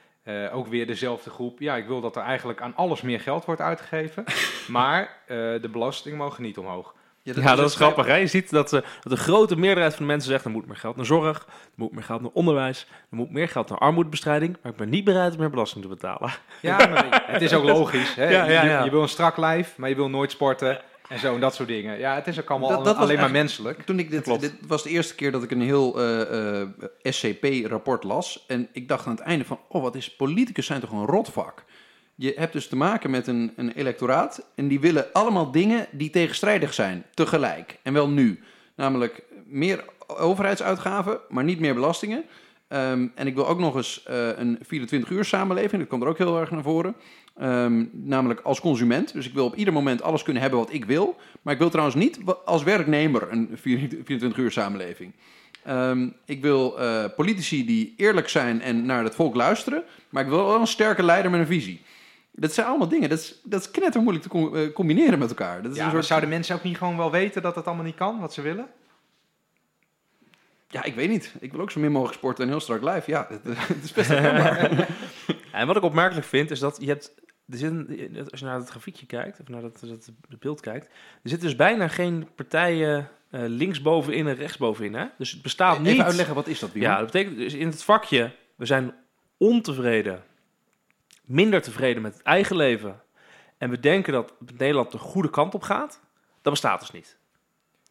ook 0.51 0.67
weer 0.67 0.87
dezelfde 0.87 1.29
groep, 1.29 1.59
ja, 1.59 1.75
ik 1.75 1.87
wil 1.87 2.01
dat 2.01 2.15
er 2.15 2.21
eigenlijk 2.21 2.61
aan 2.61 2.75
alles 2.75 3.01
meer 3.01 3.19
geld 3.19 3.45
wordt 3.45 3.61
uitgegeven, 3.61 4.23
maar 4.67 5.17
de 5.27 5.69
belastingen 5.71 6.17
mogen 6.17 6.43
niet 6.43 6.57
omhoog. 6.57 6.95
Ja, 7.33 7.55
dat 7.55 7.69
is 7.69 7.75
grappig. 7.75 8.05
Hè? 8.05 8.15
Je 8.15 8.27
ziet 8.27 8.49
dat, 8.49 8.73
eh, 8.73 8.81
dat 9.01 9.11
de 9.11 9.17
grote 9.17 9.55
meerderheid 9.55 9.93
van 9.95 10.05
de 10.05 10.11
mensen 10.11 10.29
zegt... 10.31 10.45
er 10.45 10.51
moet 10.51 10.67
meer 10.67 10.75
geld 10.77 10.95
naar 10.95 11.05
zorg, 11.05 11.37
er 11.47 11.53
moet 11.75 11.91
meer 11.91 12.03
geld 12.03 12.21
naar 12.21 12.31
onderwijs... 12.33 12.87
er 13.11 13.15
moet 13.17 13.31
meer 13.31 13.47
geld 13.49 13.69
naar 13.69 13.77
armoedebestrijding... 13.77 14.57
maar 14.61 14.71
ik 14.71 14.77
ben 14.77 14.89
niet 14.89 15.03
bereid 15.03 15.33
om 15.33 15.39
meer 15.39 15.49
belasting 15.49 15.83
te 15.83 15.89
betalen. 15.89 16.31
Ja, 16.61 16.77
maar 16.77 17.23
het 17.31 17.41
is 17.41 17.53
ook 17.53 17.63
logisch. 17.63 18.15
Hè? 18.15 18.23
Ja, 18.29 18.45
ja, 18.45 18.61
Je, 18.63 18.69
ja. 18.69 18.83
je 18.83 18.89
wil 18.91 19.01
een 19.01 19.09
strak 19.09 19.37
lijf, 19.37 19.77
maar 19.77 19.89
je 19.89 19.95
wil 19.95 20.09
nooit 20.09 20.31
sporten 20.31 20.81
en 21.09 21.19
zo 21.19 21.33
en 21.33 21.39
dat 21.39 21.55
soort 21.55 21.67
dingen. 21.67 21.99
Ja, 21.99 22.15
het 22.15 22.27
is 22.27 22.39
ook 22.39 22.49
allemaal 22.49 22.69
Dat- 22.69 22.85
dat 22.85 22.95
was 22.95 23.03
alleen 23.03 23.19
maar 23.19 23.31
menselijk. 23.31 23.81
Toen 23.81 23.99
ik 23.99 24.09
dit, 24.09 24.23
Klopt. 24.23 24.41
dit 24.41 24.53
was 24.67 24.83
de 24.83 24.89
eerste 24.89 25.15
keer 25.15 25.31
dat 25.31 25.43
ik 25.43 25.51
een 25.51 25.61
heel 25.61 25.99
eh, 25.99 26.61
eh, 26.61 26.67
SCP-rapport 27.01 28.03
las. 28.03 28.43
En 28.47 28.67
ik 28.71 28.87
dacht 28.87 29.05
aan 29.05 29.11
het 29.15 29.21
einde 29.21 29.45
van, 29.45 29.59
oh 29.69 29.81
wat 29.81 29.95
is, 29.95 30.15
politicus 30.15 30.65
zijn 30.65 30.79
toch 30.81 30.91
een 30.91 31.05
rotvak. 31.05 31.63
Je 32.15 32.33
hebt 32.35 32.53
dus 32.53 32.67
te 32.67 32.75
maken 32.75 33.09
met 33.09 33.27
een, 33.27 33.53
een 33.55 33.71
electoraat 33.71 34.45
en 34.55 34.67
die 34.67 34.79
willen 34.79 35.13
allemaal 35.13 35.51
dingen 35.51 35.87
die 35.91 36.09
tegenstrijdig 36.09 36.73
zijn, 36.73 37.05
tegelijk. 37.13 37.79
En 37.83 37.93
wel 37.93 38.09
nu. 38.09 38.39
Namelijk 38.75 39.23
meer 39.45 39.83
overheidsuitgaven, 40.07 41.19
maar 41.29 41.43
niet 41.43 41.59
meer 41.59 41.73
belastingen. 41.73 42.23
Ehm, 42.67 43.07
en 43.15 43.27
ik 43.27 43.35
wil 43.35 43.47
ook 43.47 43.59
nog 43.59 43.75
eens 43.75 44.03
eh, 44.03 44.27
een 44.37 44.59
24-uur 44.63 45.25
samenleving, 45.25 45.81
dat 45.81 45.89
komt 45.89 46.03
er 46.03 46.07
ook 46.07 46.17
heel 46.17 46.39
erg 46.39 46.51
naar 46.51 46.61
voren. 46.61 46.95
Ehm, 47.37 47.85
namelijk 47.91 48.39
als 48.39 48.59
consument. 48.59 49.13
Dus 49.13 49.27
ik 49.27 49.33
wil 49.33 49.45
op 49.45 49.55
ieder 49.55 49.73
moment 49.73 50.01
alles 50.01 50.23
kunnen 50.23 50.41
hebben 50.41 50.59
wat 50.59 50.73
ik 50.73 50.85
wil. 50.85 51.15
Maar 51.41 51.53
ik 51.53 51.59
wil 51.59 51.69
trouwens 51.69 51.95
niet 51.97 52.19
als 52.45 52.63
werknemer 52.63 53.31
een 53.31 53.49
24-uur 54.03 54.51
samenleving. 54.51 55.13
Ehm, 55.63 56.09
ik 56.25 56.41
wil 56.41 56.79
eh, 56.79 57.03
politici 57.15 57.65
die 57.65 57.93
eerlijk 57.97 58.29
zijn 58.29 58.61
en 58.61 58.85
naar 58.85 59.03
het 59.03 59.15
volk 59.15 59.35
luisteren. 59.35 59.83
Maar 60.09 60.23
ik 60.23 60.29
wil 60.29 60.45
wel 60.45 60.59
een 60.59 60.67
sterke 60.67 61.03
leider 61.03 61.31
met 61.31 61.39
een 61.39 61.47
visie. 61.47 61.81
Dat 62.37 62.53
zijn 62.53 62.67
allemaal 62.67 62.87
dingen. 62.87 63.09
Dat 63.09 63.19
is, 63.19 63.39
dat 63.43 63.61
is 63.61 63.71
knetter 63.71 64.01
moeilijk 64.01 64.23
te 64.25 64.31
com- 64.31 64.55
eh, 64.55 64.73
combineren 64.73 65.19
met 65.19 65.29
elkaar. 65.29 65.61
Dat 65.61 65.71
is 65.71 65.77
Ja, 65.77 65.83
een 65.83 65.87
maar 65.87 65.95
soort... 65.95 66.05
zouden 66.05 66.29
mensen 66.29 66.55
ook 66.55 66.63
niet 66.63 66.77
gewoon 66.77 66.97
wel 66.97 67.11
weten 67.11 67.41
dat 67.41 67.55
het 67.55 67.65
allemaal 67.65 67.85
niet 67.85 67.95
kan, 67.95 68.19
wat 68.19 68.33
ze 68.33 68.41
willen? 68.41 68.67
Ja, 70.67 70.83
ik 70.83 70.95
weet 70.95 71.09
niet. 71.09 71.33
Ik 71.39 71.51
wil 71.51 71.61
ook 71.61 71.71
zo 71.71 71.79
min 71.79 71.91
mogelijk 71.91 72.17
sporten 72.17 72.43
en 72.43 72.49
heel 72.49 72.59
strak 72.59 72.81
lijf. 72.81 73.05
Ja, 73.05 73.27
het, 73.43 73.57
het 73.67 73.83
is 73.83 73.91
best. 73.91 74.09
En 75.51 75.67
wat 75.67 75.75
ik 75.75 75.83
opmerkelijk 75.83 76.27
vind, 76.27 76.51
is 76.51 76.59
dat 76.59 76.77
je 76.81 76.87
hebt... 76.87 77.13
Er 77.49 77.57
zit 77.57 77.71
een- 77.71 78.27
als 78.31 78.39
je 78.39 78.45
naar 78.45 78.59
het 78.59 78.69
grafiekje 78.69 79.05
kijkt, 79.05 79.39
of 79.39 79.47
naar 79.47 79.61
dat, 79.61 79.79
dat 79.79 79.89
het 79.89 80.39
beeld 80.39 80.59
kijkt... 80.61 80.85
er 81.23 81.29
zitten 81.29 81.47
dus 81.47 81.57
bijna 81.57 81.87
geen 81.87 82.27
partijen 82.35 83.09
eh, 83.29 83.41
linksbovenin 83.47 84.27
en 84.27 84.35
rechtsbovenin. 84.35 84.93
Hè? 84.93 85.05
Dus 85.17 85.31
het 85.31 85.41
bestaat 85.41 85.79
niet... 85.79 85.87
Even 85.93 86.05
uitleggen, 86.05 86.35
wat 86.35 86.47
is 86.47 86.59
dat 86.59 86.71
weer? 86.71 86.83
Ja, 86.83 86.97
dat 86.97 87.05
betekent 87.05 87.37
dus 87.37 87.53
in 87.53 87.67
het 87.67 87.83
vakje, 87.83 88.31
we 88.55 88.65
zijn 88.65 88.93
ontevreden, 89.37 90.23
minder 91.25 91.61
tevreden 91.61 92.01
met 92.01 92.13
het 92.13 92.23
eigen 92.23 92.55
leven. 92.55 93.01
En 93.57 93.69
we 93.69 93.79
denken 93.79 94.13
dat 94.13 94.33
Nederland 94.57 94.91
de 94.91 94.97
goede 94.97 95.29
kant 95.29 95.53
op 95.53 95.63
gaat. 95.63 95.99
Dat 96.41 96.53
bestaat 96.53 96.79
dus 96.79 96.91
niet. 96.91 97.17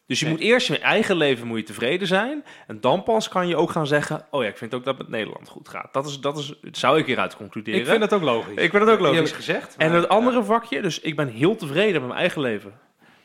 Dus 0.06 0.18
je 0.18 0.24
Nee. 0.24 0.34
moet 0.34 0.42
eerst 0.42 0.68
in 0.68 0.74
je 0.74 0.80
eigen 0.80 1.16
leven 1.16 1.46
moet 1.46 1.58
je 1.58 1.64
tevreden 1.64 2.06
zijn. 2.06 2.44
En 2.66 2.80
dan 2.80 3.02
pas 3.02 3.28
kan 3.28 3.48
je 3.48 3.56
ook 3.56 3.70
gaan 3.70 3.86
zeggen... 3.86 4.26
oh 4.30 4.42
ja, 4.42 4.48
ik 4.48 4.56
vind 4.56 4.74
ook 4.74 4.84
dat 4.84 4.98
het 4.98 5.02
met 5.08 5.16
Nederland 5.16 5.48
goed 5.48 5.68
gaat. 5.68 5.92
Dat, 5.92 6.06
is, 6.06 6.20
dat 6.20 6.38
is, 6.38 6.54
dat 6.62 6.76
zou 6.76 6.98
ik 6.98 7.06
hieruit 7.06 7.36
concluderen. 7.36 7.80
Ik 7.80 7.86
vind 7.86 8.00
het 8.00 8.12
ook 8.12 8.22
logisch. 8.22 8.54
Ik 8.56 8.70
vind 8.70 8.82
het 8.84 8.92
ook 8.92 9.00
logisch. 9.00 9.32
Gezegd. 9.32 9.74
En 9.76 9.92
het 9.92 10.08
andere 10.08 10.44
vakje, 10.44 10.82
dus 10.82 11.00
ik 11.00 11.16
ben 11.16 11.28
heel 11.28 11.56
tevreden 11.56 11.92
met 12.00 12.08
mijn 12.08 12.20
eigen 12.20 12.40
leven. 12.40 12.72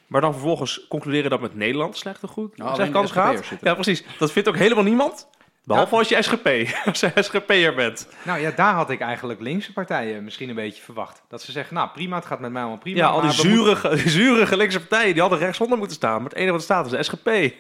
Maar 0.08 0.22
dan 0.22 0.32
vervolgens 0.34 0.88
concluderen 0.88 1.30
dat 1.30 1.42
met 1.42 1.56
Nederland 1.56 1.98
slecht 1.98 2.24
of 2.24 2.30
goed 2.30 2.58
Nou, 2.58 2.76
slecht 2.76 2.92
kans 2.92 3.12
gaat. 3.12 3.52
Ja, 3.62 3.74
precies. 3.74 4.04
Dat 4.18 4.32
vindt 4.32 4.50
ook 4.50 4.58
helemaal 4.58 4.84
niemand. 4.84 5.30
Behalve 5.64 5.96
als 5.96 6.10
je 6.10 6.22
SGP, 6.22 6.48
als 6.86 7.00
je 7.00 7.12
SGP'er 7.16 7.76
bent. 7.76 8.08
Nou 8.24 8.40
ja, 8.40 8.52
daar 8.52 8.74
had 8.74 8.90
ik 8.90 9.00
eigenlijk 9.02 9.42
linkse 9.42 9.74
partijen 9.74 10.24
misschien 10.24 10.50
een 10.50 10.56
beetje 10.56 10.84
verwacht. 10.84 11.22
Dat 11.28 11.42
ze 11.42 11.52
zeggen, 11.52 11.76
nou 11.76 11.90
prima, 11.90 12.16
het 12.16 12.26
gaat 12.26 12.40
met 12.40 12.52
mij 12.52 12.62
allemaal 12.62 12.80
prima. 12.80 12.98
Ja, 12.98 13.08
al 13.08 13.22
die 13.22 13.26
moeten- 13.30 13.50
zurige, 13.50 13.90
die 14.04 14.10
zurige 14.10 14.58
linkse 14.58 14.80
partijen, 14.80 15.12
die 15.14 15.22
hadden 15.22 15.40
rechtsonder 15.40 15.78
moeten 15.78 15.96
staan. 15.96 16.16
Maar 16.22 16.30
het 16.30 16.34
enige 16.34 16.52
wat 16.52 16.60
er 16.60 16.66
staat 16.66 16.86
is 16.86 16.92
de 16.92 17.04
SGP. 17.04 17.28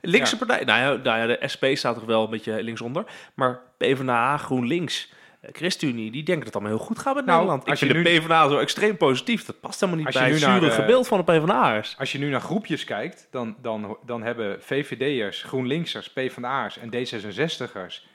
linkse 0.00 0.36
Ja. 0.38 0.44
partij, 0.46 0.64
nou 0.64 0.80
ja, 0.80 1.02
nou 1.02 1.18
ja, 1.18 1.26
de 1.36 1.48
SP 1.52 1.64
staat 1.72 1.94
toch 1.94 2.04
wel 2.04 2.24
een 2.24 2.30
beetje 2.30 2.62
linksonder. 2.62 3.04
Maar 3.34 3.60
PvdA, 3.78 4.36
GroenLinks, 4.36 5.12
ChristenUnie, 5.52 6.10
die 6.10 6.22
denken 6.22 6.44
dat 6.44 6.54
het 6.54 6.54
allemaal 6.54 6.76
heel 6.78 6.86
goed 6.86 6.98
gaat 6.98 7.14
met 7.14 7.24
Nou, 7.24 7.36
Nederland. 7.36 7.62
Ik 7.62 7.68
als 7.70 7.80
je 7.80 7.86
vind 7.86 8.04
de 8.04 8.10
nu- 8.10 8.18
PvdA 8.18 8.48
zo 8.48 8.58
extreem 8.58 8.96
positief. 8.96 9.44
Dat 9.44 9.60
past 9.60 9.80
helemaal 9.80 9.98
niet 10.04 10.06
Als 10.06 10.14
je 10.16 10.20
bij 10.22 10.30
het 10.30 10.40
nu 10.40 10.46
naar, 10.46 10.58
zurige 10.60 10.80
eh, 10.80 10.86
beeld 10.86 11.08
van 11.08 11.18
de 11.18 11.24
PvdA'ers. 11.32 11.94
Als 11.98 12.12
je 12.12 12.18
nu 12.18 12.30
naar 12.30 12.40
groepjes 12.40 12.84
kijkt, 12.84 13.28
dan, 13.30 13.56
dan, 13.62 13.96
dan 14.06 14.22
hebben 14.22 14.62
VVD'ers, 14.62 15.42
GroenLinksers, 15.42 16.10
PvdA'ers 16.10 16.78
en 16.78 16.90
D66'ers 16.94 18.06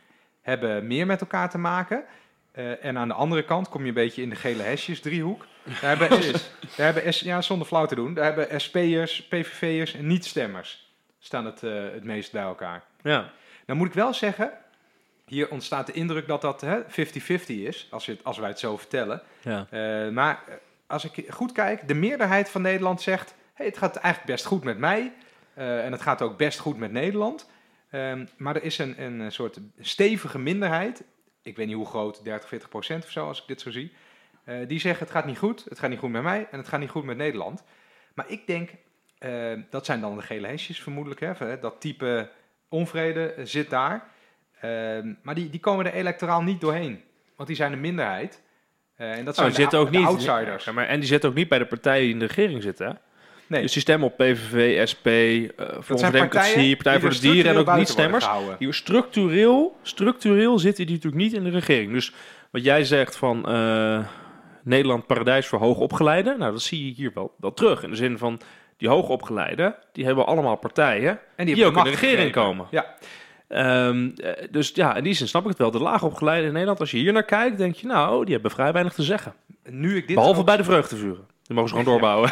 hebben 0.42 0.88
meer 0.88 1.06
met 1.06 1.22
elkaar 1.22 1.50
te 1.50 1.58
maken. 1.58 2.04
Eh, 2.52 2.86
en 2.86 2.98
aan 2.98 3.08
de 3.08 3.14
andere 3.14 3.44
kant 3.44 3.70
kom 3.70 3.82
je 3.82 3.88
een 3.88 3.94
beetje 3.94 4.22
in 4.22 4.30
de 4.30 4.36
gele 4.36 4.64
hesjes 4.64 5.00
driehoek. 5.00 5.46
Daar 5.82 5.98
hebben, 5.98 6.10
daar 6.76 6.94
hebben 6.94 7.14
S, 7.14 7.20
ja, 7.20 7.42
zonder 7.42 7.68
flauw 7.68 7.86
te 7.86 7.96
doen, 7.96 8.14
daar 8.14 8.26
hebben 8.26 8.62
SP'ers, 8.62 9.28
PVV'ers 9.28 9.94
en 9.96 10.08
niet-stemmers 10.08 10.88
staan 11.20 11.46
het, 11.46 11.64
eh, 11.64 11.72
het 11.94 12.04
meest 12.04 12.32
bij 12.32 12.42
elkaar. 12.42 12.84
Ja. 13.04 13.30
Nou 13.66 13.80
moet 13.80 13.88
ik 13.88 13.94
wel 13.94 14.14
zeggen, 14.14 14.52
hier 15.30 15.50
ontstaat 15.50 15.86
de 15.86 15.92
indruk 15.92 16.28
dat 16.28 16.42
dat 16.42 16.62
hè, 16.62 16.82
50-50 16.84 16.86
is, 17.46 17.88
als, 17.92 18.06
je 18.06 18.12
het, 18.12 18.24
als 18.24 18.38
wij 18.38 18.50
het 18.50 18.60
zo 18.60 18.78
vertellen. 18.78 19.22
Ja. 19.42 19.68
Eh, 19.70 20.12
maar 20.12 20.44
eh, 20.48 20.54
als 20.88 21.12
ik 21.12 21.32
goed 21.32 21.52
kijk, 21.52 21.88
de 21.88 21.94
meerderheid 21.94 22.50
van 22.50 22.62
Nederland 22.62 23.02
zegt: 23.02 23.36
hey, 23.54 23.66
het 23.66 23.78
gaat 23.78 23.96
eigenlijk 23.96 24.34
best 24.34 24.46
goed 24.46 24.64
met 24.64 24.78
mij. 24.78 25.14
eh, 25.54 25.86
en 25.86 25.92
het 25.92 26.02
gaat 26.02 26.22
ook 26.22 26.38
best 26.38 26.60
goed 26.60 26.78
met 26.78 26.92
Nederland. 26.92 27.50
Ehm, 27.90 28.26
maar 28.38 28.56
er 28.56 28.64
is 28.64 28.78
een, 28.78 29.02
een 29.02 29.32
soort 29.32 29.60
stevige 29.80 30.40
minderheid. 30.40 31.04
Ik 31.42 31.56
weet 31.56 31.68
niet 31.68 31.76
hoe 31.76 31.86
groot, 31.86 32.24
30, 32.24 32.50
40 32.50 32.70
procent 32.70 33.04
of 33.04 33.10
zo, 33.10 33.28
als 33.28 33.42
ik 33.42 33.48
dit 33.48 33.62
zo 33.62 33.72
zie. 33.72 33.94
die 34.68 34.80
zeggen: 34.80 35.06
het 35.06 35.16
gaat 35.16 35.26
niet 35.26 35.38
goed, 35.38 35.66
het 35.70 35.80
gaat 35.80 35.90
niet 35.90 36.00
goed 36.00 36.12
met 36.12 36.24
mij 36.24 36.48
en 36.52 36.58
het 36.58 36.68
gaat 36.68 36.80
niet 36.80 36.90
goed 36.90 37.04
met 37.04 37.18
Nederland. 37.18 37.64
Maar 38.14 38.30
ik 38.30 38.48
denk, 38.48 38.70
dat 39.70 39.86
zijn 39.86 40.02
dan 40.02 40.16
de 40.16 40.22
gele 40.22 40.48
hesjes 40.48 40.82
vermoedelijk. 40.82 41.20
Hè, 41.20 41.60
dat 41.60 41.82
type 41.82 42.30
onvrede 42.70 43.34
zit 43.44 43.70
daar. 43.70 44.10
Ehm, 44.62 45.14
maar 45.24 45.36
die, 45.36 45.50
die 45.50 45.60
komen 45.60 45.86
er 45.86 45.94
electoraal 45.94 46.42
niet 46.42 46.62
doorheen. 46.62 47.02
Want 47.36 47.48
die 47.48 47.58
zijn 47.58 47.72
een 47.74 47.82
minderheid. 47.82 48.42
Eh, 48.96 49.12
en 49.18 49.26
dat 49.26 49.36
Nou, 49.36 49.52
zijn 49.52 49.70
die 49.70 49.78
de, 49.80 49.86
ook 49.86 49.92
de 49.92 49.98
niet. 49.98 50.08
outsiders. 50.08 50.66
Ja, 50.66 50.72
maar, 50.72 50.88
en 50.88 51.00
die 51.00 51.08
zitten 51.10 51.30
ook 51.30 51.36
niet 51.36 51.50
bij 51.50 51.60
de 51.60 51.66
partijen 51.66 52.04
die 52.04 52.14
in 52.14 52.20
de 52.20 52.26
regering 52.26 52.62
zitten. 52.64 53.00
Nee, 53.48 53.62
Dus 53.62 53.72
die 53.74 53.82
stemmen 53.82 54.08
op 54.08 54.18
PVV, 54.18 54.88
SP, 54.92 55.06
eh 55.08 55.12
Forum 55.58 55.74
dat 55.76 55.86
voor 55.86 55.98
zijn 55.98 56.12
Democratie, 56.12 56.54
partijen 56.54 56.76
Partij 56.78 56.94
die 56.94 57.02
voor 57.02 57.10
de 57.12 57.20
Dieren 57.20 57.52
en 57.52 57.58
ook 57.58 57.66
structureel 57.68 57.78
niet 57.78 57.96
buiten 57.96 57.96
worden 57.96 58.22
stemmers. 58.22 58.26
gehouden. 58.26 58.56
Die 58.60 58.74
structureel, 58.74 59.78
structureel 59.82 60.60
zitten 60.60 60.86
die 60.86 60.96
natuurlijk 60.96 61.22
niet 61.24 61.34
in 61.34 61.44
de 61.44 61.50
regering. 61.50 61.92
Dus 61.94 62.14
wat 62.52 62.64
jij 62.64 62.84
zegt 62.84 63.16
van 63.16 63.46
eh, 63.50 64.00
Nederland 64.64 65.06
paradijs 65.08 65.48
voor 65.48 65.60
hoogopgeleiden, 65.60 66.40
nou 66.40 66.52
dat 66.52 66.62
zie 66.62 66.86
je 66.86 66.94
hier 66.94 67.12
wel, 67.14 67.34
wel 67.40 67.54
terug. 67.54 67.84
In 67.84 67.90
de 67.90 67.96
zin 67.96 68.18
van 68.18 68.40
die 68.78 68.90
hoogopgeleiden, 68.90 69.76
die 69.92 70.06
hebben 70.06 70.26
allemaal 70.26 70.56
partijen 70.56 71.20
En 71.36 71.46
die, 71.46 71.56
hebben 71.56 71.80
ook 71.82 71.86
in 71.88 71.92
de 71.94 71.98
regering 72.00 72.32
komen. 72.32 72.68
Ja, 72.72 72.96
Ehm, 73.50 74.10
eh, 74.16 74.32
dus 74.52 74.72
ja, 74.74 74.96
in 74.96 75.04
die 75.04 75.14
zin 75.14 75.28
snap 75.28 75.42
ik 75.44 75.48
het 75.50 75.58
wel. 75.58 75.72
De 75.72 75.80
laagopgeleiden 75.80 76.46
in 76.48 76.52
Nederland, 76.52 76.80
als 76.80 76.92
je 76.92 76.98
hier 76.98 77.14
naar 77.14 77.24
kijkt, 77.24 77.58
denk 77.58 77.76
je 77.76 77.88
nou, 77.88 78.24
die 78.26 78.34
hebben 78.34 78.52
vrij 78.52 78.72
weinig 78.72 78.94
te 78.94 79.04
zeggen. 79.04 79.34
nu 79.70 79.96
ik 79.98 80.08
dit 80.08 80.16
Behalve 80.16 80.40
ook- 80.40 80.46
bij 80.46 80.58
de 80.58 80.64
vreugdevuren. 80.64 81.26
Die 81.44 81.56
mogen 81.56 81.70
ze 81.70 81.76
gewoon 81.76 81.92
doorbouwen. 81.92 82.32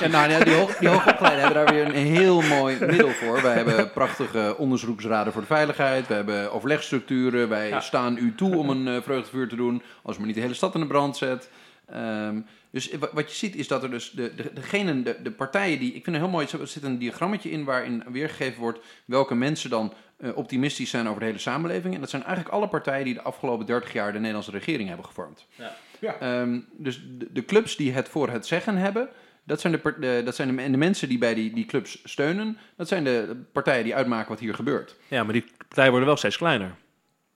Ja, 0.00 0.06
nou, 0.08 0.30
ja, 0.30 0.44
die, 0.44 0.54
hoog, 0.54 0.76
die 0.76 0.88
hoogopgeleiden 0.88 1.44
hebben 1.44 1.64
daar 1.64 1.74
weer 1.74 1.84
een 1.86 2.06
heel 2.06 2.40
mooi 2.42 2.76
middel 2.80 3.08
voor. 3.10 3.42
Wij 3.42 3.54
hebben 3.54 3.90
prachtige 3.92 4.54
onderzoeksraden 4.58 5.32
voor 5.32 5.40
de 5.42 5.46
veiligheid. 5.48 6.06
We 6.06 6.14
hebben 6.14 6.52
overlegstructuren. 6.52 7.48
Wij 7.48 7.68
Ja. 7.68 7.80
staan 7.80 8.16
u 8.16 8.34
toe 8.34 8.56
om 8.56 8.70
een 8.70 8.88
eh, 8.88 9.02
vreugdevuur 9.02 9.48
te 9.48 9.56
doen. 9.56 9.82
Als 10.02 10.16
maar 10.18 10.26
niet 10.26 10.34
de 10.34 10.40
hele 10.40 10.54
stad 10.54 10.74
in 10.74 10.80
de 10.80 10.86
brand 10.86 11.16
zet. 11.16 11.50
Ehm, 11.92 12.40
dus 12.70 12.90
wa- 12.92 13.08
wat 13.12 13.30
je 13.30 13.36
ziet 13.36 13.56
is 13.56 13.68
dat 13.68 13.82
er 13.82 13.90
dus 13.90 14.10
de, 14.10 14.34
de, 14.34 14.52
degenen, 14.52 15.04
de, 15.04 15.16
de 15.22 15.30
partijen 15.30 15.78
die... 15.78 15.88
Ik 15.94 16.04
vind 16.04 16.16
het 16.16 16.24
heel 16.24 16.28
mooi, 16.34 16.46
er 16.60 16.66
zit 16.66 16.82
een 16.82 16.98
diagrammetje 16.98 17.50
in 17.50 17.64
waarin 17.64 18.02
weergegeven 18.08 18.60
wordt... 18.60 18.78
welke 19.04 19.34
mensen 19.34 19.70
dan 19.70 19.92
eh, 20.16 20.36
optimistisch 20.36 20.90
zijn 20.90 21.08
over 21.08 21.20
de 21.20 21.26
hele 21.26 21.38
samenleving. 21.38 21.94
En 21.94 22.00
dat 22.00 22.10
zijn 22.10 22.24
eigenlijk 22.24 22.54
alle 22.54 22.68
partijen 22.68 23.04
die 23.04 23.14
de 23.14 23.22
afgelopen 23.22 23.66
30 23.66 23.92
jaar 23.92 24.12
de 24.12 24.18
Nederlandse 24.18 24.50
regering 24.50 24.88
hebben 24.88 25.06
gevormd. 25.06 25.46
Ja. 25.54 25.76
Ja. 26.00 26.18
Ehm, 26.20 26.60
dus 26.76 27.02
de, 27.18 27.32
de 27.32 27.44
clubs 27.44 27.76
die 27.76 27.92
het 27.92 28.08
voor 28.08 28.28
het 28.30 28.46
zeggen 28.46 28.76
hebben, 28.76 29.08
dat 29.44 29.60
zijn 29.60 29.80
de, 29.82 30.22
dat 30.24 30.34
zijn 30.34 30.56
de, 30.56 30.62
en 30.62 30.72
de 30.72 30.78
mensen 30.78 31.08
die 31.08 31.18
bij 31.18 31.34
die, 31.34 31.52
die 31.54 31.64
clubs 31.66 32.00
steunen, 32.04 32.58
dat 32.76 32.88
zijn 32.88 33.04
de 33.04 33.36
partijen 33.52 33.84
die 33.84 33.94
uitmaken 33.94 34.28
wat 34.28 34.40
hier 34.40 34.54
gebeurt. 34.54 34.96
Ja, 35.08 35.24
maar 35.24 35.32
die 35.32 35.44
partijen 35.58 35.90
worden 35.90 36.08
wel 36.08 36.16
steeds 36.16 36.36
kleiner. 36.36 36.74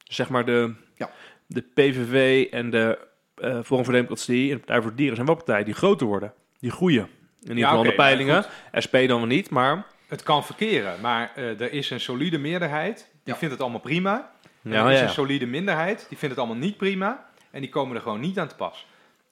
Zeg 0.05 0.29
maar 0.29 0.45
de, 0.45 0.75
Ja. 0.97 1.11
de 1.47 1.61
PVV 1.61 2.47
en 2.51 2.71
de 2.71 2.99
eh 3.42 3.59
Forum 3.64 3.85
voor 3.85 3.92
Democratie 3.92 4.50
en 4.50 4.57
de 4.57 4.59
Partij 4.64 4.83
voor 4.83 4.94
Dieren 4.94 5.14
zijn 5.14 5.26
wel 5.26 5.37
partijen 5.37 5.64
die 5.64 5.74
groter 5.74 6.07
worden. 6.07 6.33
Die 6.59 6.70
groeien. 6.70 7.02
In 7.02 7.48
ieder 7.48 7.57
Ja, 7.57 7.64
geval 7.64 7.81
oké, 7.81 7.90
de 7.90 7.94
peilingen. 7.96 8.44
SP 8.85 8.92
dan 8.92 9.07
wel 9.18 9.26
niet, 9.26 9.50
maar... 9.50 9.87
Het 10.09 10.22
kan 10.22 10.44
verkeren, 10.44 11.00
maar 11.00 11.33
eh, 11.35 11.61
er 11.61 11.72
is 11.72 11.90
een 11.90 12.00
solide 12.00 12.38
meerderheid. 12.38 12.96
Die 12.96 13.33
Ja. 13.33 13.37
vindt 13.37 13.55
het 13.55 13.62
allemaal 13.62 13.81
prima. 13.81 14.31
En 14.62 14.70
Ja, 14.70 14.85
er 14.87 14.92
is 14.92 14.98
ja. 14.98 15.05
een 15.05 15.11
solide 15.11 15.46
minderheid. 15.46 15.98
Die 16.09 16.18
vindt 16.18 16.35
het 16.35 16.44
allemaal 16.44 16.62
niet 16.62 16.76
prima. 16.76 17.26
En 17.50 17.61
die 17.61 17.70
komen 17.70 17.96
er 17.96 18.02
gewoon 18.02 18.20
niet 18.20 18.38
aan 18.38 18.48
te 18.48 18.55
pas. 18.55 18.87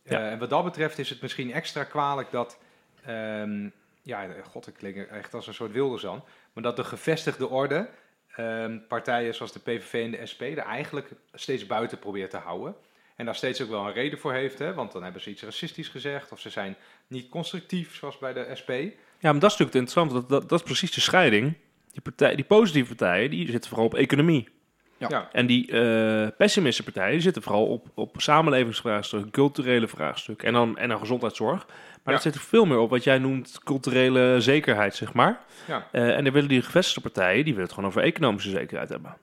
Ja. 0.04 0.18
Eh, 0.18 0.30
en 0.32 0.38
wat 0.38 0.50
dat 0.50 0.64
betreft 0.64 0.98
is 0.98 1.10
het 1.10 1.22
misschien 1.22 1.52
extra 1.52 1.84
kwalijk 1.84 2.30
dat... 2.30 2.58
ehm, 3.04 3.68
ja, 4.02 4.26
god, 4.50 4.66
ik 4.66 4.74
klink 4.74 4.96
echt 4.96 5.34
als 5.34 5.46
een 5.46 5.54
soort 5.54 5.72
wilderzan. 5.72 6.24
Maar 6.52 6.62
dat 6.62 6.76
de 6.76 6.84
gevestigde 6.84 7.48
orde... 7.48 7.88
ehm, 8.36 8.78
partijen 8.88 9.34
zoals 9.34 9.52
de 9.52 9.60
PVV 9.60 10.04
en 10.04 10.10
de 10.10 10.26
SP... 10.32 10.40
er 10.42 10.58
eigenlijk 10.58 11.10
steeds 11.34 11.66
buiten 11.66 11.98
probeert 11.98 12.30
te 12.30 12.36
houden. 12.36 12.74
En 13.20 13.26
daar 13.26 13.34
steeds 13.34 13.62
ook 13.62 13.68
wel 13.68 13.86
een 13.86 13.92
reden 13.92 14.18
voor 14.18 14.32
heeft. 14.32 14.58
Hè? 14.58 14.74
Want 14.74 14.92
dan 14.92 15.02
hebben 15.02 15.22
ze 15.22 15.30
iets 15.30 15.42
racistisch 15.42 15.88
gezegd... 15.88 16.32
of 16.32 16.40
ze 16.40 16.50
zijn 16.50 16.76
niet 17.06 17.28
constructief, 17.28 17.96
zoals 17.96 18.18
bij 18.18 18.32
de 18.32 18.46
SP... 18.60 18.70
Ja, 19.18 19.30
maar 19.30 19.40
dat 19.40 19.50
is 19.50 19.56
natuurlijk 19.58 19.72
het 19.72 19.74
interessante. 19.74 20.14
Dat, 20.14 20.28
dat, 20.28 20.48
dat 20.48 20.58
is 20.58 20.64
precies 20.64 20.92
de 20.92 21.00
scheiding. 21.00 21.56
Die, 21.92 22.02
partij, 22.02 22.34
die 22.34 22.44
positieve 22.44 22.94
partijen, 22.94 23.30
die 23.30 23.50
zitten 23.50 23.70
vooral 23.70 23.86
op 23.86 23.94
economie. 23.94 24.48
Ja. 24.96 25.06
Ja. 25.08 25.28
En 25.32 25.46
die 25.46 25.70
eh 25.72 26.28
pessimistische 26.36 26.92
partijen, 26.92 27.12
die 27.12 27.20
zitten 27.20 27.42
vooral 27.42 27.66
op, 27.66 27.86
op 27.94 28.14
samenlevingsvraagstukken, 28.20 29.30
culturele 29.30 29.88
vraagstukken 29.88 30.46
en 30.46 30.52
dan, 30.52 30.78
en 30.78 30.88
dan 30.88 30.98
gezondheidszorg. 30.98 31.66
Maar 32.02 32.14
dat 32.14 32.22
zit 32.22 32.34
er 32.34 32.40
veel 32.40 32.64
meer 32.64 32.78
op 32.78 32.90
wat 32.90 33.04
jij 33.04 33.18
noemt 33.18 33.60
culturele 33.64 34.40
zekerheid, 34.40 34.94
zeg 34.94 35.12
maar. 35.12 35.40
Ja. 35.66 35.88
Eh, 35.92 36.16
en 36.16 36.24
dan 36.24 36.32
willen 36.32 36.48
die 36.48 36.62
gevestigde 36.62 37.00
partijen, 37.00 37.44
die 37.44 37.44
willen 37.44 37.62
het 37.62 37.72
gewoon 37.72 37.88
over 37.88 38.02
economische 38.02 38.50
zekerheid 38.50 38.88
hebben. 38.88 39.16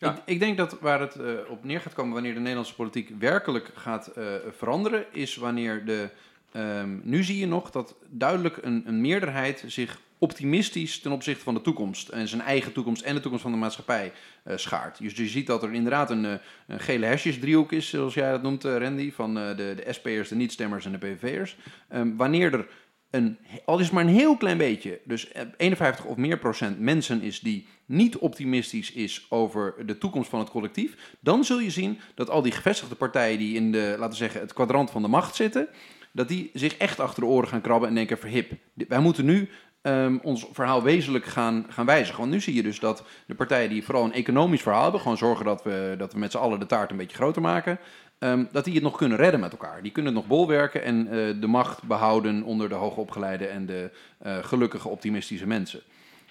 Ik, 0.00 0.22
ik 0.24 0.38
denk 0.38 0.56
dat 0.56 0.80
waar 0.80 1.00
het 1.00 1.14
eh, 1.14 1.32
op 1.48 1.64
neer 1.64 1.80
gaat 1.80 1.92
komen 1.94 2.12
wanneer 2.12 2.34
de 2.34 2.40
Nederlandse 2.40 2.74
politiek 2.74 3.10
werkelijk 3.18 3.70
gaat 3.74 4.06
eh, 4.06 4.24
veranderen, 4.56 5.04
is 5.12 5.36
wanneer 5.36 5.84
de. 5.84 6.10
ehm, 6.52 6.98
nu 7.02 7.22
zie 7.22 7.38
je 7.38 7.46
nog 7.46 7.70
dat 7.70 7.96
duidelijk 8.08 8.58
een, 8.62 8.82
een 8.86 9.00
meerderheid 9.00 9.64
zich 9.66 10.00
optimistisch 10.18 11.00
ten 11.00 11.12
opzichte 11.12 11.42
van 11.42 11.54
de 11.54 11.60
toekomst 11.60 12.08
en 12.08 12.28
zijn 12.28 12.40
eigen 12.40 12.72
toekomst 12.72 13.02
en 13.02 13.14
de 13.14 13.20
toekomst 13.20 13.42
van 13.44 13.52
de 13.52 13.58
maatschappij 13.58 14.12
eh, 14.42 14.56
schaart. 14.56 14.98
Dus 14.98 15.16
je 15.16 15.26
ziet 15.26 15.46
dat 15.46 15.62
er 15.62 15.72
inderdaad 15.72 16.10
een, 16.10 16.24
een 16.66 16.80
gele 16.80 17.06
hesjesdriehoek 17.06 17.72
is, 17.72 17.88
zoals 17.88 18.14
jij 18.14 18.30
dat 18.30 18.42
noemt, 18.42 18.64
Randy, 18.64 19.12
van 19.12 19.34
de, 19.34 19.54
de 19.56 19.84
SP'ers, 19.88 20.28
de 20.28 20.34
niet-stemmers 20.34 20.84
en 20.84 20.92
de 20.92 20.98
PVV'ers. 20.98 21.56
Ehm, 21.88 22.16
wanneer 22.16 22.52
er 22.52 22.66
een, 23.10 23.38
al 23.64 23.78
is 23.78 23.84
het 23.84 23.94
maar 23.94 24.04
een 24.04 24.14
heel 24.14 24.36
klein 24.36 24.58
beetje, 24.58 25.00
dus 25.04 25.32
eh, 25.32 25.42
51 25.56 26.04
of 26.04 26.16
meer 26.16 26.38
procent 26.38 26.78
mensen 26.78 27.22
is 27.22 27.40
die 27.40 27.66
niet 27.90 28.16
optimistisch 28.16 28.92
is 28.92 29.26
over 29.28 29.74
de 29.86 29.98
toekomst 29.98 30.30
van 30.30 30.38
het 30.38 30.50
collectief, 30.50 31.16
dan 31.20 31.44
zul 31.44 31.60
je 31.60 31.70
zien 31.70 31.98
dat 32.14 32.30
al 32.30 32.42
die 32.42 32.52
gevestigde 32.52 32.94
partijen 32.94 33.38
die 33.38 33.54
in 33.54 33.72
de, 33.72 33.94
laten 33.98 34.10
we 34.10 34.16
zeggen, 34.16 34.40
het 34.40 34.52
kwadrant 34.52 34.90
van 34.90 35.02
de 35.02 35.08
macht 35.08 35.34
zitten, 35.34 35.68
dat 36.12 36.28
die 36.28 36.50
zich 36.52 36.76
echt 36.76 37.00
achter 37.00 37.22
de 37.22 37.28
oren 37.28 37.48
gaan 37.48 37.60
krabben 37.60 37.88
en 37.88 37.94
denken, 37.94 38.18
verhip, 38.18 38.52
wij 38.88 38.98
moeten 38.98 39.24
nu 39.24 39.48
ehm, 39.82 40.18
ons 40.22 40.46
verhaal 40.52 40.82
wezenlijk 40.82 41.24
gaan, 41.24 41.66
gaan 41.68 41.86
wijzigen. 41.86 42.20
Want 42.20 42.32
nu 42.32 42.40
zie 42.40 42.54
je 42.54 42.62
dus 42.62 42.78
dat 42.78 43.04
de 43.26 43.34
partijen 43.34 43.68
die 43.68 43.84
vooral 43.84 44.04
een 44.04 44.12
economisch 44.12 44.62
verhaal 44.62 44.82
hebben, 44.82 45.00
gewoon 45.00 45.16
zorgen 45.16 45.44
dat 45.44 45.62
we, 45.62 45.94
dat 45.98 46.12
we 46.12 46.18
met 46.18 46.30
z'n 46.30 46.38
allen 46.38 46.60
de 46.60 46.66
taart 46.66 46.90
een 46.90 46.96
beetje 46.96 47.16
groter 47.16 47.42
maken, 47.42 47.78
ehm, 48.18 48.44
dat 48.52 48.64
die 48.64 48.74
het 48.74 48.82
nog 48.82 48.96
kunnen 48.96 49.18
redden 49.18 49.40
met 49.40 49.52
elkaar. 49.52 49.82
Die 49.82 49.92
kunnen 49.92 50.12
het 50.12 50.20
nog 50.20 50.30
bolwerken 50.30 50.82
en 50.82 51.06
eh, 51.06 51.40
de 51.40 51.46
macht 51.46 51.82
behouden 51.82 52.42
onder 52.42 52.68
de 52.68 52.74
hoogopgeleide 52.74 53.46
en 53.46 53.66
de 53.66 53.90
eh, 54.18 54.36
gelukkige 54.44 54.88
optimistische 54.88 55.46
mensen. 55.46 55.80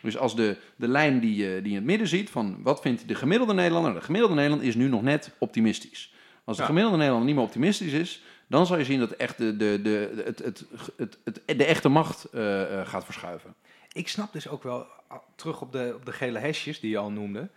Dus 0.02 0.18
als 0.18 0.36
de, 0.36 0.58
de 0.76 0.88
lijn 0.88 1.20
die 1.20 1.36
je, 1.36 1.62
die 1.62 1.64
je 1.64 1.70
in 1.70 1.76
het 1.76 1.84
midden 1.84 2.08
ziet 2.08 2.30
van 2.30 2.58
wat 2.64 2.82
vindt 2.82 3.08
de 3.08 3.16
gemiddelde 3.16 3.54
Nederlander? 3.54 3.94
De 3.94 4.02
gemiddelde 4.02 4.36
Nederlander 4.36 4.68
is 4.68 4.76
nu 4.76 4.88
nog 4.88 5.02
net 5.02 5.32
optimistisch. 5.38 6.14
Als 6.44 6.58
de 6.58 6.64
gemiddelde 6.64 6.98
Nederlander 6.98 7.28
niet 7.28 7.38
meer 7.38 7.48
optimistisch 7.48 7.92
is, 7.92 8.24
dan 8.48 8.66
zal 8.66 8.78
je 8.78 8.86
zien 8.86 9.00
dat 9.00 9.12
echt 9.12 9.38
de, 9.38 9.58
de, 9.58 9.80
de, 9.82 10.24
het, 10.26 10.40
het, 10.40 10.66
het, 10.98 11.18
het, 11.24 11.58
de 11.58 11.66
echte 11.66 11.90
macht 11.90 12.24
eh, 12.24 12.80
eh, 12.80 12.88
gaat 12.88 13.06
verschuiven. 13.06 13.56
Ik 13.92 14.08
snap 14.08 14.34
dus 14.34 14.48
ook 14.48 14.64
wel, 14.64 14.88
terug 15.36 15.62
op 15.62 15.72
de, 15.72 15.94
op 15.96 16.06
de 16.06 16.12
gele 16.12 16.40
hesjes 16.40 16.80
die 16.80 16.90
je 16.90 16.98
al 16.98 17.12
noemde. 17.12 17.50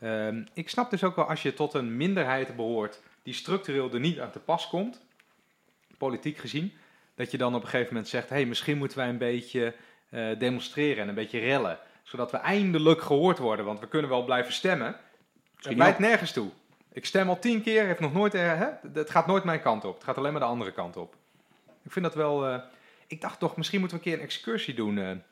Ehm, 0.00 0.42
ik 0.54 0.68
snap 0.68 0.90
dus 0.90 1.04
ook 1.04 1.16
wel 1.16 1.28
als 1.28 1.42
je 1.42 1.54
tot 1.54 1.74
een 1.74 1.96
minderheid 1.96 2.56
behoort 2.56 3.00
die 3.22 3.34
structureel 3.34 3.92
er 3.92 4.00
niet 4.00 4.20
aan 4.20 4.30
te 4.30 4.38
pas 4.38 4.68
komt, 4.68 5.00
politiek 5.98 6.38
gezien, 6.38 6.72
dat 7.14 7.30
je 7.30 7.38
dan 7.38 7.54
op 7.54 7.62
een 7.62 7.68
gegeven 7.68 7.92
moment 7.92 8.08
zegt, 8.08 8.28
hé, 8.28 8.34
hey, 8.34 8.46
misschien 8.46 8.78
moeten 8.78 8.98
wij 8.98 9.08
een 9.08 9.18
beetje 9.18 9.74
eh, 10.14 10.38
demonstreren 10.38 11.02
en 11.02 11.08
een 11.08 11.14
beetje 11.14 11.38
rellen, 11.38 11.78
zodat 12.02 12.30
we 12.30 12.36
eindelijk 12.36 13.00
gehoord 13.02 13.38
worden, 13.38 13.64
want 13.64 13.80
we 13.80 13.88
kunnen 13.88 14.10
wel 14.10 14.24
blijven 14.24 14.52
stemmen. 14.52 14.96
Het 15.56 15.76
leidt 15.76 15.98
nergens 15.98 16.32
toe. 16.32 16.50
Ik 16.92 17.06
stem 17.06 17.28
al 17.28 17.38
tien 17.38 17.62
keer, 17.62 17.84
heeft 17.84 18.00
nog 18.00 18.12
nooit, 18.12 18.34
eh, 18.34 18.58
hè? 18.58 18.66
het 18.94 19.10
gaat 19.10 19.26
nooit 19.26 19.44
mijn 19.44 19.60
kant 19.60 19.84
op. 19.84 19.94
Het 19.94 20.04
gaat 20.04 20.18
alleen 20.18 20.32
maar 20.32 20.40
de 20.40 20.46
andere 20.46 20.72
kant 20.72 20.96
op. 20.96 21.14
Ik 21.82 21.92
vind 21.92 22.04
dat 22.04 22.14
wel. 22.14 22.46
eh, 22.48 22.58
ik 23.06 23.20
dacht 23.20 23.38
toch, 23.38 23.56
misschien 23.56 23.80
moeten 23.80 23.98
we 23.98 24.04
een 24.04 24.10
keer 24.10 24.20
een 24.20 24.28
excursie 24.28 24.74
doen 24.74 25.22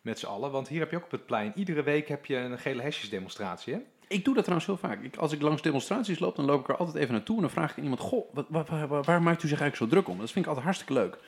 met 0.00 0.18
z'n 0.18 0.26
allen. 0.26 0.50
Want 0.50 0.68
hier 0.68 0.80
heb 0.80 0.90
je 0.90 0.96
ook 0.96 1.04
op 1.04 1.10
het 1.10 1.26
plein. 1.26 1.52
Iedere 1.54 1.82
week 1.82 2.08
heb 2.08 2.26
je 2.26 2.36
een 2.36 2.58
gele 2.58 2.82
hesjesdemonstratie. 2.82 3.72
Hè? 3.74 3.80
Ik 4.08 4.24
doe 4.24 4.34
dat 4.34 4.44
trouwens 4.44 4.68
heel 4.70 4.88
vaak. 4.88 5.02
Ik, 5.02 5.16
als 5.16 5.32
ik 5.32 5.42
langs 5.42 5.62
demonstraties 5.62 6.18
loop, 6.18 6.36
dan 6.36 6.44
loop 6.44 6.60
ik 6.60 6.68
er 6.68 6.76
altijd 6.76 6.96
even 6.96 7.12
naartoe 7.14 7.36
en 7.36 7.42
dan 7.42 7.50
vraag 7.50 7.70
ik 7.70 7.76
aan 7.76 7.82
iemand: 7.82 8.00
Goh, 8.00 8.34
wat, 8.34 8.46
waar, 8.48 8.64
waar, 8.68 8.88
waar- 8.88 9.02
waar 9.02 9.22
maakt 9.22 9.42
u 9.42 9.48
zich 9.48 9.60
eigenlijk 9.60 9.76
zo 9.92 9.98
druk 9.98 10.08
om? 10.14 10.18
Dat 10.18 10.30
vind 10.30 10.38
ik 10.44 10.46
altijd 10.46 10.64
hartstikke 10.66 10.92
leuk. 11.02 11.18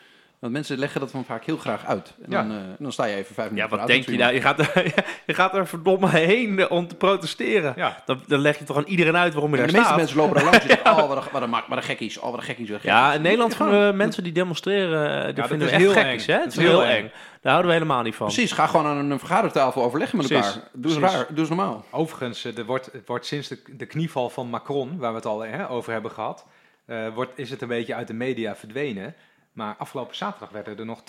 Want 0.42 0.54
mensen 0.54 0.78
leggen 0.78 1.00
dat 1.00 1.10
van 1.10 1.24
vaak 1.24 1.44
heel 1.44 1.56
graag 1.56 1.84
uit. 1.86 2.12
En 2.22 2.30
Ja. 2.30 2.42
dan, 2.42 2.50
eh, 2.50 2.56
dan 2.78 2.92
sta 2.92 3.04
je 3.04 3.16
even 3.16 3.34
vijf 3.34 3.48
Ja, 3.48 3.52
minuten 3.54 3.76
wat 3.78 3.86
te 3.86 3.92
denk 3.92 4.06
je 4.06 4.16
nou? 4.16 4.34
Je 4.34 4.40
gaat, 4.40 4.58
er, 4.58 4.94
je 5.26 5.34
gaat 5.34 5.54
er 5.54 5.66
verdomme 5.66 6.08
heen 6.08 6.70
om 6.70 6.88
te 6.88 6.94
protesteren. 6.94 7.72
Ja. 7.76 8.02
Dan, 8.04 8.22
dan 8.26 8.40
leg 8.40 8.58
je 8.58 8.64
toch 8.64 8.76
aan 8.76 8.84
iedereen 8.86 9.16
uit 9.16 9.32
waarom 9.32 9.50
je 9.50 9.56
daar 9.56 9.66
En 9.66 9.72
de 9.72 9.78
meeste 9.78 9.92
staat. 9.92 10.02
mensen 10.02 10.16
lopen 10.20 10.34
daar 10.34 10.44
langs 10.44 10.58
en 10.60 10.68
zeggen: 10.76 10.90
Oh, 10.90 11.08
wat 11.08 11.16
een, 11.16 11.32
wat 11.32 11.42
een, 11.42 11.50
mak- 11.50 11.66
wat 11.66 11.78
een 11.78 11.84
gekkies. 11.84 12.18
Oh, 12.18 12.24
wat 12.30 12.34
een 12.38 12.42
gekkies. 12.42 12.70
Wat 12.70 12.82
Ja, 12.82 13.12
in 13.12 13.22
Nederland 13.22 13.50
Ja, 13.52 13.56
vinden 13.56 13.86
we 13.90 13.96
mensen 13.96 14.22
die 14.22 14.32
demonstreren, 14.32 15.18
eh, 15.18 15.24
dat 15.26 15.36
dat 15.36 15.46
vinden 15.46 15.68
we 15.68 15.74
is 15.74 15.80
echt 15.82 15.94
heel 15.94 16.02
gekkies, 16.02 16.26
eng. 16.26 16.34
hè? 16.34 16.40
Het 16.40 16.52
is 16.52 16.58
heel 16.58 16.84
eng. 16.84 17.10
Daar 17.40 17.52
houden 17.52 17.66
we 17.72 17.72
helemaal 17.78 18.02
niet 18.02 18.14
van. 18.14 18.26
Precies, 18.26 18.52
ga 18.52 18.66
gewoon 18.66 18.86
aan 18.86 19.10
een 19.10 19.18
vergadertafel 19.18 19.82
overleggen 19.82 20.16
met 20.18 20.26
Precies, 20.26 20.46
elkaar. 20.54 20.68
Doe 20.72 20.90
eens, 20.90 21.00
precies. 21.00 21.16
raar, 21.16 21.26
doe 21.28 21.38
eens 21.38 21.48
normaal. 21.48 21.84
Overigens, 21.90 22.44
eh, 22.44 22.58
er 22.58 22.64
wordt, 22.64 22.88
het 22.92 23.06
wordt 23.06 23.26
sinds 23.26 23.48
de, 23.48 23.58
de 23.76 23.86
knieval 23.86 24.30
van 24.30 24.46
Macron, 24.48 24.98
waar 24.98 25.10
we 25.10 25.16
het 25.16 25.26
al 25.26 25.40
hè, 25.40 25.70
over 25.70 25.92
hebben 25.92 26.10
gehad, 26.10 26.46
eh, 26.86 27.08
wordt, 27.14 27.32
is 27.34 27.50
het 27.50 27.62
een 27.62 27.68
beetje 27.68 27.94
uit 27.94 28.06
de 28.06 28.14
media 28.14 28.56
verdwenen. 28.56 29.14
Maar 29.52 29.74
afgelopen 29.78 30.16
zaterdag 30.16 30.50
werden 30.50 30.78
er 30.78 30.84
nog 30.84 31.02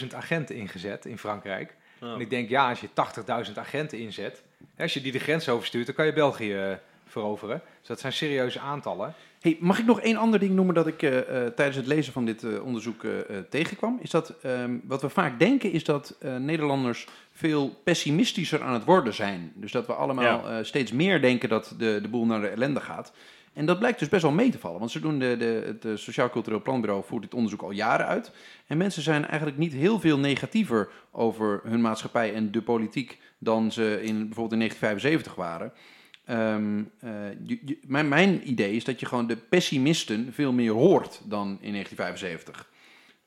80.000 0.00 0.06
agenten 0.14 0.56
ingezet 0.56 1.04
in 1.04 1.18
Frankrijk. 1.18 1.74
En 2.00 2.20
ik 2.20 2.30
denk, 2.30 2.48
ja, 2.48 2.68
als 2.68 2.80
je 2.80 2.88
80.000 3.46 3.54
agenten 3.54 3.98
inzet, 3.98 4.42
als 4.78 4.94
je 4.94 5.00
die 5.00 5.12
de 5.12 5.18
grens 5.18 5.48
overstuurt, 5.48 5.86
dan 5.86 5.94
kan 5.94 6.06
je 6.06 6.12
België 6.12 6.54
eh, 6.54 6.72
veroveren. 7.06 7.62
Dus 7.78 7.88
dat 7.88 8.00
zijn 8.00 8.12
serieuze 8.12 8.60
aantallen. 8.60 9.14
Hey, 9.40 9.56
mag 9.60 9.78
ik 9.78 9.84
nog 9.84 10.00
één 10.00 10.16
ander 10.16 10.40
ding 10.40 10.54
noemen 10.54 10.74
dat 10.74 10.86
ik 10.86 11.02
eh, 11.02 11.18
eh, 11.18 11.52
tijdens 11.52 11.76
het 11.76 11.86
lezen 11.86 12.12
van 12.12 12.24
dit 12.24 12.44
eh, 12.44 12.64
onderzoek 12.64 13.04
tegenkwam? 13.48 13.98
Is 14.02 14.10
dat 14.10 14.34
ehm, 14.42 14.76
wat 14.84 15.02
we 15.02 15.08
vaak 15.08 15.38
denken 15.38 15.72
is 15.72 15.84
dat 15.84 16.16
eh, 16.20 16.36
Nederlanders 16.36 17.06
veel 17.32 17.80
pessimistischer 17.84 18.62
aan 18.62 18.72
het 18.72 18.84
worden 18.84 19.14
zijn. 19.14 19.52
Dus 19.54 19.72
dat 19.72 19.86
we 19.86 19.92
allemaal 19.92 20.48
eh, 20.48 20.56
steeds 20.62 20.92
meer 20.92 21.20
denken 21.20 21.48
dat 21.48 21.74
de, 21.78 21.98
de 22.02 22.08
boel 22.08 22.26
naar 22.26 22.40
de 22.40 22.48
ellende 22.48 22.80
gaat. 22.80 23.12
En 23.52 23.66
dat 23.66 23.78
blijkt 23.78 23.98
dus 23.98 24.08
best 24.08 24.22
wel 24.22 24.32
mee 24.32 24.50
te 24.50 24.58
vallen. 24.58 24.78
Want 24.78 24.90
ze 24.90 25.00
doen 25.00 25.18
de, 25.18 25.36
de, 25.38 25.62
het 25.66 25.84
eh, 25.84 25.92
Sociaal 25.94 26.30
Cultureel 26.30 26.62
Planbureau 26.62 27.04
voert 27.04 27.22
dit 27.22 27.34
onderzoek 27.34 27.62
al 27.62 27.70
jaren 27.70 28.06
uit. 28.06 28.32
En 28.66 28.76
mensen 28.76 29.02
zijn 29.02 29.26
eigenlijk 29.26 29.58
niet 29.58 29.72
heel 29.72 30.00
veel 30.00 30.18
negatiever 30.18 30.88
over 31.10 31.60
hun 31.64 31.80
maatschappij 31.80 32.34
en 32.34 32.50
de 32.50 32.62
politiek 32.62 33.18
dan 33.38 33.72
ze 33.72 34.00
in, 34.02 34.16
bijvoorbeeld 34.16 34.52
in 34.52 34.58
1975 34.58 35.34
waren. 35.34 35.72
Ehm, 36.24 36.82
eh, 36.98 37.58
mijn, 37.86 38.08
mijn 38.08 38.50
idee 38.50 38.72
is 38.72 38.84
dat 38.84 39.00
je 39.00 39.06
gewoon 39.06 39.26
de 39.26 39.36
pessimisten 39.36 40.32
veel 40.32 40.52
meer 40.52 40.72
hoort 40.72 41.20
dan 41.24 41.58
in 41.60 41.72
1975. 41.72 42.70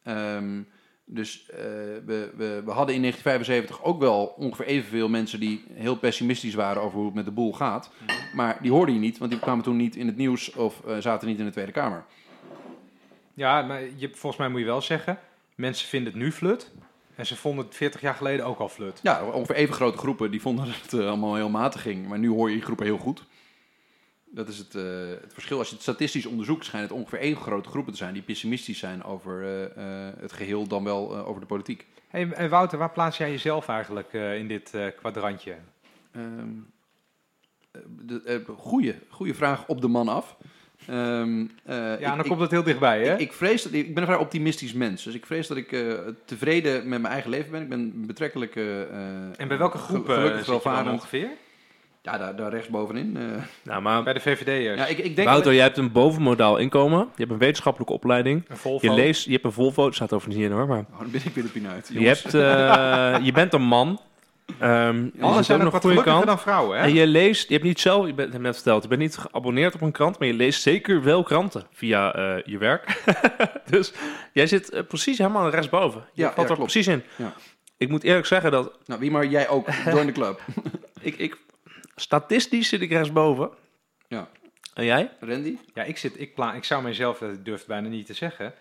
Ehm, 0.03 0.61
dus 1.05 1.49
eh, 1.49 1.57
we, 2.05 2.31
we, 2.35 2.61
we 2.65 2.71
hadden 2.71 2.95
in 2.95 3.01
1975 3.01 3.83
ook 3.83 3.99
wel 3.99 4.25
ongeveer 4.25 4.65
evenveel 4.65 5.09
mensen 5.09 5.39
die 5.39 5.63
heel 5.73 5.97
pessimistisch 5.97 6.53
waren 6.53 6.81
over 6.81 6.97
hoe 6.97 7.05
het 7.05 7.15
met 7.15 7.25
de 7.25 7.31
boel 7.31 7.53
gaat. 7.53 7.91
Maar 8.33 8.57
die 8.61 8.71
hoorde 8.71 8.93
je 8.93 8.99
niet, 8.99 9.17
want 9.17 9.31
die 9.31 9.39
kwamen 9.39 9.63
toen 9.63 9.77
niet 9.77 9.95
in 9.95 10.07
het 10.07 10.17
nieuws 10.17 10.53
of 10.53 10.85
eh, 10.85 10.97
zaten 10.97 11.27
niet 11.27 11.39
in 11.39 11.45
de 11.45 11.51
Tweede 11.51 11.71
Kamer. 11.71 12.05
Ja, 13.33 13.61
maar 13.61 13.81
je, 13.95 14.09
volgens 14.09 14.37
mij 14.37 14.49
moet 14.49 14.59
je 14.59 14.65
wel 14.65 14.81
zeggen, 14.81 15.19
mensen 15.55 15.87
vinden 15.87 16.13
het 16.13 16.21
nu 16.21 16.31
flut. 16.31 16.71
En 17.15 17.25
ze 17.25 17.35
vonden 17.35 17.65
het 17.65 17.75
40 17.75 18.01
jaar 18.01 18.15
geleden 18.15 18.45
ook 18.45 18.59
al 18.59 18.69
flut. 18.69 18.99
Ja, 19.03 19.23
ongeveer 19.23 19.55
even 19.55 19.73
grote 19.73 19.97
groepen 19.97 20.31
die 20.31 20.41
vonden 20.41 20.65
dat 20.65 20.81
het 20.81 20.93
eh, 20.93 21.07
allemaal 21.07 21.35
heel 21.35 21.49
matig 21.49 21.81
ging. 21.81 22.07
Maar 22.07 22.19
nu 22.19 22.29
hoor 22.29 22.49
je 22.49 22.55
die 22.55 22.63
groepen 22.63 22.85
heel 22.85 22.97
goed. 22.97 23.23
Dat 24.35 24.47
is 24.47 24.57
het, 24.57 24.75
eh, 24.75 24.83
het 25.21 25.33
verschil. 25.33 25.57
Als 25.57 25.67
je 25.67 25.73
het 25.73 25.83
statistisch 25.83 26.25
onderzoekt, 26.25 26.65
schijnt 26.65 26.89
het 26.89 26.97
ongeveer 26.97 27.19
even 27.19 27.41
grote 27.41 27.69
groepen 27.69 27.91
te 27.91 27.97
zijn 27.97 28.13
die 28.13 28.21
pessimistisch 28.21 28.79
zijn 28.79 29.03
over 29.03 29.43
eh, 29.43 29.63
eh, 30.07 30.13
het 30.19 30.33
geheel 30.33 30.67
dan 30.67 30.83
wel 30.83 31.15
over 31.25 31.41
de 31.41 31.47
politiek. 31.47 31.85
Hey, 32.07 32.31
en 32.31 32.49
Wouter, 32.49 32.77
waar 32.77 32.91
plaats 32.91 33.17
jij 33.17 33.31
jezelf 33.31 33.67
eigenlijk 33.67 34.13
in 34.13 34.47
dit 34.47 34.73
kwadrantje? 34.97 35.55
De, 37.87 38.21
eh, 38.25 38.55
goeie, 38.57 38.95
goeie 39.09 39.33
vraag 39.33 39.67
op 39.67 39.81
de 39.81 39.87
man 39.87 40.07
af. 40.07 40.37
Ehm, 40.87 41.45
eh, 41.63 41.99
Ja, 41.99 42.09
dan 42.09 42.19
ik- 42.19 42.25
komt 42.29 42.39
het 42.41 42.51
heel 42.51 42.63
dichtbij, 42.63 43.05
hè? 43.05 43.13
Ik, 43.13 43.19
ik 43.19 43.33
vrees 43.33 43.63
dat 43.63 43.73
ik, 43.73 43.93
ben 43.93 44.03
een 44.03 44.09
vrij 44.09 44.19
optimistisch 44.21 44.73
mens, 44.73 45.03
dus 45.03 45.13
ik 45.13 45.25
vrees 45.25 45.47
dat 45.47 45.57
ik 45.57 45.85
tevreden 46.25 46.89
met 46.89 47.01
mijn 47.01 47.13
eigen 47.13 47.29
leven 47.29 47.51
ben. 47.51 47.61
Ik 47.61 47.69
ben 47.69 48.05
betrekkelijk. 48.05 48.55
en 48.55 49.47
bij 49.47 49.57
welke 49.57 49.77
groep 49.77 50.05
gelukkig 50.09 50.45
zit 50.45 50.63
je 50.63 50.89
ongeveer? 50.91 51.29
Ja, 52.05 52.17
daar, 52.17 52.35
daar 52.35 52.49
rechts 52.51 52.67
bovenin. 52.67 53.17
eh. 53.17 53.23
Nou, 53.63 53.81
maar 53.81 54.03
Bij 54.03 54.13
de 54.13 54.19
VVD'ers. 54.19 54.79
ja, 54.79 54.85
ik, 54.85 54.97
ik 54.97 55.15
denk 55.15 55.27
Wouter, 55.27 55.45
dat 55.45 55.53
jij 55.55 55.63
hebt 55.63 55.77
een 55.77 55.91
bovenmodaal 55.91 56.57
inkomen. 56.57 56.99
Je 56.99 57.05
hebt 57.15 57.31
een 57.31 57.37
wetenschappelijke 57.37 57.93
opleiding. 57.93 58.45
Een 58.47 58.57
Volvo. 58.57 58.87
Je 58.87 58.93
leest, 58.93 59.25
je 59.25 59.31
hebt 59.31 59.43
een 59.43 59.51
Volvo, 59.51 59.85
het 59.85 59.95
staat 59.95 60.13
over 60.13 60.29
niet 60.29 60.37
in 60.37 60.51
hoor, 60.51 60.67
maar... 60.67 60.79
ik- 60.79 60.85
oh, 60.93 60.99
dan 60.99 61.11
ben 61.11 61.21
ik 61.25 61.33
weer 61.33 61.43
de 61.43 61.49
pinuit. 61.49 61.89
Je, 61.93 62.07
hebt, 62.07 62.33
eh, 62.33 63.25
je 63.25 63.31
bent 63.31 63.53
een 63.53 63.61
man. 63.61 63.99
Ehm 64.59 64.95
Mannen 65.13 65.35
zit 65.35 65.45
zijn 65.45 65.57
ook 65.57 65.63
nog 65.63 65.73
wat 65.73 65.81
goede 65.81 65.97
gelukkiger 65.97 66.03
kant. 66.13 66.25
dan 66.25 66.39
vrouwen, 66.39 66.77
hè? 66.77 66.83
En 66.83 66.93
je 66.93 67.07
leest, 67.07 67.47
je 67.47 67.53
hebt 67.53 67.65
niet 67.65 67.79
zelf, 67.79 68.05
je 68.05 68.13
bent 68.13 68.31
hebt 68.31 68.43
net 68.43 68.55
verteld, 68.55 68.83
je 68.83 68.89
bent 68.89 69.01
niet 69.01 69.17
geabonneerd 69.17 69.73
op 69.75 69.81
een 69.81 69.91
krant, 69.91 70.19
maar 70.19 70.27
je 70.27 70.33
leest 70.33 70.61
zeker 70.61 71.03
wel 71.03 71.23
kranten 71.23 71.63
via 71.73 72.13
eh, 72.15 72.35
je 72.45 72.57
werk. 72.57 73.03
dus 73.69 73.93
jij 74.33 74.47
zit 74.47 74.83
precies 74.87 75.17
helemaal 75.17 75.49
rechtsboven. 75.49 76.03
Je 76.13 76.21
Ja, 76.21 76.25
valt 76.25 76.35
ja, 76.35 76.41
er 76.41 76.55
klopt. 76.55 76.71
precies 76.71 76.87
in. 76.93 77.03
Ja. 77.15 77.33
Ik 77.77 77.89
moet 77.89 78.03
eerlijk 78.03 78.25
zeggen 78.25 78.51
dat 78.51 78.71
Nou, 78.85 78.99
wie 78.99 79.11
maar 79.11 79.25
jij 79.25 79.47
ook. 79.49 79.67
Join 79.85 80.05
de 80.05 80.11
club. 80.11 80.41
ik, 81.01 81.17
ik 81.17 81.37
statistisch 81.95 82.69
zit 82.69 82.81
ik 82.81 82.89
rechtsboven. 82.91 83.49
Ja. 84.07 84.27
En 84.73 84.85
jij? 84.85 85.11
Randy? 85.19 85.57
Ja, 85.73 85.83
ik, 85.83 85.97
zit, 85.97 86.19
ik, 86.19 86.35
pla 86.35 86.53
ik 86.53 86.63
zou 86.63 86.83
mezelf, 86.83 87.17
dat 87.17 87.45
durf 87.45 87.61
ik 87.61 87.67
bijna 87.67 87.87
niet 87.87 88.05
te 88.05 88.13
zeggen. 88.13 88.53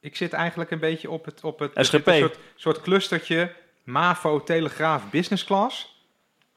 Ik 0.00 0.16
zit 0.16 0.32
eigenlijk 0.32 0.70
een 0.70 0.78
beetje 0.78 1.10
op 1.10 1.24
het... 1.24 1.44
Op 1.44 1.58
het 1.58 1.70
SGP. 1.74 2.06
Een 2.06 2.18
soort, 2.18 2.38
soort 2.56 2.80
clustertje 2.80 3.52
MAVO, 3.84 4.42
Telegraaf, 4.42 5.10
Business 5.10 5.44
Class. 5.44 6.00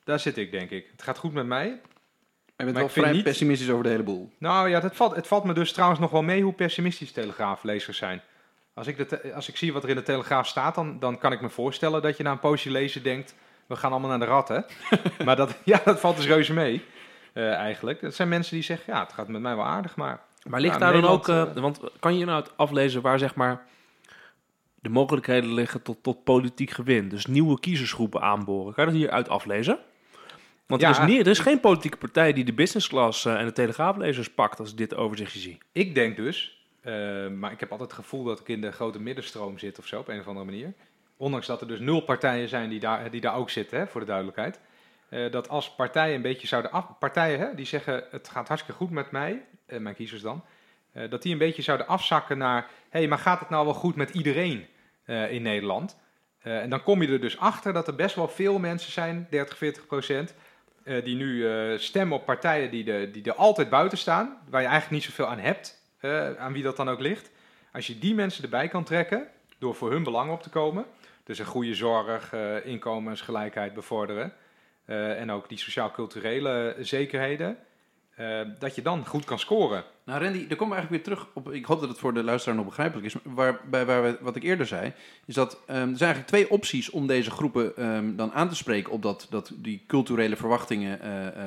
Daar 0.04 0.20
zit 0.20 0.38
ik, 0.38 0.52
denk 0.52 0.70
ik. 0.70 0.88
Het 0.92 1.02
gaat 1.04 1.18
goed 1.18 1.34
met 1.34 1.46
mij. 1.46 1.66
Je 1.68 2.64
bent 2.64 2.72
Maar 2.72 2.80
wel 2.82 2.90
vrij 2.90 3.12
niet- 3.12 3.24
pessimistisch 3.24 3.70
over 3.70 3.84
de 3.84 3.90
hele 3.90 4.04
boel. 4.04 4.32
Nou 4.38 4.70
ja, 4.70 4.80
dat 4.80 4.96
valt, 4.96 5.16
het 5.16 5.28
valt 5.28 5.44
me 5.44 5.54
dus 5.54 5.72
trouwens 5.72 6.00
nog 6.00 6.12
wel 6.12 6.22
mee 6.24 6.42
hoe 6.44 6.54
pessimistisch 6.54 7.12
Telegraaflezers 7.12 7.98
zijn. 7.98 8.22
Als 8.74 8.88
ik, 8.88 8.98
de 8.98 9.06
te- 9.06 9.34
als 9.34 9.48
ik 9.50 9.58
zie 9.58 9.74
wat 9.74 9.84
er 9.84 9.90
in 9.90 9.96
de 9.96 10.04
Telegraaf 10.04 10.48
staat, 10.48 10.76
dan, 10.76 11.00
dan 11.00 11.18
kan 11.18 11.32
ik 11.32 11.42
me 11.42 11.50
voorstellen 11.50 12.02
dat 12.02 12.18
je 12.18 12.24
na 12.24 12.32
een 12.32 12.40
poosje 12.40 12.72
lezen 12.72 13.04
denkt... 13.04 13.36
we 13.68 13.76
gaan 13.76 13.92
allemaal 13.92 14.10
naar 14.10 14.20
de 14.20 14.26
ratten. 14.26 14.66
maar 15.26 15.36
dat, 15.36 15.58
ja, 15.64 15.82
dat 15.86 16.00
valt 16.00 16.16
dus 16.16 16.26
reuze 16.26 16.54
mee, 16.54 16.84
eh, 17.34 17.54
eigenlijk. 17.54 18.02
Dat 18.02 18.16
zijn 18.16 18.28
mensen 18.30 18.54
die 18.54 18.64
zeggen, 18.64 18.94
ja, 18.94 19.04
het 19.04 19.14
gaat 19.14 19.28
met 19.28 19.42
mij 19.42 19.56
wel 19.56 19.66
aardig, 19.66 19.96
maar... 19.96 20.20
Maar 20.50 20.60
ligt 20.62 20.74
Ja, 20.74 20.80
daar 20.80 20.94
dan 20.94 21.06
ook, 21.06 21.28
Nederland, 21.28 21.56
eh, 21.56 21.62
want 21.62 21.80
kan 22.00 22.18
je 22.18 22.26
nou 22.26 22.38
uit 22.42 22.58
aflezen 22.58 23.02
waar 23.02 23.20
zeg 23.20 23.36
maar 23.36 23.66
de 24.76 24.90
mogelijkheden 24.90 25.54
liggen 25.54 25.82
tot, 25.82 26.04
tot 26.04 26.24
politiek 26.24 26.72
gewin? 26.72 27.10
Dus 27.10 27.26
nieuwe 27.26 27.60
kiezersgroepen 27.60 28.22
aanboren. 28.22 28.74
Kan 28.74 28.86
je 28.86 28.92
dat 28.92 29.00
hieruit 29.00 29.30
aflezen? 29.30 29.80
Want 30.68 30.82
er, 30.82 30.88
Ja. 30.90 31.02
is 31.02 31.08
niet, 31.08 31.20
er 31.20 31.32
is 31.32 31.40
geen 31.40 31.60
politieke 31.60 31.98
partij 31.98 32.34
die 32.34 32.44
de 32.44 32.54
business 32.54 32.88
class 32.88 33.26
eh, 33.26 33.40
en 33.40 33.46
de 33.46 33.52
telegraaflezers 33.52 34.30
pakt 34.30 34.60
als 34.60 34.72
ik 34.72 34.78
dit 34.78 34.96
overzichtje 34.96 35.40
zie. 35.40 35.58
Ik 35.72 35.96
denk 35.96 36.16
dus, 36.16 36.66
eh, 36.82 36.94
maar 37.28 37.52
ik 37.52 37.60
heb 37.60 37.72
altijd 37.72 37.92
het 37.92 38.00
gevoel 38.00 38.24
dat 38.24 38.40
ik 38.40 38.48
in 38.48 38.62
de 38.62 38.72
grote 38.72 39.00
middenstroom 39.00 39.58
zit 39.58 39.80
of 39.80 39.86
zo, 39.88 40.00
op 40.00 40.08
een 40.08 40.20
of 40.20 40.28
andere 40.28 40.46
manier. 40.46 40.74
Ondanks 41.18 41.48
dat 41.48 41.62
er 41.62 41.68
dus 41.68 41.80
nul 41.80 42.02
partijen 42.02 42.50
zijn 42.50 42.70
die 42.70 42.80
daar, 42.80 43.12
die 43.12 43.22
daar 43.22 43.36
ook 43.36 43.50
zitten, 43.50 43.80
hè, 43.80 43.88
voor 43.88 44.00
de 44.00 44.08
duidelijkheid. 44.08 44.60
Eh, 45.10 45.32
dat 45.32 45.50
als 45.50 45.76
partijen 45.76 46.16
een 46.16 46.22
beetje 46.22 46.48
zouden 46.48 46.72
af... 46.72 46.86
Partijen 47.00 47.40
hè, 47.40 47.56
die 47.56 47.66
zeggen, 47.66 48.04
het 48.12 48.30
gaat 48.30 48.48
hartstikke 48.48 48.78
goed 48.78 48.90
met 48.90 49.12
mij, 49.12 49.46
eh, 49.66 49.80
mijn 49.80 49.96
kiezers 49.96 50.22
dan. 50.22 50.44
eh, 50.92 51.10
dat 51.10 51.22
die 51.22 51.32
een 51.32 51.38
beetje 51.38 51.62
zouden 51.62 51.88
afzakken 51.88 52.38
naar... 52.38 52.62
Hé, 52.90 53.00
hey, 53.00 53.08
maar 53.08 53.18
gaat 53.18 53.40
het 53.40 53.50
nou 53.50 53.66
wel 53.66 53.74
goed 53.74 53.96
met 53.96 54.10
iedereen 54.10 54.68
in 55.30 55.42
Nederland? 55.42 55.98
En 56.42 56.70
dan 56.70 56.84
kom 56.84 57.02
je 57.02 57.08
er 57.08 57.22
dus 57.22 57.40
achter 57.40 57.74
dat 57.74 57.88
er 57.88 57.96
best 57.96 58.16
wel 58.16 58.28
veel 58.28 58.60
mensen 58.60 58.92
zijn, 58.92 59.28
30, 59.30 59.58
40 59.58 59.86
procent... 59.88 60.34
die 60.84 61.16
nu 61.16 61.46
stemmen 61.80 62.18
op 62.18 62.26
partijen 62.26 62.72
die, 62.72 62.84
de, 62.84 63.10
die 63.12 63.24
er 63.24 63.36
altijd 63.36 63.70
buiten 63.70 63.98
staan... 63.98 64.38
waar 64.50 64.62
je 64.62 64.68
eigenlijk 64.68 64.96
niet 64.96 65.14
zoveel 65.14 65.32
aan 65.32 65.40
hebt, 65.40 65.82
aan 66.38 66.54
wie 66.54 66.64
dat 66.64 66.78
dan 66.78 66.90
ook 66.90 67.00
ligt. 67.00 67.32
Als 67.74 67.88
je 67.88 68.00
die 68.00 68.16
mensen 68.16 68.44
erbij 68.44 68.68
kan 68.68 68.84
trekken, 68.84 69.28
door 69.58 69.76
voor 69.76 69.92
hun 69.92 70.04
belang 70.04 70.32
op 70.32 70.44
te 70.44 70.50
komen... 70.50 70.86
dus 71.26 71.40
een 71.40 71.46
goede 71.46 71.76
zorg, 71.76 72.34
eh, 72.34 72.66
inkomensgelijkheid 72.66 73.74
bevorderen... 73.74 74.34
eh, 74.86 75.22
en 75.22 75.32
ook 75.32 75.50
die 75.50 75.58
sociaal-culturele 75.58 76.76
zekerheden... 76.80 77.58
eh, 78.16 78.42
dat 78.60 78.76
je 78.76 78.82
dan 78.82 79.06
goed 79.06 79.26
kan 79.26 79.40
scoren. 79.40 79.84
Nou, 80.06 80.24
Randy, 80.24 80.48
daar 80.48 80.58
komen 80.58 80.76
we 80.76 80.82
eigenlijk 80.82 81.06
weer 81.06 81.16
terug 81.16 81.28
op. 81.34 81.52
Ik 81.54 81.66
hoop 81.66 81.80
dat 81.80 81.90
het 81.90 81.98
voor 81.98 82.14
de 82.14 82.24
luisteraar 82.24 82.58
nog 82.58 82.66
begrijpelijk 82.66 83.06
is. 83.06 83.16
Waar, 83.24 83.60
bij, 83.70 83.86
waar 83.86 84.04
we, 84.04 84.18
wat 84.22 84.36
ik 84.36 84.44
eerder 84.44 84.66
zei, 84.66 84.94
is 85.26 85.34
dat 85.34 85.54
ehm, 85.66 85.90
er 85.90 85.98
zijn 85.98 86.14
eigenlijk 86.14 86.28
twee 86.28 86.50
opties 86.50 86.90
om 86.90 87.08
deze 87.08 87.32
groepen 87.32 87.78
ehm, 87.78 88.16
dan 88.16 88.34
aan 88.34 88.50
te 88.50 88.56
spreken 88.56 88.92
op 88.92 89.02
dat, 89.02 89.28
dat, 89.30 89.52
die 89.56 89.84
culturele 89.88 90.36
verwachtingen 90.36 91.02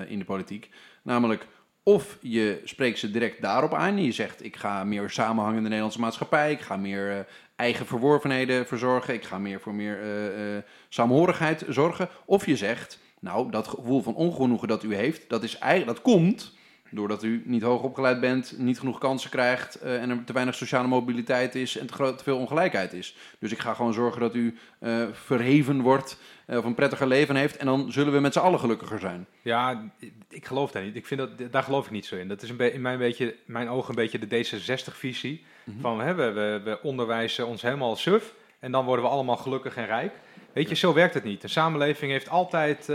in 0.09 0.19
de 0.19 0.25
politiek. 0.25 0.71
Namelijk, 1.03 1.47
of 1.83 2.19
je 2.21 2.61
spreekt 2.65 2.99
ze 2.99 3.11
direct 3.11 3.43
daarop 3.43 3.75
aan 3.75 3.97
en 3.97 4.05
je 4.05 4.13
zegt: 4.13 4.45
Ik 4.45 4.57
ga 4.57 4.85
meer 4.85 5.11
samenhang 5.11 5.57
in 5.57 5.63
de 5.63 5.69
Nederlandse 5.69 6.01
maatschappij, 6.01 6.53
ik 6.53 6.61
ga 6.61 6.77
meer 6.77 7.27
eigen 7.59 7.87
verworvenheden 7.87 8.67
verzorgen, 8.67 9.15
ik 9.15 9.25
ga 9.25 9.39
meer 9.39 9.61
voor 9.61 9.75
meer 9.75 10.01
eh, 10.03 10.57
eh, 10.57 10.63
saamhorigheid 10.89 11.65
zorgen. 11.69 12.09
Of 12.25 12.47
je 12.47 12.57
zegt: 12.57 12.99
Nou, 13.21 13.51
dat 13.51 13.69
gevoel 13.69 14.03
van 14.03 14.15
ongenoegen 14.15 14.69
dat 14.69 14.83
u 14.83 14.95
heeft, 14.95 15.29
dat, 15.29 15.43
is 15.43 15.59
dat 15.85 16.03
komt 16.03 16.57
Doordat 16.91 17.23
u 17.23 17.43
niet 17.45 17.63
hoog 17.63 17.83
opgeleid 17.83 18.21
bent, 18.21 18.55
niet 18.59 18.79
genoeg 18.79 18.99
kansen 18.99 19.31
krijgt 19.31 19.75
eh, 19.75 20.03
en 20.03 20.11
er 20.11 20.25
te 20.25 20.33
weinig 20.33 20.55
sociale 20.55 20.89
mobiliteit 20.89 21.55
is 21.55 21.77
en 21.77 21.87
te, 21.87 21.93
groot, 21.93 22.19
te 22.19 22.25
veel 22.25 22.39
ongelijkheid 22.39 22.93
is. 22.93 23.17
Dus 23.39 23.53
ik 23.53 23.59
ga 23.59 23.75
gewoon 23.75 23.93
zorgen 23.93 24.21
dat 24.21 24.35
u 24.35 24.59
eh, 24.79 25.03
verheven 25.13 25.81
wordt 25.81 26.19
eh, 26.47 26.59
of 26.59 26.65
een 26.65 26.75
prettiger 26.75 27.07
leven 27.07 27.37
heeft 27.37 27.57
en 27.57 27.67
dan 27.67 27.93
zullen 27.93 28.13
we 28.13 28.21
met 28.21 28.33
z'n 28.33 28.39
allen 28.39 28.59
gelukkiger 28.59 28.99
zijn. 28.99 29.27
Ja, 29.43 29.91
ik 30.29 30.47
geloof 30.47 30.71
daar 30.71 30.83
niet. 30.83 30.97
Ik 30.97 31.07
vind 31.07 31.21
dat, 31.21 31.53
daar 31.53 31.63
geloof 31.63 31.85
ik 31.85 31.91
niet 31.91 32.07
zo 32.07 32.17
in. 32.17 32.29
Dat 32.29 32.43
is 32.43 32.51
een 32.51 32.73
in 32.73 32.81
mijn, 32.81 32.99
beetje, 32.99 33.37
mijn 33.47 33.69
ogen 33.69 33.89
een 33.89 33.95
beetje 33.95 34.19
de 34.19 34.45
D66-visie. 34.45 35.45
Mhm. 35.65 35.81
Van 35.81 36.01
hè, 36.01 36.15
we, 36.15 36.31
we, 36.31 36.61
we 36.65 36.79
onderwijzen 36.83 37.47
ons 37.47 37.63
helemaal 37.63 37.97
suf 37.97 38.35
en 38.59 38.73
dan 38.73 38.85
worden 38.85 39.05
we 39.05 39.11
allemaal 39.11 39.37
gelukkig 39.37 39.77
en 39.77 39.87
rijk. 39.87 40.13
Weet 40.53 40.69
je, 40.69 40.75
zo 40.75 40.93
werkt 40.93 41.15
het 41.15 41.25
niet. 41.25 41.43
Een 41.43 41.49
samenleving 41.49 42.13
heeft 42.13 42.29
altijd 42.29 42.93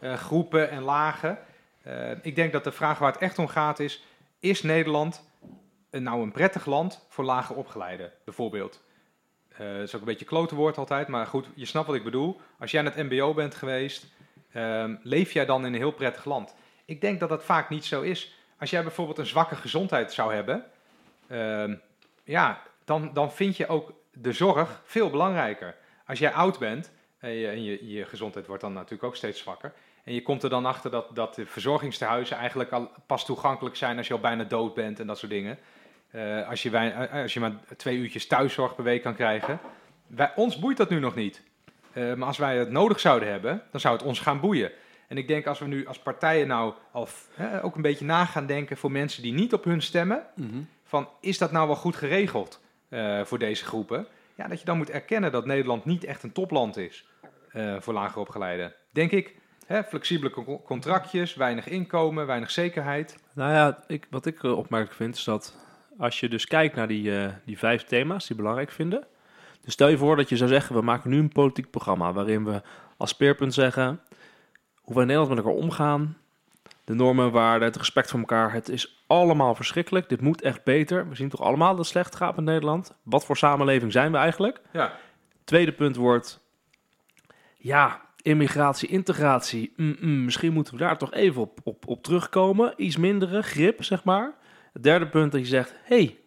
groepen 0.00 0.70
en 0.70 0.82
lagen. 0.82 1.38
Eh, 1.82 2.10
ik 2.22 2.36
denk 2.36 2.52
dat 2.52 2.64
de 2.64 2.72
vraag 2.72 2.98
waar 2.98 3.12
het 3.12 3.20
echt 3.20 3.38
om 3.38 3.48
gaat 3.48 3.78
is: 3.80 4.04
is 4.40 4.62
Nederland 4.62 5.24
nou 5.90 6.22
een 6.22 6.32
prettig 6.32 6.66
land 6.66 7.06
voor 7.08 7.24
lager 7.24 7.56
opgeleiden, 7.56 8.12
bijvoorbeeld? 8.24 8.82
Eh, 9.48 9.58
dat 9.58 9.82
is 9.82 9.94
ook 9.94 10.00
een 10.00 10.06
beetje 10.06 10.24
klote 10.24 10.54
woord 10.54 10.78
altijd, 10.78 11.08
maar 11.08 11.26
goed, 11.26 11.46
je 11.54 11.64
snapt 11.64 11.86
wat 11.86 11.96
ik 11.96 12.04
bedoel. 12.04 12.40
Als 12.58 12.70
jij 12.70 12.80
aan 12.80 12.92
het 12.92 13.10
MBO 13.10 13.34
bent 13.34 13.54
geweest, 13.54 14.06
ehm, 14.52 14.96
leef 15.02 15.32
jij 15.32 15.44
dan 15.44 15.66
in 15.66 15.72
een 15.72 15.78
heel 15.78 15.92
prettig 15.92 16.24
land? 16.24 16.54
Ik 16.84 17.00
denk 17.00 17.20
dat 17.20 17.28
dat 17.28 17.44
vaak 17.44 17.68
niet 17.68 17.84
zo 17.84 18.00
is. 18.00 18.38
Als 18.58 18.70
jij 18.70 18.82
bijvoorbeeld 18.82 19.18
een 19.18 19.26
zwakke 19.26 19.54
gezondheid 19.54 20.12
zou 20.12 20.34
hebben, 20.34 20.64
ehm, 21.28 21.74
ja, 22.24 22.62
dan, 22.84 23.10
dan 23.12 23.32
vind 23.32 23.56
je 23.56 23.66
ook 23.66 23.92
de 24.12 24.32
zorg 24.32 24.82
veel 24.84 25.10
belangrijker. 25.10 25.76
Als 26.06 26.18
jij 26.18 26.32
oud 26.32 26.58
bent 26.58 26.90
en, 27.18 27.30
en 27.30 27.62
je, 27.62 27.88
je 27.88 28.04
gezondheid 28.04 28.46
wordt 28.46 28.62
dan 28.62 28.72
natuurlijk 28.72 29.02
ook 29.02 29.16
steeds 29.16 29.40
zwakker. 29.40 29.72
En 30.04 30.14
je 30.14 30.22
komt 30.22 30.42
er 30.42 30.50
dan 30.50 30.66
achter 30.66 30.90
dat, 30.90 31.14
dat 31.14 31.34
de 31.34 31.46
verzorgingstehuizen 31.46 32.36
eigenlijk 32.36 32.70
al 32.70 32.90
pas 33.06 33.24
toegankelijk 33.24 33.76
zijn 33.76 33.96
als 33.96 34.06
je 34.06 34.14
al 34.14 34.20
bijna 34.20 34.44
dood 34.44 34.74
bent 34.74 35.00
en 35.00 35.06
dat 35.06 35.18
soort 35.18 35.32
dingen. 35.32 35.58
Eh, 36.12 36.48
als, 36.48 36.62
je 36.62 36.70
wij, 36.70 36.94
eh, 36.94 37.22
als 37.22 37.34
je 37.34 37.40
maar 37.40 37.52
twee 37.76 37.96
uurtjes 37.96 38.26
thuiszorg 38.26 38.74
per 38.74 38.84
week 38.84 39.02
kan 39.02 39.14
krijgen. 39.14 39.60
Wij, 40.06 40.32
ons 40.34 40.58
boeit 40.58 40.76
dat 40.76 40.90
nu 40.90 40.98
nog 40.98 41.14
niet. 41.14 41.42
Eh, 41.92 42.14
maar 42.14 42.26
als 42.26 42.38
wij 42.38 42.58
het 42.58 42.70
nodig 42.70 43.00
zouden 43.00 43.28
hebben, 43.28 43.62
dan 43.70 43.80
zou 43.80 43.96
het 43.96 44.04
ons 44.04 44.20
gaan 44.20 44.40
boeien. 44.40 44.72
En 45.08 45.18
ik 45.18 45.28
denk 45.28 45.46
als 45.46 45.58
we 45.58 45.66
nu 45.66 45.86
als 45.86 45.98
partijen 45.98 46.46
nou 46.46 46.74
al 46.92 47.08
hè, 47.34 47.64
ook 47.64 47.76
een 47.76 47.82
beetje 47.82 48.04
na 48.04 48.24
gaan 48.24 48.46
denken 48.46 48.76
voor 48.76 48.92
mensen 48.92 49.22
die 49.22 49.32
niet 49.32 49.52
op 49.52 49.64
hun 49.64 49.82
stemmen, 49.82 50.26
van 50.84 51.08
is 51.20 51.38
dat 51.38 51.52
nou 51.52 51.66
wel 51.66 51.76
goed 51.76 51.96
geregeld 51.96 52.60
voor 53.22 53.38
deze 53.38 53.64
groepen? 53.64 54.06
Ja, 54.34 54.48
dat 54.48 54.58
je 54.58 54.64
dan 54.64 54.76
moet 54.76 54.90
erkennen 54.90 55.32
dat 55.32 55.46
Nederland 55.46 55.84
niet 55.84 56.04
echt 56.04 56.22
een 56.22 56.32
topland 56.32 56.76
is 56.76 57.06
voor 57.78 57.94
lager 57.94 58.20
opgeleiden. 58.20 58.74
Denk 58.90 59.10
ik, 59.10 59.34
hè, 59.66 59.84
flexibele 59.84 60.30
con- 60.30 60.62
contractjes, 60.62 61.34
weinig 61.34 61.68
inkomen, 61.68 62.26
weinig 62.26 62.50
zekerheid. 62.50 63.16
Nou 63.34 63.52
ja, 63.52 63.82
ik, 63.86 64.06
wat 64.10 64.26
ik 64.26 64.42
eh, 64.44 64.58
opmerkelijk 64.58 64.96
vind 64.96 65.16
is 65.16 65.24
dat 65.24 65.56
als 65.98 66.20
je 66.20 66.28
dus 66.28 66.46
kijkt 66.46 66.76
naar 66.76 66.88
die, 66.88 67.18
eh, 67.18 67.32
die 67.44 67.58
vijf 67.58 67.84
thema's 67.84 68.26
die 68.26 68.36
belangrijk 68.36 68.70
vinden. 68.70 69.06
Dus 69.60 69.72
stel 69.72 69.88
je 69.88 69.98
voor 69.98 70.16
dat 70.16 70.28
je 70.28 70.36
zou 70.36 70.50
zeggen, 70.50 70.74
we 70.74 70.82
maken 70.82 71.10
nu 71.10 71.18
een 71.18 71.32
politiek 71.32 71.70
programma 71.70 72.12
waarin 72.12 72.44
we 72.44 72.62
als 72.96 73.10
speerpunt 73.10 73.54
zeggen 73.54 74.00
hoe 74.80 74.94
wij 74.94 75.02
in 75.02 75.08
Nederland 75.08 75.34
met 75.34 75.44
elkaar 75.44 75.62
omgaan. 75.62 76.16
De 76.84 76.94
normen, 76.94 77.30
waarden, 77.30 77.68
het 77.68 77.76
respect 77.76 78.10
voor 78.10 78.18
elkaar. 78.18 78.52
Het 78.52 78.68
is 78.68 79.02
allemaal 79.06 79.54
verschrikkelijk. 79.54 80.08
Dit 80.08 80.20
moet 80.20 80.42
echt 80.42 80.64
beter. 80.64 81.08
We 81.08 81.14
zien 81.14 81.28
toch 81.28 81.40
allemaal 81.40 81.68
dat 81.68 81.78
het 81.78 81.86
slecht 81.86 82.16
gaat 82.16 82.36
met 82.36 82.44
Nederland. 82.44 82.94
Wat 83.02 83.24
voor 83.24 83.36
samenleving 83.36 83.92
zijn 83.92 84.12
we 84.12 84.18
eigenlijk? 84.18 84.60
Ja, 84.72 84.92
Tweede 85.44 85.72
punt 85.72 85.96
wordt, 85.96 86.40
ja, 87.56 88.00
immigratie, 88.22 88.88
integratie. 88.88 89.72
Mm, 89.76 89.96
mm, 90.00 90.24
misschien 90.24 90.52
moeten 90.52 90.72
we 90.74 90.78
daar 90.78 90.98
toch 90.98 91.12
even 91.12 91.40
op, 91.42 91.58
op, 91.64 91.86
op 91.88 92.02
terugkomen. 92.02 92.74
Iets 92.76 92.96
mindere 92.96 93.42
grip, 93.42 93.84
zeg 93.84 94.04
maar. 94.04 94.34
Het 94.72 94.82
derde 94.82 95.08
punt 95.08 95.32
dat 95.32 95.40
je 95.40 95.46
zegt, 95.46 95.74
hey, 95.82 96.18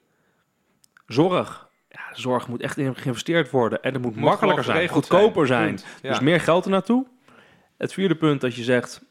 zorg. 1.07 1.69
Ja, 1.89 2.01
zorg 2.13 2.47
moet 2.47 2.61
echt 2.61 2.77
in 2.77 2.95
geïnvesteerd 2.95 3.49
worden. 3.51 3.81
En 3.83 3.93
het 3.93 4.01
moet, 4.01 4.15
Moet 4.15 4.23
makkelijker 4.23 4.63
zijn, 4.63 4.87
goedkoper 4.87 5.47
zijn. 5.47 5.61
zijn. 5.77 5.89
Punt. 5.91 6.01
Ja. 6.01 6.09
Dus 6.09 6.19
meer 6.19 6.39
geld 6.41 6.65
er 6.65 6.71
naartoe. 6.71 7.05
Het 7.77 7.93
vierde 7.93 8.15
punt 8.15 8.41
dat 8.41 8.55
je 8.55 8.63
zegt, 8.63 9.01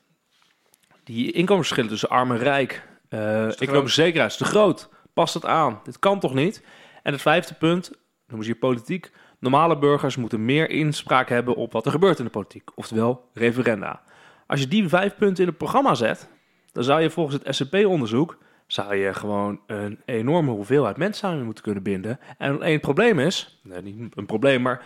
die 1.04 1.32
inkomensverschillen 1.32 1.90
tussen 1.90 2.08
arm 2.08 2.30
en 2.30 2.38
rijk. 2.38 2.88
eh 3.08 3.60
economische 3.60 4.02
zekerheid 4.02 4.30
is 4.30 4.36
te 4.36 4.44
groot. 4.44 4.88
Past 5.14 5.34
het 5.34 5.44
aan? 5.46 5.80
Dit 5.84 5.98
kan 5.98 6.20
toch 6.20 6.34
niet? 6.34 6.62
En 7.02 7.12
het 7.12 7.22
vijfde 7.22 7.54
punt, 7.54 7.90
noemen 8.26 8.46
ze 8.46 8.52
hier 8.52 8.60
politiek. 8.60 9.10
Normale 9.44 9.78
burgers 9.78 10.16
moeten 10.16 10.44
meer 10.44 10.70
inspraak 10.70 11.28
hebben 11.28 11.54
op 11.54 11.72
wat 11.72 11.86
er 11.86 11.92
gebeurt 11.92 12.18
in 12.18 12.24
de 12.24 12.30
politiek. 12.30 12.70
Oftewel 12.74 13.28
referenda. 13.32 14.02
Als 14.46 14.60
je 14.60 14.68
die 14.68 14.88
vijf 14.88 15.16
punten 15.16 15.42
in 15.42 15.48
het 15.48 15.58
programma 15.58 15.94
zet, 15.94 16.28
dan 16.72 16.84
zou 16.84 17.00
je 17.00 17.10
volgens 17.10 17.36
het 17.42 17.54
SCP-onderzoek 17.54 18.38
zou 18.66 18.94
je 18.94 19.14
gewoon 19.14 19.60
een 19.66 20.00
enorme 20.04 20.50
hoeveelheid 20.50 20.96
mensen 20.96 21.28
samen 21.28 21.44
moeten 21.44 21.64
kunnen 21.64 21.82
binden. 21.82 22.18
En 22.38 22.62
één 22.62 22.80
probleem 22.80 23.18
is, 23.18 23.60
niet 23.82 24.16
een 24.16 24.26
probleem, 24.26 24.62
maar 24.62 24.82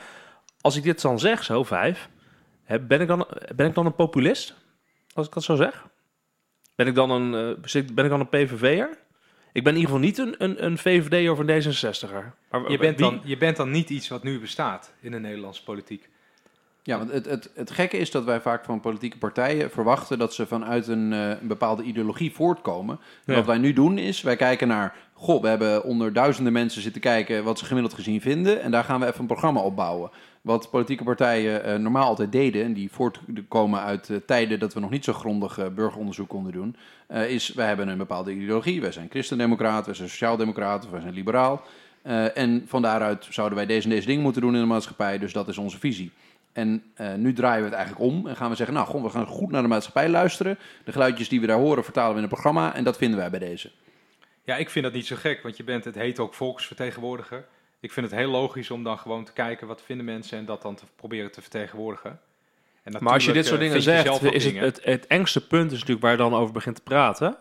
als 0.61 0.77
ik 0.77 0.83
dit 0.83 1.03
dan 1.03 1.19
zeg, 1.19 1.45
zo 1.45 1.63
vijf, 1.65 2.09
ben, 2.81 3.01
ik 3.01 3.09
dan, 3.09 3.27
ben 3.57 3.67
ik 3.67 3.75
dan 3.75 3.87
een 3.87 3.95
populist? 3.95 4.55
Als 5.15 5.27
ik 5.27 5.33
dat 5.33 5.43
zo 5.43 5.55
zeg? 5.55 5.87
Ben 6.75 6.87
ik 6.87 6.95
dan 6.95 7.11
een, 7.11 7.57
eh, 7.73 7.85
ben 7.93 8.05
ik 8.05 8.11
dan 8.11 8.21
een 8.21 8.29
PVV'er? 8.29 8.99
Ik 9.59 9.65
ben 9.65 9.75
in 9.75 9.81
ieder 9.81 9.95
geval 9.95 10.07
niet 10.09 10.19
een, 10.19 10.35
een, 10.39 10.65
een 10.65 10.79
VVD 10.79 11.31
of 11.31 11.39
een 11.39 11.47
D66er. 11.47 12.33
Maar 12.51 12.71
je 12.71 12.79
bent, 12.79 12.99
wie- 12.99 13.11
dan, 13.11 13.21
je 13.25 13.37
bent 13.37 13.57
dan 13.57 13.71
niet 13.71 13.91
iets 13.91 14.09
wat 14.09 14.23
nu 14.23 14.41
bestaat 14.41 14.93
in 15.01 15.11
de 15.11 15.21
Nederlandse 15.21 15.65
politiek. 15.65 16.09
Ja, 16.83 16.99
want 16.99 17.13
het, 17.13 17.27
het, 17.27 17.51
het 17.55 17.71
gekke 17.71 17.97
is 17.97 18.11
dat 18.11 18.25
wij 18.25 18.41
vaak 18.41 18.65
van 18.65 18.81
politieke 18.81 19.19
partijen 19.19 19.71
verwachten 19.71 20.19
dat 20.19 20.35
ze 20.35 20.47
vanuit 20.47 20.87
een, 20.87 21.13
eh, 21.13 21.29
een 21.29 21.47
bepaalde 21.47 21.83
ideologie 21.83 22.33
voortkomen. 22.33 23.01
Ja. 23.25 23.35
Wat 23.35 23.47
wij 23.47 23.59
nu 23.59 23.73
doen 23.73 23.99
is, 23.99 24.23
wij 24.23 24.37
kijken 24.37 24.69
naar, 24.69 24.97
goh, 25.13 25.43
we 25.43 25.49
hebben 25.49 25.85
onder 25.85 26.13
duizenden 26.13 26.53
mensen 26.53 26.83
zitten 26.83 27.01
kijken 27.01 27.45
wat 27.45 27.59
ze 27.59 27.65
gemiddeld 27.65 27.95
gezien 27.95 28.21
vinden. 28.21 28.63
En 28.63 28.71
daar 28.71 28.85
gaan 28.85 29.01
we 29.01 29.07
even 29.07 29.21
een 29.21 29.27
programma 29.27 29.61
op 29.61 29.77
bouwen. 29.77 30.11
Wat 30.49 30.71
politieke 30.71 31.05
partijen 31.05 31.65
eh, 31.65 31.77
normaal 31.77 32.05
altijd 32.05 32.33
deden, 32.33 32.65
en 32.65 32.73
die 32.73 32.91
voortkomen 32.93 33.81
uit 33.81 34.11
eh, 34.11 34.17
tijden 34.27 34.59
dat 34.59 34.75
we 34.75 34.81
nog 34.81 34.91
niet 34.91 35.05
zo 35.05 35.13
grondig 35.13 35.59
eh, 35.59 35.67
burgeronderzoek 35.69 36.29
konden 36.29 36.53
doen, 36.53 36.77
is 37.29 37.53
wij 37.55 37.67
hebben 37.67 37.89
een 37.89 37.99
bepaalde 37.99 38.33
ideologie. 38.33 38.81
Wij 38.81 38.93
zijn 38.93 39.11
christendemocraat, 39.11 39.87
wij 39.87 39.95
zijn 39.95 40.09
sociaaldemocraat, 40.09 40.85
of 40.85 40.91
wij 40.91 41.01
zijn 41.01 41.15
liberaal. 41.15 41.63
En 42.35 42.65
van 42.67 42.83
daaruit 42.83 43.27
zouden 43.31 43.57
wij 43.57 43.67
deze 43.67 43.89
en 43.89 43.95
deze 43.95 44.07
dingen 44.07 44.23
moeten 44.23 44.43
doen 44.43 44.55
in 44.55 44.61
de 44.61 44.67
maatschappij. 44.67 45.19
Dus 45.19 45.33
dat 45.33 45.49
is 45.49 45.59
onze 45.59 45.79
visie. 45.79 46.11
En 46.53 46.83
nu 47.17 47.33
draaien 47.33 47.63
we 47.63 47.69
het 47.69 47.79
eigenlijk 47.79 48.11
om 48.11 48.27
en 48.27 48.37
gaan 48.37 48.51
we 48.51 48.57
zeggen, 48.57 48.75
nou, 48.75 48.87
goh, 48.87 49.03
we 49.03 49.11
gaan 49.11 49.27
goed 49.27 49.51
naar 49.51 49.63
de 49.63 49.69
maatschappij 49.69 50.09
luisteren. 50.09 50.59
De 50.85 50.93
geluidjes 50.93 51.29
die 51.29 51.41
we 51.41 51.47
daar 51.47 51.59
horen 51.59 51.85
vertalen 51.85 52.11
we 52.11 52.17
in 52.17 52.23
een 52.23 52.29
programma 52.29 52.75
en 52.75 52.85
dat 52.85 52.97
vinden 52.97 53.19
wij 53.19 53.31
bij 53.31 53.39
deze. 53.39 53.71
Ja, 54.45 54.57
ik 54.57 54.71
vind 54.71 54.85
dat 54.85 54.95
niet 54.95 55.07
zo 55.07 55.17
gek, 55.17 55.43
want 55.43 55.57
je 55.57 55.65
bent, 55.65 55.85
het 55.85 55.95
heet 55.95 56.19
ook 56.19 56.35
volksvertegenwoordiger. 56.35 57.45
Ik 57.81 57.93
vind 57.93 58.11
het 58.11 58.19
heel 58.21 58.31
logisch 58.31 58.71
om 58.71 58.85
dan 58.85 58.99
gewoon 58.99 59.25
te 59.25 59.33
kijken 59.33 59.67
wat 59.67 59.83
vinden 59.83 60.05
mensen 60.07 60.39
en 60.39 60.45
dat 60.45 60.63
dan 60.63 60.75
te 60.75 60.85
proberen 60.97 61.33
te 61.33 61.41
vertegenwoordigen. 61.41 62.21
En 62.83 62.97
Maar 63.01 63.13
als 63.13 63.25
je 63.25 63.33
dit 63.33 63.47
soort 63.47 63.61
dingen 63.61 63.77
eh, 63.77 63.85
je 63.85 63.91
zegt, 63.91 64.23
is 64.23 64.45
het, 64.45 64.53
dingen. 64.53 64.63
het, 64.63 64.85
het 64.85 65.07
engste 65.07 65.47
punt 65.47 65.67
is 65.67 65.79
natuurlijk 65.79 66.01
waar 66.01 66.11
je 66.11 66.17
dan 66.17 66.35
over 66.35 66.53
begint 66.53 66.77
te 66.77 66.83
praten. 66.83 67.37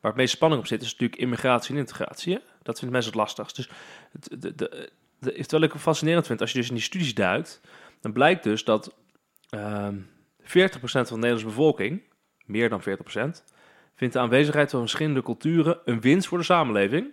Waar 0.00 0.10
het 0.10 0.20
meeste 0.20 0.36
spanning 0.36 0.60
op 0.60 0.66
zit, 0.66 0.82
is 0.82 0.90
natuurlijk 0.92 1.20
immigratie 1.20 1.74
en 1.74 1.80
integratie. 1.80 2.32
hè? 2.32 2.40
Dat 2.62 2.78
vinden 2.78 2.92
mensen 2.92 3.12
het 3.12 3.20
lastigst. 3.20 3.56
Dus 3.56 3.70
het, 4.12 4.42
de, 4.42 4.54
de, 4.54 4.90
de, 5.18 5.32
terwijl 5.32 5.62
ik 5.62 5.72
het 5.72 5.82
fascinerend 5.82 6.26
vind, 6.26 6.40
als 6.40 6.52
je 6.52 6.58
dus 6.58 6.68
in 6.68 6.74
die 6.74 6.82
studies 6.82 7.14
duikt, 7.14 7.60
dan 8.00 8.12
blijkt 8.12 8.42
dus 8.42 8.64
dat 8.64 8.94
ehm 9.50 9.94
40% 10.42 10.42
van 10.82 11.02
de 11.02 11.14
Nederlandse 11.14 11.46
bevolking, 11.46 12.02
meer 12.44 12.68
dan 12.68 12.80
40%, 12.80 12.84
vindt 13.94 14.14
de 14.14 14.20
aanwezigheid 14.20 14.70
van 14.70 14.80
verschillende 14.80 15.22
culturen 15.22 15.78
een 15.84 16.00
winst 16.00 16.28
voor 16.28 16.38
de 16.38 16.44
samenleving. 16.44 17.10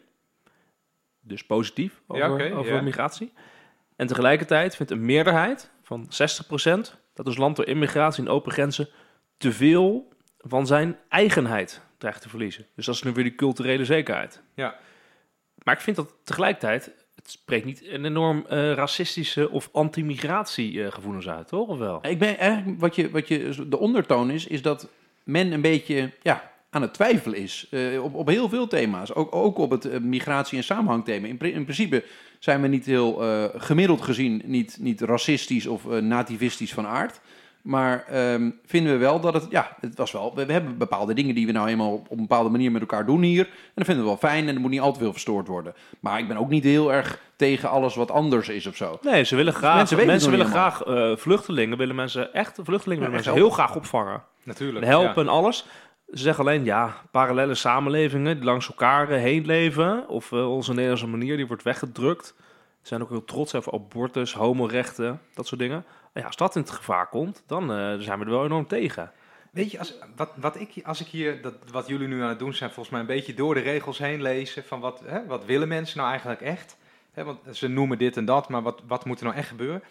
Dus 1.27 1.45
positief 1.45 2.01
over, 2.07 2.47
Ja, 2.47 2.55
over 2.55 2.83
migratie. 2.83 3.33
En 3.95 4.07
tegelijkertijd 4.07 4.75
vindt 4.75 4.91
een 4.91 5.05
meerderheid 5.05 5.71
van 5.83 6.05
60% 6.05 6.07
dat 7.13 7.25
ons 7.25 7.37
land 7.37 7.55
door 7.55 7.65
immigratie 7.65 8.23
en 8.23 8.29
open 8.29 8.51
grenzen 8.51 8.89
te 9.37 9.51
veel 9.51 10.13
van 10.37 10.67
zijn 10.67 10.97
eigenheid 11.09 11.81
dreigt 11.97 12.21
te 12.21 12.29
verliezen. 12.29 12.65
Dus 12.75 12.85
dat 12.85 12.95
is 12.95 13.03
nu 13.03 13.11
weer 13.11 13.23
die 13.23 13.35
culturele 13.35 13.85
zekerheid. 13.85 14.41
Ja. 14.53 14.75
Maar 15.63 15.73
ik 15.73 15.81
vind 15.81 15.95
dat 15.95 16.13
tegelijkertijd, 16.23 16.91
het 17.15 17.29
spreekt 17.29 17.65
niet 17.65 17.85
een 17.85 18.05
enorm 18.05 18.45
eh, 18.49 18.73
racistische 18.73 19.49
of 19.49 19.69
anti-migratie 19.71 20.83
eh, 20.83 20.91
gevoelens 20.91 21.29
uit, 21.29 21.47
toch? 21.47 21.67
Of 21.67 21.77
wel? 21.77 21.99
Ik 22.01 22.19
ben 22.19 22.37
eigenlijk, 22.37 22.79
wat 22.79 22.95
je, 22.95 23.09
wat 23.09 23.27
je, 23.27 23.67
de 23.67 23.77
ondertoon 23.77 24.29
is, 24.29 24.47
is 24.47 24.61
dat 24.61 24.89
men 25.23 25.51
een 25.51 25.61
beetje 25.61 26.11
ja, 26.21 26.51
aan 26.69 26.81
het 26.81 26.93
twijfelen 26.93 27.37
is. 27.39 27.67
eh, 27.71 28.03
op, 28.03 28.15
op 28.15 28.27
heel 28.27 28.49
veel 28.49 28.67
thema's. 28.67 29.13
Ook, 29.13 29.35
ook 29.35 29.57
op 29.57 29.69
het 29.71 29.85
eh, 29.85 29.99
migratie- 29.99 30.57
en 30.57 30.63
samenhangthema. 30.63 31.27
In, 31.27 31.39
in 31.39 31.63
principe 31.63 32.03
zijn 32.39 32.61
we 32.61 32.67
niet 32.67 32.85
heel 32.85 33.23
eh, 33.23 33.43
gemiddeld 33.55 34.01
gezien 34.01 34.41
niet, 34.45 34.77
niet 34.79 35.01
racistisch 35.01 35.67
of 35.67 35.91
eh, 35.91 35.97
nativistisch 36.01 36.73
van 36.73 36.87
aard. 36.87 37.19
Maar 37.61 38.05
ehm, 38.09 38.49
vinden 38.65 38.91
we 38.91 38.97
wel 38.97 39.19
dat 39.19 39.33
het, 39.33 39.45
ja, 39.49 39.77
het 39.81 39.97
was 39.97 40.11
wel, 40.11 40.35
we, 40.35 40.45
we 40.45 40.51
hebben 40.51 40.77
bepaalde 40.77 41.13
dingen 41.13 41.35
die 41.35 41.45
we 41.45 41.51
nou 41.51 41.67
eenmaal 41.67 41.93
op, 41.93 42.05
op 42.05 42.11
een 42.11 42.27
bepaalde 42.27 42.49
manier 42.49 42.71
met 42.71 42.81
elkaar 42.81 43.05
doen 43.05 43.21
hier. 43.21 43.45
En 43.45 43.71
dat 43.73 43.85
vinden 43.85 44.03
we 44.03 44.09
wel 44.09 44.19
fijn 44.29 44.47
en 44.47 44.55
er 44.55 44.61
moet 44.61 44.71
niet 44.71 44.79
al 44.79 44.93
te 44.93 44.99
veel 44.99 45.11
verstoord 45.11 45.47
worden. 45.47 45.73
Maar 45.99 46.19
ik 46.19 46.27
ben 46.27 46.37
ook 46.37 46.49
niet 46.49 46.63
heel 46.63 46.93
erg 46.93 47.21
tegen 47.35 47.69
alles 47.69 47.95
wat 47.95 48.11
anders 48.11 48.49
is 48.49 48.65
of 48.67 48.75
zo. 48.75 48.99
Nee, 49.01 49.23
ze 49.23 49.35
willen 49.35 49.53
graag, 49.53 49.95
Mensen 50.05 50.31
willen 50.31 50.45
graag 50.45 50.83
eh, 50.83 51.15
vluchtelingen, 51.15 51.77
willen 51.77 51.95
mensen 51.95 52.33
echt, 52.33 52.59
vluchtelingen 52.63 53.03
Ja, 53.03 53.09
willen 53.09 53.11
mensen 53.11 53.33
heel 53.33 53.49
graag 53.49 53.75
opvangen. 53.75 54.23
Natuurlijk. 54.43 54.85
helpen 54.85 55.23
en 55.23 55.31
alles. 55.31 55.65
Ze 56.13 56.35
alleen, 56.35 56.63
ja, 56.63 57.01
parallele 57.11 57.55
samenlevingen 57.55 58.35
die 58.35 58.45
langs 58.45 58.67
elkaar 58.67 59.09
eh, 59.09 59.21
heen 59.21 59.45
leven. 59.45 60.07
Of 60.07 60.31
eh, 60.31 60.51
onze 60.51 60.71
Nederlandse 60.73 61.07
manier, 61.07 61.37
die 61.37 61.47
wordt 61.47 61.63
weggedrukt. 61.63 62.27
Ze 62.81 62.87
zijn 62.87 63.01
ook 63.01 63.09
heel 63.09 63.25
trots 63.25 63.55
over 63.55 63.73
abortus, 63.73 64.33
homorechten, 64.33 65.21
dat 65.33 65.47
soort 65.47 65.59
dingen. 65.59 65.85
Ja, 66.13 66.25
als 66.25 66.35
dat 66.35 66.55
in 66.55 66.61
het 66.61 66.71
gevaar 66.71 67.07
komt, 67.07 67.43
dan 67.47 67.71
eh, 67.71 67.95
zijn 67.99 68.19
we 68.19 68.25
er 68.25 68.31
wel 68.31 68.45
enorm 68.45 68.67
tegen. 68.67 69.11
Weet 69.51 69.71
je, 69.71 69.79
als, 69.79 69.93
wat, 70.15 70.29
wat 70.35 70.59
ik, 70.59 70.73
als 70.83 71.01
ik 71.01 71.07
hier, 71.07 71.41
dat, 71.41 71.53
wat 71.71 71.87
jullie 71.87 72.07
nu 72.07 72.21
aan 72.21 72.29
het 72.29 72.39
doen 72.39 72.53
zijn, 72.53 72.69
volgens 72.69 72.89
mij 72.89 72.99
een 72.99 73.15
beetje 73.15 73.33
door 73.33 73.53
de 73.53 73.59
regels 73.59 73.97
heen 73.97 74.21
lezen 74.21 74.63
van 74.63 74.79
wat, 74.79 75.01
hè, 75.05 75.25
wat 75.25 75.45
willen 75.45 75.67
mensen 75.67 75.97
nou 75.97 76.09
eigenlijk 76.09 76.41
echt? 76.41 76.77
Hè, 77.11 77.23
want 77.23 77.39
ze 77.51 77.67
noemen 77.67 77.97
dit 77.97 78.17
en 78.17 78.25
dat, 78.25 78.49
maar 78.49 78.61
wat, 78.61 78.81
wat 78.87 79.05
moet 79.05 79.19
er 79.19 79.25
nou 79.25 79.37
echt 79.37 79.47
gebeuren? 79.47 79.83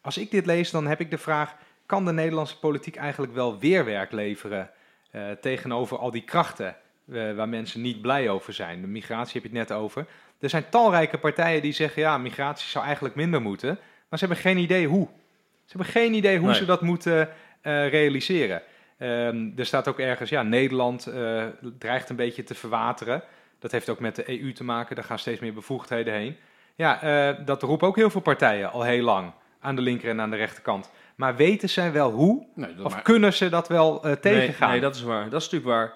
Als 0.00 0.18
ik 0.18 0.30
dit 0.30 0.46
lees, 0.46 0.70
dan 0.70 0.86
heb 0.86 1.00
ik 1.00 1.10
de 1.10 1.18
vraag, 1.18 1.54
kan 1.86 2.04
de 2.04 2.12
Nederlandse 2.12 2.58
politiek 2.58 2.96
eigenlijk 2.96 3.32
wel 3.32 3.58
weerwerk 3.58 4.12
leveren 4.12 4.70
eh, 5.10 5.30
tegenover 5.40 5.98
al 5.98 6.10
die 6.10 6.22
krachten 6.22 6.76
eh, 7.12 7.34
waar 7.34 7.48
mensen 7.48 7.80
niet 7.80 8.00
blij 8.00 8.28
over 8.28 8.52
zijn? 8.52 8.80
De 8.80 8.86
migratie 8.86 9.40
heb 9.40 9.50
je 9.50 9.58
het 9.58 9.68
net 9.68 9.78
over. 9.78 10.06
Er 10.40 10.50
zijn 10.50 10.68
talrijke 10.68 11.18
partijen 11.18 11.62
die 11.62 11.72
zeggen, 11.72 12.02
ja, 12.02 12.18
migratie 12.18 12.68
zou 12.68 12.84
eigenlijk 12.84 13.14
minder 13.14 13.42
moeten, 13.42 13.78
maar 14.08 14.18
ze 14.18 14.24
hebben 14.24 14.42
geen 14.44 14.58
idee 14.58 14.86
hoe. 14.86 15.08
Ze 15.64 15.76
hebben 15.76 15.92
geen 15.92 16.14
idee 16.14 16.38
hoe 16.38 16.46
Nee. 16.46 16.56
ze 16.56 16.64
dat 16.64 16.80
moeten 16.80 17.28
eh, 17.60 17.88
realiseren. 17.88 18.62
Ehm, 18.98 19.50
er 19.56 19.66
staat 19.66 19.88
ook 19.88 19.98
ergens, 19.98 20.30
ja, 20.30 20.42
Nederland 20.42 21.12
dreigt 21.78 22.08
een 22.08 22.16
beetje 22.16 22.42
te 22.42 22.54
verwateren. 22.54 23.22
Dat 23.58 23.72
heeft 23.72 23.88
ook 23.88 24.00
met 24.00 24.16
de 24.16 24.40
EU 24.40 24.52
te 24.52 24.64
maken, 24.64 24.96
daar 24.96 25.04
gaan 25.04 25.18
steeds 25.18 25.40
meer 25.40 25.54
bevoegdheden 25.54 26.14
heen. 26.14 26.36
Ja, 26.74 27.32
dat 27.32 27.62
roepen 27.62 27.88
ook 27.88 27.96
heel 27.96 28.10
veel 28.10 28.20
partijen 28.20 28.70
al 28.72 28.82
heel 28.82 29.02
lang, 29.02 29.32
aan 29.60 29.76
de 29.76 29.82
linker 29.82 30.08
en 30.08 30.20
aan 30.20 30.30
de 30.30 30.36
rechterkant. 30.36 30.90
Maar 31.20 31.36
weten 31.36 31.68
zij 31.68 31.92
wel 31.92 32.10
hoe? 32.10 32.46
Nee, 32.54 32.70
Of 32.84 32.92
maar- 32.92 33.02
kunnen 33.02 33.32
ze 33.32 33.48
dat 33.48 33.68
wel 33.68 34.04
eh, 34.04 34.12
tegengaan? 34.12 34.68
Nee, 34.70 34.80
nee, 34.80 34.88
dat 34.88 34.94
is 34.96 35.02
waar. 35.02 35.30
Dat 35.30 35.40
is 35.40 35.50
natuurlijk 35.50 35.70
waar. 35.78 35.92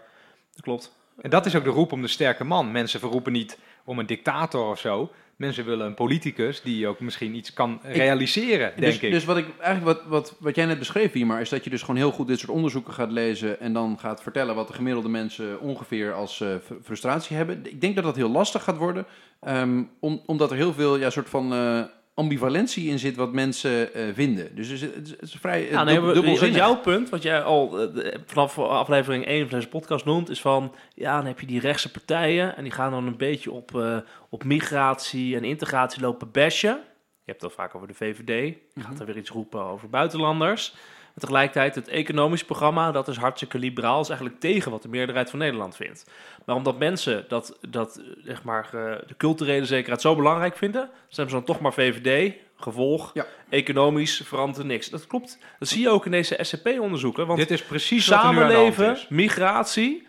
Dat 0.52 0.62
klopt. 0.62 0.96
En 1.20 1.30
dat 1.30 1.46
is 1.46 1.56
ook 1.56 1.64
de 1.64 1.70
roep 1.70 1.92
om 1.92 2.02
de 2.02 2.08
sterke 2.08 2.44
man. 2.44 2.72
Mensen 2.72 3.00
verroepen 3.00 3.32
niet 3.32 3.58
om 3.84 3.98
een 3.98 4.06
dictator 4.06 4.70
of 4.70 4.78
zo. 4.78 5.10
Mensen 5.36 5.64
willen 5.64 5.86
een 5.86 5.94
politicus 5.94 6.62
die 6.62 6.86
ook 6.88 7.00
misschien 7.00 7.34
iets 7.34 7.52
kan 7.52 7.80
realiseren, 7.82 8.72
denk 8.76 8.92
dus, 8.92 9.00
ik. 9.00 9.10
Dus 9.10 9.24
wat 9.24 9.36
ik 9.36 9.46
eigenlijk 9.60 9.98
wat, 9.98 10.08
wat, 10.08 10.36
wat 10.40 10.54
jij 10.54 10.64
net 10.66 10.78
beschreef 10.78 11.12
hier, 11.12 11.26
maar 11.26 11.40
is 11.40 11.48
dat 11.48 11.64
je 11.64 11.70
dus 11.70 11.80
gewoon 11.80 11.96
heel 11.96 12.10
goed 12.12 12.26
dit 12.26 12.38
soort 12.38 12.52
onderzoeken 12.52 12.92
gaat 12.92 13.10
lezen 13.10 13.60
en 13.60 13.72
dan 13.72 13.98
gaat 13.98 14.22
vertellen 14.22 14.54
wat 14.54 14.68
de 14.68 14.74
gemiddelde 14.74 15.08
mensen 15.08 15.60
ongeveer 15.60 16.12
als 16.12 16.40
eh, 16.40 16.48
fr- 16.64 16.74
frustratie 16.82 17.36
hebben. 17.36 17.66
Ik 17.66 17.80
denk 17.80 17.94
dat 17.94 18.04
dat 18.04 18.16
heel 18.16 18.30
lastig 18.30 18.62
gaat 18.62 18.76
worden, 18.76 19.06
ehm, 19.40 19.82
om, 20.00 20.22
omdat 20.26 20.50
er 20.50 20.56
heel 20.56 20.72
veel 20.72 20.96
ja, 20.96 21.10
soort 21.10 21.28
van 21.28 21.52
eh, 21.52 21.82
ambivalentie 22.14 22.88
in 22.90 22.98
zit 22.98 23.16
wat 23.16 23.32
mensen 23.32 23.94
eh, 23.94 24.02
vinden. 24.14 24.54
Dus 24.54 24.68
het 24.68 24.82
is, 24.82 25.10
het 25.10 25.22
is, 25.22 25.36
vrij 25.40 25.64
uh, 25.64 25.70
Ja, 25.70 25.84
nee, 25.84 26.50
jouw 26.50 26.76
punt, 26.76 27.08
wat 27.08 27.22
jij 27.22 27.42
al 27.42 27.80
eh, 27.80 28.14
vanaf 28.26 28.58
aflevering 28.58 29.26
1 29.26 29.48
van 29.48 29.58
deze 29.58 29.68
podcast 29.70 30.04
noemt, 30.04 30.30
is 30.30 30.40
van 30.40 30.74
ja, 30.94 31.16
dan 31.16 31.26
heb 31.26 31.40
je 31.40 31.46
die 31.46 31.60
rechtse 31.60 31.90
partijen 31.90 32.56
en 32.56 32.62
die 32.62 32.72
gaan 32.72 32.90
dan 32.90 33.06
een 33.06 33.16
beetje 33.16 33.50
op, 33.52 33.74
eh, 33.74 33.96
op 34.28 34.44
migratie 34.44 35.36
en 35.36 35.44
integratie 35.44 36.00
lopen 36.02 36.30
bashen. 36.30 36.80
Je 37.24 37.30
hebt 37.30 37.42
het 37.42 37.50
al 37.50 37.56
vaak 37.56 37.74
over 37.74 37.88
de 37.88 37.94
VVD. 37.94 38.28
Je 38.28 38.60
Mhm. 38.74 38.86
gaat 38.86 39.00
er 39.00 39.06
weer 39.06 39.16
iets 39.16 39.30
roepen 39.30 39.62
over 39.64 39.88
buitenlanders. 39.88 40.74
Maar 41.14 41.24
tegelijkertijd, 41.24 41.74
het 41.74 41.88
economisch 41.88 42.44
programma, 42.44 42.92
dat 42.92 43.08
is 43.08 43.16
hartstikke 43.16 43.58
liberaal. 43.58 44.00
is 44.00 44.08
eigenlijk 44.08 44.40
tegen 44.40 44.70
wat 44.70 44.82
de 44.82 44.88
meerderheid 44.88 45.30
van 45.30 45.38
Nederland 45.38 45.76
vindt. 45.76 46.10
Maar 46.44 46.56
omdat 46.56 46.78
mensen 46.78 47.24
dat, 47.28 47.58
dat 47.68 47.96
eh, 47.96 48.04
zeg 48.24 48.42
maar, 48.42 48.64
eh, 48.64 49.06
de 49.06 49.16
culturele 49.16 49.66
zekerheid 49.66 50.00
zo 50.00 50.14
belangrijk 50.16 50.56
vinden, 50.56 50.90
stemmen 51.08 51.32
ze 51.32 51.38
dan 51.38 51.46
toch 51.54 51.60
maar 51.60 51.72
VVD. 51.72 52.34
Gevolg, 52.56 53.10
Ja. 53.14 53.26
economisch 53.48 54.22
verandert 54.24 54.58
er 54.58 54.64
niks. 54.66 54.90
Dat 54.90 55.06
klopt. 55.06 55.38
Dat 55.58 55.68
zie 55.68 55.80
je 55.80 55.88
ook 55.88 56.04
in 56.04 56.10
deze 56.10 56.38
SCP-onderzoeken. 56.40 57.26
Want 57.26 57.38
Dit 57.38 57.50
is 57.50 57.62
precies 57.64 58.04
samenleven, 58.04 58.92
is. 58.92 59.06
migratie, 59.08 60.06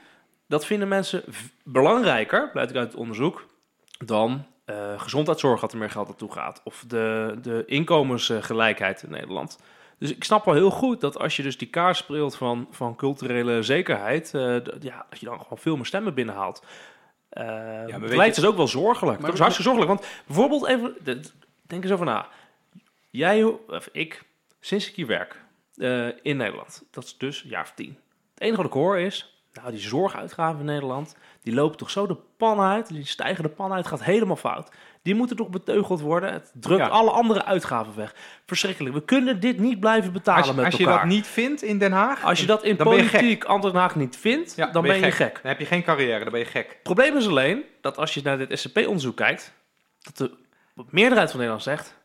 dat 0.47 0.65
vinden 0.65 0.87
mensen 0.87 1.23
belangrijker, 1.63 2.49
blijkt 2.51 2.75
uit 2.75 2.87
het 2.91 2.95
onderzoek, 2.99 3.45
dan 4.05 4.45
eh, 4.65 4.75
gezondheidszorg 4.97 5.61
dat 5.61 5.71
er 5.71 5.77
meer 5.77 5.89
geld 5.89 6.07
naartoe 6.07 6.31
gaat. 6.31 6.61
Of 6.63 6.83
de, 6.87 7.35
de 7.41 7.63
inkomensgelijkheid 7.65 9.03
in 9.03 9.09
Nederland. 9.11 9.59
Dus 9.99 10.11
ik 10.11 10.23
snap 10.23 10.45
wel 10.45 10.53
heel 10.53 10.69
goed 10.71 11.01
dat 11.01 11.17
als 11.19 11.35
je 11.35 11.43
dus 11.43 11.57
die 11.57 11.67
kaart 11.67 11.97
speelt 11.97 12.35
van, 12.35 12.67
van 12.71 12.95
culturele 12.95 13.63
zekerheid, 13.63 14.33
eh, 14.33 14.41
ja, 14.79 15.05
dat 15.09 15.19
je 15.19 15.25
dan 15.25 15.39
gewoon 15.41 15.57
veel 15.57 15.75
meer 15.75 15.85
stemmen 15.85 16.13
binnenhaalt. 16.13 16.63
Je- 17.87 17.93
is 18.29 18.35
het 18.35 18.45
ook 18.45 18.57
wel 18.57 18.67
zorgelijk. 18.67 19.17
Maar- 19.19 19.25
dat 19.25 19.33
is 19.33 19.39
hartstikke 19.45 19.71
zorgelijk. 19.71 19.99
Want 20.01 20.23
bijvoorbeeld 20.25 20.65
even, 20.67 20.97
denk 21.61 21.83
eens 21.83 21.91
over 21.93 22.05
na. 22.05 22.27
Jij, 23.09 23.43
of 23.43 23.89
ik, 23.91 24.23
sinds 24.59 24.89
ik 24.89 24.95
hier 24.95 25.07
werk 25.07 25.43
eh, 25.75 26.07
in 26.21 26.37
Nederland, 26.37 26.83
dat 26.91 27.03
is 27.03 27.17
dus 27.17 27.43
een 27.43 27.49
jaar 27.49 27.63
of 27.63 27.71
tien. 27.75 27.97
Het 28.33 28.43
enige 28.43 28.57
wat 28.57 28.65
ik 28.65 28.71
hoor 28.73 28.99
is, 28.99 29.34
nou 29.61 29.71
die 29.71 29.79
zorguitgaven 29.79 30.59
in 30.59 30.65
Nederland, 30.65 31.15
die 31.43 31.53
lopen 31.53 31.77
toch 31.77 31.89
zo 31.89 32.07
de 32.07 32.17
pan 32.37 32.59
uit, 32.59 32.87
die 32.87 33.05
stijgen 33.05 33.43
de 33.43 33.49
pan 33.49 33.73
uit, 33.73 33.87
gaat 33.87 34.03
helemaal 34.03 34.35
fout. 34.35 34.69
Die 35.01 35.15
moeten 35.15 35.35
toch 35.35 35.49
beteugeld 35.49 36.01
worden. 36.01 36.33
Het 36.33 36.51
drukt 36.53 36.81
Ja. 36.81 36.87
alle 36.87 37.09
andere 37.11 37.45
uitgaven 37.45 37.95
weg. 37.95 38.15
Verschrikkelijk. 38.45 38.95
We 38.95 39.01
kunnen 39.03 39.39
dit 39.39 39.59
niet 39.59 39.79
blijven 39.79 40.11
betalen 40.13 40.39
Als, 40.41 40.49
je- 40.49 40.55
met 40.55 40.65
als 40.65 40.75
je 40.75 40.83
elkaar. 40.85 40.99
dat 40.99 41.07
niet 41.09 41.27
vindt 41.27 41.61
in 41.63 41.77
Den 41.77 41.91
Haag, 41.91 42.23
als 42.23 42.39
je 42.39 42.45
dat 42.45 42.63
in 42.63 42.75
gek. 42.75 42.83
politiek 42.83 43.43
Antwerpen 43.43 43.81
Haag 43.81 43.95
niet 43.95 44.17
vindt, 44.17 44.55
Ja, 44.55 44.65
dan 44.67 44.81
ben 44.83 44.99
je 44.99 45.11
gek. 45.11 45.33
Dan 45.33 45.51
heb 45.51 45.59
je 45.59 45.65
geen 45.65 45.83
carrière, 45.83 46.19
dan 46.23 46.31
ben 46.31 46.39
je 46.39 46.45
gek. 46.45 46.67
Het 46.69 46.83
probleem 46.83 47.17
is 47.17 47.27
alleen 47.27 47.63
dat 47.81 47.97
als 47.97 48.13
je 48.13 48.21
naar 48.23 48.37
dit 48.37 48.59
SCP-onderzoek 48.59 49.15
kijkt, 49.15 49.53
dat 50.01 50.17
de 50.17 50.31
meerderheid 50.89 51.29
van 51.29 51.37
Nederland 51.39 51.65
zegt: 51.65 51.95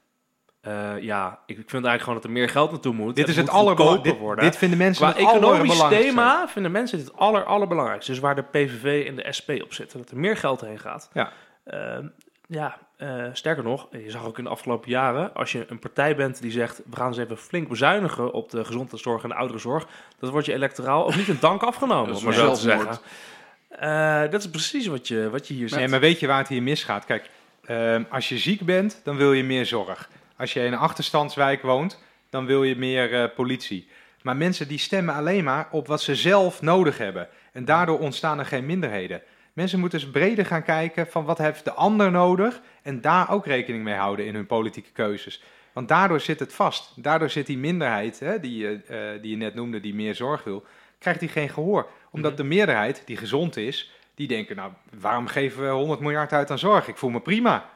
eh, 0.61 0.99
ja, 1.01 1.39
ik, 1.47 1.59
ik 1.59 1.71
vind 1.71 1.85
eigenlijk 1.85 2.03
gewoon 2.03 2.15
dat 2.15 2.25
er 2.25 2.31
meer 2.31 2.49
geld 2.49 2.71
naartoe 2.71 2.95
moet. 2.95 3.17
Dit 3.17 3.29
is 3.29 3.37
het 3.37 3.45
moet 3.47 3.55
allerbelangrijkste. 3.55 4.13
Dit, 4.13 4.21
worden. 4.21 4.45
dit 4.45 4.57
vinden 4.57 4.79
mensen 4.79 5.07
Qua 5.07 5.19
het 5.19 5.29
economisch 5.29 5.89
thema 5.89 6.49
vinden 6.49 6.73
mensen 6.73 6.99
dit 6.99 7.07
het 7.07 7.17
aller, 7.17 7.45
allerbelangrijkste. 7.45 8.11
Dus 8.11 8.21
waar 8.21 8.35
de 8.35 8.43
PVV 8.43 9.07
en 9.07 9.17
de 9.17 9.33
SP 9.39 9.49
op 9.63 9.73
zitten, 9.73 9.99
dat 9.99 10.11
er 10.11 10.19
meer 10.19 10.37
geld 10.37 10.61
heen 10.61 10.79
gaat. 10.79 11.11
Ja. 11.13 11.33
Ehm, 11.65 12.07
ja, 12.47 12.79
eh, 12.97 13.25
sterker 13.33 13.63
nog, 13.65 13.89
je 13.91 14.11
zag 14.11 14.27
ook 14.27 14.39
in 14.39 14.45
de 14.45 14.51
afgelopen 14.51 14.91
jaren, 14.91 15.35
als 15.35 15.53
je 15.53 15.65
een 15.69 15.79
partij 15.79 16.17
bent 16.17 16.43
die 16.43 16.51
zegt, 16.51 16.83
we 16.91 16.97
gaan 16.97 17.07
eens 17.07 17.17
even 17.17 17.37
flink 17.39 17.69
bezuinigen 17.69 18.33
op 18.33 18.51
de 18.51 18.65
gezondheidszorg 18.65 19.23
en 19.23 19.29
de 19.29 19.35
ouderenzorg, 19.35 19.87
dat 20.19 20.31
wordt 20.31 20.47
je 20.47 20.53
electoraal 20.53 21.07
ook 21.07 21.17
niet 21.17 21.29
in 21.29 21.37
dank 21.41 21.63
afgenomen, 21.63 22.07
Dat 22.07 22.17
is 22.17 22.23
om 22.23 22.29
maar 22.29 22.39
zo 22.39 22.53
te 22.55 22.61
zeggen. 22.61 22.99
Eh, 23.69 24.31
dat 24.31 24.41
is 24.41 24.51
precies 24.51 24.87
wat 24.87 25.09
je, 25.09 25.31
wat 25.31 25.49
je 25.49 25.55
hier 25.55 25.71
Nee, 25.71 25.81
ziet. 25.81 25.91
maar 25.91 26.01
weet 26.01 26.21
je 26.21 26.27
waar 26.27 26.39
het 26.39 26.49
hier 26.49 26.63
misgaat? 26.63 27.05
Kijk, 27.05 27.31
ehm, 27.65 28.03
als 28.11 28.29
je 28.29 28.39
ziek 28.39 28.61
bent, 28.61 29.01
dan 29.05 29.17
wil 29.17 29.33
je 29.33 29.45
meer 29.45 29.67
zorg. 29.67 30.09
Als 30.41 30.53
je 30.53 30.61
in 30.65 30.73
een 30.73 30.79
achterstandswijk 30.79 31.63
woont, 31.63 31.99
dan 32.31 32.47
wil 32.47 32.63
je 32.65 32.77
meer 32.77 33.15
eh, 33.15 33.35
politie. 33.35 33.89
Maar 34.23 34.37
mensen 34.37 34.69
die 34.69 34.79
stemmen 34.79 35.15
alleen 35.15 35.45
maar 35.45 35.69
op 35.71 35.87
wat 35.87 36.03
ze 36.03 36.15
zelf 36.15 36.63
nodig 36.63 36.99
hebben. 36.99 37.29
En 37.53 37.65
daardoor 37.65 37.99
ontstaan 37.99 38.39
er 38.39 38.47
geen 38.47 38.67
minderheden. 38.67 39.23
Mensen 39.53 39.79
moeten 39.81 40.01
dus 40.01 40.11
breder 40.11 40.47
gaan 40.47 40.63
kijken 40.63 41.07
van 41.07 41.25
wat 41.25 41.39
heeft 41.39 41.65
de 41.65 41.73
ander 41.73 42.11
nodig. 42.11 42.61
En 42.83 43.01
daar 43.01 43.31
ook 43.31 43.47
rekening 43.47 43.85
mee 43.85 43.95
houden 43.95 44.27
in 44.27 44.35
hun 44.35 44.47
politieke 44.47 44.91
keuzes. 44.93 45.43
Want 45.73 45.89
daardoor 45.89 46.21
zit 46.21 46.41
het 46.41 46.53
vast. 46.53 46.93
Daardoor 46.97 47.31
zit 47.31 47.47
die 47.47 47.59
minderheid, 47.59 48.21
hè, 48.21 48.41
die, 48.41 48.57
je, 48.57 48.81
eh, 48.89 49.23
die 49.23 49.31
je 49.31 49.37
net 49.37 49.55
noemde, 49.55 49.81
die 49.81 49.95
meer 49.95 50.15
zorg 50.15 50.45
wil, 50.45 50.65
krijgt 50.99 51.21
die 51.21 51.29
geen 51.29 51.49
gehoor. 51.49 51.87
Omdat 52.11 52.33
Mhm. 52.33 52.41
de 52.43 52.49
meerderheid, 52.49 53.03
die 53.05 53.17
gezond 53.17 53.57
is, 53.57 53.93
die 54.15 54.29
denken, 54.29 54.57
nou, 54.57 54.73
waarom 55.01 55.27
geven 55.27 55.63
we 55.63 55.69
100 55.71 56.01
miljard 56.01 56.33
uit 56.33 56.51
aan 56.51 56.59
zorg? 56.59 56.89
Ik 56.89 56.97
voel 56.97 57.11
me 57.11 57.21
prima. 57.21 57.71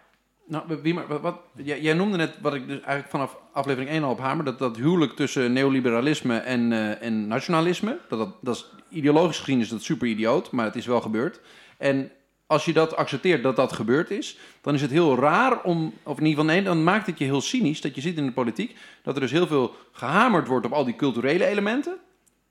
Nou, 0.46 0.64
wie 0.82 0.94
maar, 0.94 1.06
wat, 1.06 1.20
wat- 1.20 1.40
jij, 1.54 1.92
noemde 1.92 2.16
net 2.16 2.38
wat 2.40 2.54
ik 2.54 2.66
dus 2.66 2.76
eigenlijk 2.76 3.08
vanaf 3.10 3.36
aflevering 3.52 3.90
1 3.90 4.04
al 4.04 4.10
op 4.10 4.18
hamer, 4.18 4.44
dat 4.44 4.58
dat 4.58 4.76
huwelijk 4.76 5.12
tussen 5.12 5.52
neoliberalisme 5.52 6.36
en, 6.36 6.72
eh, 6.72 7.02
en 7.02 7.26
nationalisme, 7.26 7.98
dat, 8.08 8.18
dat, 8.18 8.34
dat 8.40 8.54
is 8.56 8.66
ideologisch 8.88 9.38
gezien 9.38 9.60
is 9.60 9.68
dat 9.68 9.82
super 9.82 10.08
idioot, 10.08 10.50
maar 10.50 10.64
het 10.64 10.76
is 10.76 10.86
wel 10.86 11.00
gebeurd. 11.00 11.40
En 11.78 12.10
als 12.46 12.64
je 12.64 12.72
dat 12.72 12.96
accepteert 12.96 13.42
dat 13.42 13.56
dat 13.56 13.72
gebeurd 13.72 14.10
is, 14.10 14.38
dan 14.60 14.74
is 14.74 14.80
het 14.80 14.90
heel 14.90 15.16
raar 15.16 15.62
om, 15.62 15.92
of 16.02 16.18
in 16.18 16.26
ieder 16.26 16.40
geval 16.40 16.54
nee, 16.54 16.64
dan 16.64 16.84
maakt 16.84 17.06
het 17.06 17.18
je 17.18 17.24
heel 17.24 17.40
cynisch 17.40 17.80
dat 17.80 17.94
je 17.94 18.00
ziet 18.00 18.16
in 18.16 18.26
de 18.26 18.32
politiek 18.32 18.76
dat 19.02 19.14
er 19.14 19.20
dus 19.20 19.30
heel 19.30 19.46
veel 19.46 19.74
gehamerd 19.92 20.46
wordt 20.46 20.66
op 20.66 20.72
al 20.72 20.84
die 20.84 20.96
culturele 20.96 21.46
elementen 21.46 21.96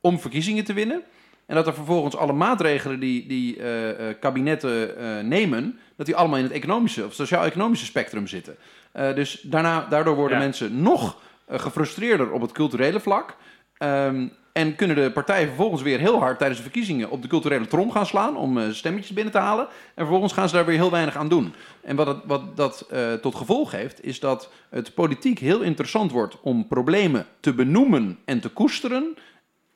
om 0.02 0.20
verkiezingen 0.20 0.64
te 0.64 0.74
winnen. 0.74 1.04
En 1.54 1.60
dat 1.60 1.68
er 1.68 1.74
vervolgens 1.74 2.16
alle 2.16 2.34
maatregelen 2.34 3.00
die, 3.00 3.28
die 3.28 3.58
eh, 3.58 3.90
eh, 3.90 4.16
kabinetten 4.20 4.98
eh, 4.98 5.24
nemen, 5.24 5.80
dat 5.96 6.06
die 6.06 6.16
allemaal 6.16 6.38
in 6.38 6.44
het 6.44 6.54
economische 6.54 7.06
of 7.06 7.14
sociaal-economische 7.14 7.86
spectrum 7.86 8.28
zitten. 8.28 8.56
Dus 8.94 9.42
daarna, 9.42 9.86
daardoor 9.90 10.16
worden 10.16 10.38
Ja. 10.38 10.44
mensen 10.44 10.82
nog 10.82 11.22
gefrustreerder 11.50 12.32
op 12.32 12.42
het 12.42 12.52
culturele 12.52 13.00
vlak. 13.00 13.36
Ehm, 13.78 14.28
en 14.54 14.76
kunnen 14.76 14.96
de 14.96 15.12
partijen 15.12 15.48
vervolgens 15.48 15.82
weer 15.82 16.00
heel 16.00 16.20
hard 16.20 16.38
tijdens 16.38 16.60
de 16.60 16.66
verkiezingen 16.66 17.10
op 17.10 17.22
de 17.22 17.28
culturele 17.28 17.68
trom 17.68 17.92
gaan 17.92 18.06
slaan 18.06 18.38
om 18.38 18.72
stemmetjes 18.72 19.14
binnen 19.14 19.34
te 19.34 19.40
halen. 19.40 19.66
En 19.68 19.72
vervolgens 19.96 20.34
gaan 20.34 20.50
ze 20.50 20.56
daar 20.56 20.66
weer 20.66 20.78
heel 20.78 20.92
weinig 20.92 21.16
aan 21.16 21.30
doen. 21.30 21.54
En 21.82 21.96
wat, 21.96 22.08
het, 22.08 22.18
wat 22.26 22.58
dat 22.58 22.88
tot 23.22 23.36
gevolg 23.36 23.72
heeft, 23.72 24.04
is 24.04 24.20
dat 24.20 24.50
het 24.70 24.94
politiek 24.94 25.40
heel 25.40 25.62
interessant 25.62 26.12
wordt 26.12 26.38
om 26.42 26.68
problemen 26.68 27.26
te 27.40 27.54
benoemen 27.54 28.20
en 28.26 28.40
te 28.40 28.50
koesteren 28.50 29.16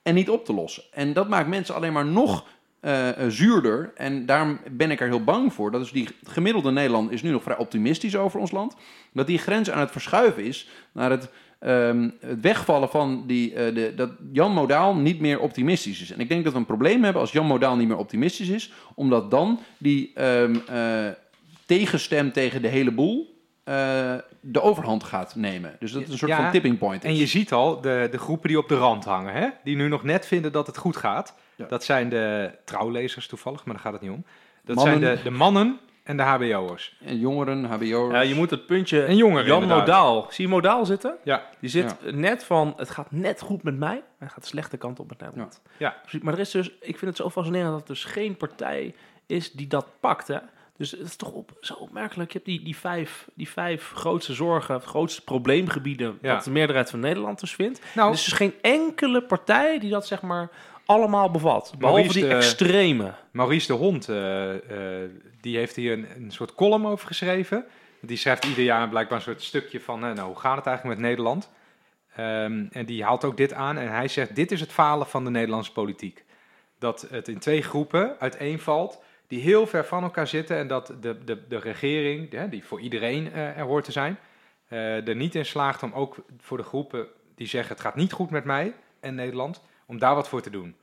en 0.08 0.16
niet 0.16 0.30
op 0.30 0.46
te 0.46 0.54
lossen. 0.54 0.84
En 0.92 1.14
dat 1.14 1.30
maakt 1.30 1.48
mensen 1.48 1.76
alleen 1.76 1.94
maar 1.94 2.06
nog 2.06 2.46
eh, 2.80 3.10
eh, 3.10 3.32
zuurder. 3.32 3.92
En 3.96 4.26
daarom 4.26 4.60
ben 4.72 4.92
ik 4.92 5.00
er 5.00 5.08
heel 5.08 5.24
bang 5.24 5.54
voor. 5.54 5.72
Dat 5.72 5.82
is 5.82 5.92
die 5.92 6.08
gemiddelde 6.24 6.72
Nederland 6.72 7.12
is 7.12 7.22
nu 7.22 7.30
nog 7.30 7.44
vrij 7.44 7.58
optimistisch 7.58 8.16
over 8.16 8.40
ons 8.40 8.52
land. 8.52 8.76
Dat 9.14 9.28
die 9.28 9.38
grens 9.38 9.72
aan 9.72 9.80
het 9.80 9.92
verschuiven 9.92 10.44
is 10.44 10.70
naar 10.92 11.10
het, 11.10 11.30
ehm, 11.60 12.10
het 12.20 12.42
wegvallen 12.42 12.90
van 12.90 13.24
die, 13.28 13.54
eh, 13.54 13.76
de, 13.76 13.94
dat 13.96 14.12
Jan 14.32 14.54
Modaal 14.54 14.96
niet 14.96 15.20
meer 15.20 15.40
optimistisch 15.40 16.02
is. 16.02 16.12
En 16.12 16.20
ik 16.20 16.30
denk 16.30 16.44
dat 16.44 16.54
we 16.54 16.60
een 16.60 16.66
probleem 16.66 17.04
hebben 17.04 17.22
als 17.22 17.32
Jan 17.32 17.46
Modaal 17.46 17.76
niet 17.76 17.88
meer 17.88 17.98
optimistisch 17.98 18.50
is. 18.50 18.72
Omdat 18.96 19.32
dan 19.32 19.60
die 19.78 20.12
eh, 20.14 21.08
tegenstem 21.66 22.32
tegen 22.32 22.62
de 22.62 22.68
hele 22.68 22.92
boel 22.92 23.37
eh, 23.68 24.16
de 24.42 24.62
overhand 24.62 25.04
gaat 25.04 25.36
nemen. 25.36 25.76
Dus 25.80 25.92
dat 25.92 26.02
is 26.02 26.10
een 26.10 26.18
soort 26.18 26.32
Ja, 26.32 26.38
van 26.42 26.52
tipping 26.52 26.78
point. 26.78 27.04
is. 27.04 27.10
En 27.10 27.16
je 27.16 27.26
ziet 27.26 27.52
al 27.52 27.82
de, 27.82 28.08
de 28.12 28.18
groepen 28.18 28.48
die 28.48 28.58
op 28.58 28.68
de 28.70 28.78
rand 28.78 29.06
hangen, 29.06 29.34
hè? 29.34 29.48
die 29.64 29.76
nu 29.76 29.88
nog 29.88 30.04
net 30.04 30.26
vinden 30.28 30.52
dat 30.52 30.68
het 30.68 30.78
goed 30.78 30.98
gaat. 30.98 31.36
Ja. 31.56 31.66
Dat 31.66 31.84
zijn 31.84 32.10
de 32.10 32.52
trouwlezers 32.66 33.28
toevallig, 33.28 33.66
maar 33.66 33.74
daar 33.74 33.84
gaat 33.84 33.94
het 33.94 34.02
niet 34.02 34.12
om. 34.12 34.24
Dat 34.64 34.76
Mannen. 34.76 35.00
zijn 35.02 35.16
de, 35.18 35.24
de 35.24 35.30
mannen 35.32 35.80
en 36.04 36.18
de 36.18 36.24
hbo'ers. 36.24 36.98
En 37.06 37.20
jongeren, 37.20 37.66
hbo'ers. 37.66 38.14
Ja, 38.14 38.22
je 38.22 38.36
moet 38.36 38.50
het 38.50 38.66
puntje 38.66 39.04
En 39.04 39.16
jongeren 39.16 39.46
Jan 39.46 39.62
inderdaad. 39.62 39.86
Modaal. 39.88 40.28
Zie 40.30 40.46
je 40.46 40.52
Modaal 40.52 40.86
zitten? 40.86 41.16
Ja. 41.24 41.44
Die 41.60 41.70
zit 41.70 41.96
net 42.16 42.44
van, 42.44 42.74
het 42.78 42.90
gaat 42.90 43.12
net 43.12 43.42
goed 43.42 43.64
met 43.64 43.78
mij, 43.78 43.96
maar 43.96 44.04
hij 44.18 44.28
gaat 44.28 44.42
de 44.42 44.48
slechte 44.50 44.78
kant 44.78 45.00
op 45.00 45.10
met 45.10 45.20
Nederland. 45.20 45.62
Ja. 45.78 45.96
Precies, 46.02 46.22
Maar 46.22 46.34
er 46.34 46.40
is 46.40 46.52
dus, 46.52 46.68
ik 46.82 46.98
vind 46.98 47.02
het 47.02 47.16
zo 47.16 47.30
fascinerend 47.30 47.72
dat 47.72 47.82
er 47.82 47.88
dus 47.88 48.04
geen 48.04 48.38
partij 48.38 48.96
is 49.26 49.52
die 49.52 49.68
dat 49.68 49.88
pakt. 50.00 50.28
Hè? 50.28 50.38
Dus 50.78 50.92
het 50.92 51.00
is 51.00 51.16
toch 51.16 51.32
op, 51.32 51.52
zo 51.62 51.74
opmerkelijk. 51.74 52.32
Je 52.32 52.38
hebt 52.38 52.50
die, 52.50 52.64
die, 52.64 52.78
vijf, 52.78 53.28
die 53.34 53.50
vijf 53.50 53.92
grootste 53.96 54.34
zorgen, 54.34 54.82
grootste 54.82 55.24
probleemgebieden, 55.24 56.18
Ja. 56.22 56.34
wat 56.36 56.44
de 56.44 56.50
meerderheid 56.52 56.90
van 56.90 57.00
Nederland 57.00 57.40
dus 57.40 57.56
vindt. 57.56 57.82
Nou, 57.96 58.08
Er 58.08 58.14
is 58.16 58.24
dus 58.24 58.34
geen 58.34 58.54
enkele 58.62 59.22
partij 59.24 59.80
die 59.80 59.90
dat 59.90 60.08
zeg 60.08 60.22
maar 60.22 60.50
allemaal 60.86 61.32
bevat. 61.32 61.74
Behalve 61.78 62.02
Maurice 62.02 62.20
die 62.20 62.30
de- 62.30 62.36
extreme. 62.36 63.14
Maurice 63.32 63.68
de 63.68 63.74
Hond, 63.74 64.10
eh, 64.10 65.04
eh, 65.04 65.10
die 65.42 65.58
heeft 65.58 65.76
hier 65.76 65.94
een, 65.94 66.08
een 66.16 66.32
soort 66.32 66.54
column 66.56 66.86
over 66.86 67.08
geschreven. 67.08 67.66
Die 68.02 68.18
schrijft 68.18 68.46
ieder 68.46 68.64
jaar 68.64 68.90
blijkbaar 68.90 69.18
een 69.18 69.24
soort 69.24 69.44
stukje 69.44 69.82
van, 69.82 70.06
eh, 70.06 70.12
nou, 70.14 70.28
hoe 70.28 70.40
gaat 70.40 70.58
het 70.58 70.66
eigenlijk 70.66 71.00
met 71.00 71.10
Nederland? 71.10 71.50
Ehm, 72.16 72.66
en 72.72 72.86
die 72.86 73.04
haalt 73.04 73.24
ook 73.24 73.38
dit 73.38 73.54
aan 73.54 73.78
en 73.78 73.92
hij 73.92 74.08
zegt, 74.08 74.36
dit 74.36 74.52
is 74.52 74.60
het 74.60 74.72
falen 74.72 75.08
van 75.08 75.24
de 75.24 75.30
Nederlandse 75.30 75.72
politiek. 75.72 76.26
Dat 76.80 77.08
het 77.10 77.28
in 77.28 77.40
twee 77.40 77.62
groepen 77.62 78.16
uiteenvalt 78.20 79.04
die 79.28 79.40
heel 79.42 79.68
ver 79.68 79.86
van 79.86 80.04
elkaar 80.04 80.28
zitten 80.28 80.58
en 80.58 80.68
dat 80.68 80.94
de, 81.02 81.24
de, 81.24 81.48
de 81.48 81.60
regering, 81.60 82.50
die 82.50 82.66
voor 82.66 82.82
iedereen 82.82 83.32
eh, 83.32 83.58
er 83.58 83.66
hoort 83.66 83.84
te 83.84 83.92
zijn, 83.92 84.20
eh, 84.68 85.08
er 85.08 85.16
niet 85.16 85.36
in 85.36 85.46
slaagt 85.46 85.84
om 85.84 85.94
ook 85.94 86.16
voor 86.38 86.58
de 86.58 86.64
groepen 86.64 87.08
die 87.36 87.48
zeggen 87.48 87.72
het 87.72 87.84
gaat 87.84 87.96
niet 87.96 88.12
goed 88.12 88.30
met 88.30 88.44
mij 88.44 88.74
en 89.00 89.16
Nederland, 89.16 89.62
om 89.86 90.00
daar 90.00 90.16
wat 90.16 90.30
voor 90.30 90.42
te 90.42 90.50
doen. 90.50 90.76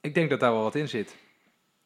Ik 0.00 0.14
denk 0.14 0.30
dat 0.30 0.40
daar 0.40 0.52
wel 0.52 0.62
wat 0.62 0.74
in 0.74 0.88
zit. 0.88 1.16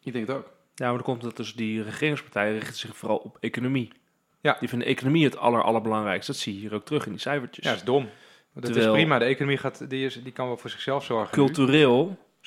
Ik 0.03 0.13
denk 0.13 0.27
het 0.27 0.37
ook. 0.37 0.51
Ja, 0.75 0.87
maar 0.87 0.95
dan 0.95 1.03
komt 1.03 1.23
het 1.23 1.37
dus 1.37 1.55
die 1.55 1.83
regeringspartijen 1.83 2.53
richten 2.53 2.77
zich 2.77 2.97
vooral 2.97 3.17
op 3.17 3.37
economie. 3.41 3.93
Ja. 4.41 4.57
Die 4.61 4.69
vinden 4.69 4.89
economie 4.89 5.25
het 5.25 5.37
aller, 5.37 5.63
allerbelangrijkste. 5.63 6.33
Dat 6.33 6.41
zie 6.41 6.55
je 6.55 6.61
hier 6.61 6.75
ook 6.75 6.85
terug 6.85 7.05
in 7.07 7.13
die 7.13 7.21
cijfertjes. 7.21 7.65
Ja, 7.65 7.71
dat 7.71 7.79
is 7.81 7.87
dom. 7.87 8.09
Dat 8.55 8.65
Terwijl- 8.65 8.87
is 8.87 8.93
prima. 9.01 9.19
De 9.19 9.25
economie 9.25 9.59
gaat, 9.59 9.91
die, 9.91 10.05
is, 10.05 10.23
die 10.23 10.33
kan 10.33 10.47
wel 10.47 10.57
voor 10.57 10.71
zichzelf 10.71 11.05
zorgen. 11.05 11.35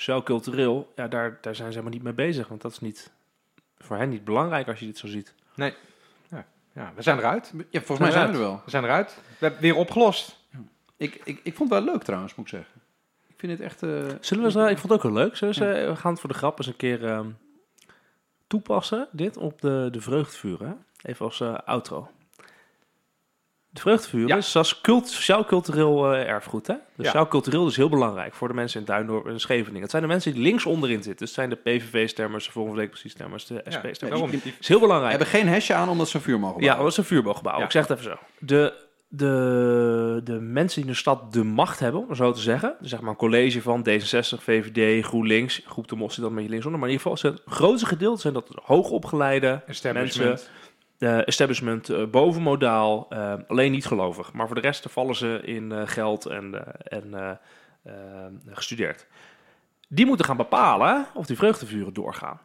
Nu. 0.08 0.22
cultureel, 0.24 0.92
ja, 0.96 1.08
daar, 1.08 1.38
daar 1.42 1.56
zijn 1.56 1.68
ze 1.72 1.78
helemaal 1.78 1.94
niet 1.94 2.04
mee 2.04 2.14
bezig. 2.28 2.48
Want 2.48 2.62
dat 2.62 2.72
is 2.72 2.80
niet, 2.80 3.12
voor 3.78 3.98
hen 3.98 4.10
niet 4.10 4.24
belangrijk 4.26 4.68
als 4.68 4.80
je 4.80 4.86
dit 4.86 4.98
zo 4.98 5.08
ziet. 5.08 5.34
Ja, 6.74 6.92
we 6.96 7.02
zijn 7.02 7.18
eruit. 7.18 7.54
Ja, 7.70 7.80
volgens 7.82 8.00
mij 8.00 8.12
zijn 8.12 8.28
we 8.28 8.34
er 8.34 8.40
wel. 8.40 8.62
We 8.66 8.70
zijn 8.70 8.84
eruit. 8.84 9.16
We 9.16 9.22
hebben 9.46 9.62
weer 9.62 9.76
opgelost. 9.76 10.38
Ik, 10.98 11.22
ik, 11.24 11.40
ik 11.44 11.56
vond 11.56 11.70
het 11.70 11.84
wel 11.84 11.94
leuk 11.94 12.04
trouwens, 12.04 12.36
moet 12.36 12.46
ik 12.46 12.52
zeggen. 12.52 12.82
Ik 13.28 13.36
vind 13.40 13.52
het 13.52 13.62
echt... 13.62 13.84
eh, 13.84 13.90
Zullen 14.20 14.44
we 14.54 14.60
eens, 14.60 14.72
ik 14.72 14.78
vond 14.78 14.82
het 14.82 14.92
ook 14.92 15.04
wel 15.04 15.24
leuk. 15.24 15.36
Zullen 15.36 15.60
we, 15.60 15.76
eens, 15.76 15.88
we 15.90 15.96
gaan 15.96 16.12
het 16.12 16.20
voor 16.20 16.30
de 16.30 16.36
grap 16.36 16.58
eens 16.58 16.68
een 16.68 16.76
keer 16.76 17.06
ehm, 17.06 17.28
toepassen, 18.48 19.08
dit, 19.12 19.38
op 19.38 19.62
de, 19.62 19.88
de 19.92 20.02
vreugdevuren. 20.02 20.68
hè? 20.68 21.10
Even 21.10 21.26
als 21.26 21.42
eh, 21.42 21.58
outro. 21.66 22.12
De 23.76 23.82
vreugdevuren 23.82 24.28
Ja. 24.28 24.36
is 24.36 24.56
als 24.56 24.82
cult, 24.82 25.08
sociaal-cultureel 25.10 26.14
eh, 26.14 26.28
erfgoed. 26.30 26.68
Hè? 26.68 26.74
Dus 26.74 26.82
Ja. 26.96 27.04
sociaal-cultureel 27.04 27.68
is 27.68 27.76
heel 27.76 27.90
belangrijk 27.90 28.34
voor 28.34 28.48
de 28.48 28.54
mensen 28.54 28.80
in 28.80 28.86
Duindorp 28.86 29.28
en 29.28 29.40
Scheveningen. 29.40 29.82
Het 29.82 29.90
zijn 29.92 30.02
de 30.02 30.08
mensen 30.08 30.34
die 30.34 30.42
links 30.42 30.66
onderin 30.66 30.96
zitten. 31.04 31.26
Dus 31.26 31.36
het 31.36 31.36
zijn 31.36 31.50
de 31.50 31.56
PVV-stemmers, 31.56 32.46
de 32.46 32.52
Volgende 32.52 32.78
Week 32.80 32.90
precies-stemmers, 32.90 33.46
de 33.46 33.54
Ja, 33.54 33.72
SP-stemmers. 33.72 34.32
die- 34.32 34.40
Het 34.44 34.54
is 34.60 34.68
heel 34.68 34.80
belangrijk. 34.80 35.10
hebben 35.12 35.28
geen 35.30 35.48
hesje 35.48 35.74
aan 35.74 35.90
omdat 35.90 36.08
ze 36.10 36.16
een 36.18 36.22
vuur 36.24 36.40
mogen 36.40 36.56
Ja, 36.62 36.66
bouwen. 36.66 36.84
dat 36.84 36.92
is 36.92 36.98
een 36.98 37.06
vuurbooggebouw. 37.16 37.58
Ja. 37.58 37.64
Ik 37.66 37.72
zeg 37.72 37.88
het 37.88 37.98
even 38.00 38.12
zo. 38.12 38.18
De, 38.40 38.74
de, 39.08 40.22
de 40.24 40.40
mensen 40.40 40.76
die 40.82 40.90
in 40.90 40.96
de 40.96 40.98
stad 41.00 41.34
de 41.34 41.44
macht 41.44 41.80
hebben, 41.80 42.08
om 42.08 42.16
zo 42.16 42.32
te 42.32 42.42
zeggen. 42.42 42.76
Dus 42.80 42.90
zeg 42.90 43.00
maar 43.02 43.10
een 43.10 43.16
college 43.16 43.62
van 43.62 43.80
D66, 43.90 44.44
VVD, 44.44 45.06
GroenLinks. 45.06 45.62
Groep 45.66 45.88
de 45.88 45.96
Mos 45.96 46.14
zit 46.14 46.24
dan 46.24 46.34
met 46.34 46.44
je 46.44 46.50
linksonder. 46.50 46.80
Maar 46.80 46.90
in 46.90 46.96
ieder 46.96 47.12
geval, 47.12 47.32
het 47.32 47.42
grootste 47.46 47.86
gedeelte 47.88 48.22
zijn 48.22 48.34
dat 48.34 48.48
hoogopgeleide 48.64 49.62
Establishment. 49.68 50.50
Establishment, 51.00 51.90
eh, 51.90 52.06
bovenmodaal. 52.06 53.06
eh, 53.10 53.34
alleen 53.48 53.72
niet 53.72 53.86
gelovig. 53.86 54.34
Maar 54.34 54.46
voor 54.48 54.56
de 54.56 54.62
rest 54.62 54.86
vallen 54.90 55.16
ze 55.16 55.42
in 55.44 55.72
eh, 55.72 55.82
geld 55.86 56.26
en, 56.26 56.66
en 56.84 57.40
gestudeerd. 58.48 59.08
Die 59.90 60.06
moeten 60.06 60.26
gaan 60.26 60.38
bepalen 60.38 61.06
of 61.14 61.26
die 61.26 61.38
vreugdevuren 61.38 61.94
doorgaan. 61.94 62.40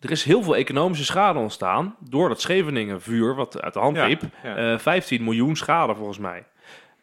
Er 0.00 0.10
is 0.10 0.24
heel 0.24 0.42
veel 0.42 0.56
economische 0.56 1.04
schade 1.04 1.38
ontstaan 1.38 1.96
door 2.00 2.28
dat 2.28 2.40
Scheveningen 2.40 3.02
vuur 3.02 3.34
wat 3.34 3.60
uit 3.62 3.72
de 3.74 3.78
hand 3.80 3.96
liep. 3.96 4.22
ja. 4.42 4.72
Eh, 4.72 4.78
15 4.78 5.24
miljoen 5.24 5.56
schade 5.56 5.94
volgens 5.94 6.18
mij. 6.18 6.46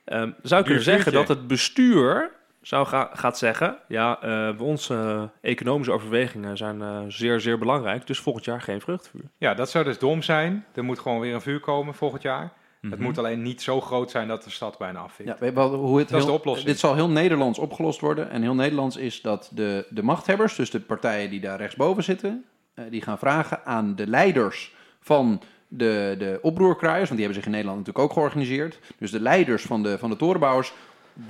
Ehm, 0.06 0.32
zou 0.42 0.60
je 0.60 0.66
kunnen 0.66 0.84
zeggen 0.84 1.12
dat 1.12 1.28
het 1.28 1.48
bestuur 1.48 2.32
zou 2.64 2.86
ga, 2.88 3.10
gaat 3.14 3.38
zeggen... 3.38 3.78
ja, 3.88 4.22
eh, 4.22 4.62
onze 4.62 5.30
economische 5.42 5.92
overwegingen 5.94 6.58
zijn 6.58 6.82
eh, 6.82 7.00
zeer, 7.08 7.40
zeer 7.42 7.58
belangrijk... 7.58 8.08
dus 8.08 8.20
volgend 8.20 8.46
jaar 8.46 8.62
geen 8.62 8.82
vreugdevuur. 8.82 9.24
Ja, 9.38 9.54
dat 9.54 9.70
zou 9.70 9.84
dus 9.84 10.00
dom 10.00 10.22
zijn. 10.22 10.66
Er 10.74 10.84
moet 10.84 11.00
gewoon 11.00 11.20
weer 11.20 11.34
een 11.34 11.42
vuur 11.42 11.60
komen 11.60 11.94
volgend 11.94 12.22
jaar. 12.22 12.52
Het 12.82 12.92
Mhm. 12.92 13.02
moet 13.04 13.18
alleen 13.18 13.42
niet 13.42 13.62
zo 13.62 13.82
groot 13.82 14.12
zijn 14.12 14.28
dat 14.28 14.44
de 14.44 14.50
stad 14.50 14.78
bijna 14.78 15.00
afvinkt. 15.00 15.40
Ja, 15.40 15.54
wel 15.54 15.74
hoe 15.74 16.00
het 16.00 16.10
Dat 16.10 16.18
is 16.20 16.24
heel- 16.26 16.34
de 16.34 16.40
oplossing. 16.40 16.68
Dit 16.68 16.80
zal 16.80 16.96
heel 16.96 17.10
Nederlands 17.10 17.60
opgelost 17.60 18.00
worden. 18.00 18.30
En 18.30 18.42
heel 18.42 18.54
Nederlands 18.56 18.98
is 18.98 19.22
dat 19.22 19.52
de, 19.54 19.86
de 19.90 20.04
machthebbers, 20.04 20.56
dus 20.56 20.70
de 20.72 20.80
partijen 20.80 21.30
die 21.30 21.40
daar 21.40 21.58
rechtsboven 21.58 22.04
zitten, 22.04 22.44
eh, 22.74 22.86
die 22.90 23.02
gaan 23.02 23.18
vragen 23.18 23.66
aan 23.66 23.96
de 23.96 24.08
leiders 24.08 24.74
van 25.00 25.42
de, 25.68 26.16
de 26.18 26.40
oproerkraaiers, 26.42 27.10
want 27.10 27.20
die 27.20 27.26
hebben 27.28 27.36
zich 27.36 27.46
in 27.46 27.52
Nederland 27.52 27.78
natuurlijk 27.78 28.06
ook 28.06 28.14
georganiseerd. 28.14 28.80
Dus 28.98 29.12
de 29.12 29.20
leiders 29.22 29.64
van 29.64 29.84
de, 29.84 29.98
van 29.98 30.10
de 30.10 30.16
torenbouwers. 30.16 30.74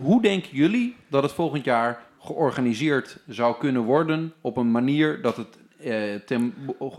Hoe 0.02 0.22
denken 0.22 0.50
jullie 0.52 0.96
dat 1.08 1.24
het 1.24 1.32
volgend 1.32 1.66
jaar 1.66 2.02
georganiseerd 2.20 3.18
zou 3.28 3.58
kunnen 3.58 3.82
worden 3.82 4.34
op 4.42 4.58
een 4.58 4.72
manier 4.72 5.22
dat 5.22 5.38
het 5.38 5.58
eh, 5.80 6.14
ten, 6.26 6.54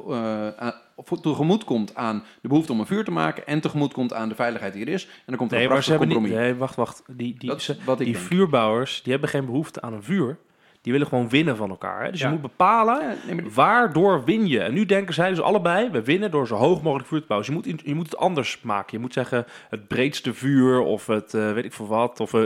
eh, 0.08 0.68
of 0.94 1.08
tegemoet 1.20 1.64
komt 1.64 1.94
aan 1.94 2.22
de 2.40 2.48
behoefte 2.48 2.72
om 2.72 2.80
een 2.80 2.86
vuur 2.86 3.04
te 3.04 3.10
maken 3.10 3.46
en 3.46 3.60
tegemoet 3.60 3.92
komt 3.92 4.12
aan 4.12 4.28
de 4.28 4.34
veiligheid 4.34 4.72
die 4.72 4.86
er 4.86 4.92
is. 4.92 5.04
En 5.06 5.10
dan 5.26 5.36
komt 5.36 5.50
er 5.50 5.56
Nee, 5.56 5.66
een 5.66 5.72
prachtig 5.72 5.92
niet... 5.98 6.02
compromis. 6.02 6.30
Nee, 6.30 6.54
wacht, 6.54 6.74
wacht. 6.76 7.02
Die, 7.06 7.34
die, 7.38 7.60
ze- 7.60 7.76
die 7.98 8.18
vuurbouwers, 8.18 9.02
die 9.02 9.12
hebben 9.12 9.30
geen 9.30 9.44
behoefte 9.46 9.80
aan 9.80 9.92
een 9.92 10.02
vuur. 10.02 10.38
Die 10.84 10.92
willen 10.92 11.08
gewoon 11.08 11.28
winnen 11.28 11.56
van 11.56 11.70
elkaar. 11.70 12.04
Hè? 12.04 12.10
Dus 12.10 12.20
Ja. 12.20 12.26
je 12.26 12.32
moet 12.32 12.42
bepalen... 12.42 13.00
Ja, 13.00 13.14
nee, 13.26 13.34
maar 13.34 13.50
Waardoor 13.52 14.24
win 14.24 14.46
je? 14.46 14.60
En 14.60 14.74
nu 14.74 14.86
denken 14.86 15.14
zij 15.14 15.28
dus 15.28 15.40
allebei, 15.40 15.90
we 15.90 16.02
winnen 16.02 16.30
door 16.30 16.46
zo 16.46 16.54
hoog 16.54 16.82
mogelijk 16.82 17.08
vuur 17.08 17.20
te 17.20 17.26
bouwen. 17.26 17.48
Dus 17.50 17.64
je 17.64 17.72
moet, 17.72 17.82
je 17.86 17.94
moet 17.94 18.10
het 18.10 18.16
anders 18.16 18.60
maken. 18.62 18.88
Je 18.90 18.98
moet 18.98 19.12
zeggen 19.12 19.46
het 19.68 19.88
breedste 19.88 20.34
vuur 20.34 20.80
of 20.80 21.06
het 21.06 21.34
eh, 21.34 21.52
weet 21.52 21.64
ik 21.64 21.72
veel 21.72 21.86
wat. 21.86 22.20
Of 22.20 22.34
eh, 22.34 22.42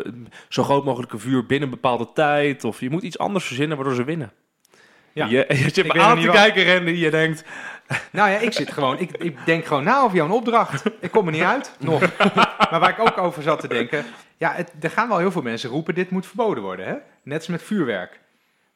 zo 0.49 0.62
groot 0.62 0.84
mogelijke 0.84 1.18
vuur 1.18 1.47
binnen 1.47 1.68
een 1.68 1.74
bepaalde 1.74 2.09
tijd. 2.14 2.64
Of 2.64 2.80
je 2.80 2.91
moet 2.91 3.03
iets 3.03 3.18
anders 3.18 3.45
verzinnen 3.45 3.76
waardoor 3.76 3.95
ze 3.95 4.05
winnen. 4.05 4.32
Ja. 5.12 5.26
Je, 5.26 5.45
je 5.64 5.70
zit 5.72 5.95
me 5.95 6.01
aan 6.01 6.20
te 6.20 6.28
kijken 6.28 6.84
die 6.84 6.99
je 6.99 7.11
denkt... 7.11 7.45
Nou 8.12 8.30
ja, 8.30 8.39
ik 8.39 8.53
zit 8.53 8.72
gewoon, 8.72 8.99
ik, 8.99 9.11
ik 9.16 9.36
denk 9.45 9.64
gewoon 9.64 9.84
na 9.84 10.01
over 10.01 10.16
jouw 10.16 10.28
opdracht. 10.28 10.82
Ik 11.01 11.11
kom 11.11 11.26
er 11.26 11.32
niet 11.32 11.43
uit, 11.43 11.72
nog. 11.78 12.01
Maar 12.70 12.80
waar 12.80 12.91
ik 12.91 12.99
ook 12.99 13.18
over 13.18 13.43
zat 13.43 13.61
te 13.61 13.68
denken, 13.68 14.05
ja, 14.36 14.53
het, 14.53 14.72
er 14.80 14.91
gaan 14.91 15.09
wel 15.09 15.18
heel 15.18 15.30
veel 15.30 15.43
mensen 15.43 15.70
roepen, 15.70 15.95
dit 15.95 16.11
moet 16.11 16.26
verboden 16.26 16.62
worden, 16.62 16.86
hè? 16.86 16.95
Net 17.22 17.39
als 17.39 17.47
met 17.47 17.62
vuurwerk. 17.62 18.20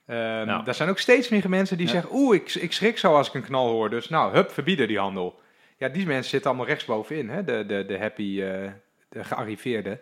Daar 0.07 0.75
zijn 0.75 0.89
ook 0.89 0.99
steeds 0.99 1.29
meer 1.29 1.49
mensen 1.49 1.77
die 1.77 1.87
Ja. 1.87 1.93
zeggen, 1.93 2.11
oeh, 2.15 2.35
ik, 2.35 2.55
ik 2.55 2.73
schrik 2.73 2.99
zo 2.99 3.15
als 3.17 3.29
ik 3.29 3.35
een 3.35 3.43
knal 3.45 3.69
hoor, 3.69 3.91
dus 3.91 4.09
nou, 4.09 4.35
hup, 4.35 4.51
verbieden 4.51 4.89
die 4.89 4.99
handel. 4.99 5.41
Ja, 5.79 5.89
die 5.89 6.07
mensen 6.07 6.31
zitten 6.31 6.51
allemaal 6.51 6.69
rechtsbovenin, 6.69 7.29
hè? 7.29 7.45
De, 7.45 7.65
de, 7.67 7.85
de 7.87 7.99
happy, 7.99 8.41
eh, 8.43 8.71
de 9.09 9.25
gearriveerden. 9.25 10.01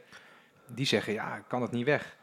Die 0.75 0.87
zeggen, 0.87 1.13
ja, 1.13 1.39
kan 1.49 1.63
het 1.63 1.71
niet 1.73 1.85
weg. 1.85 2.17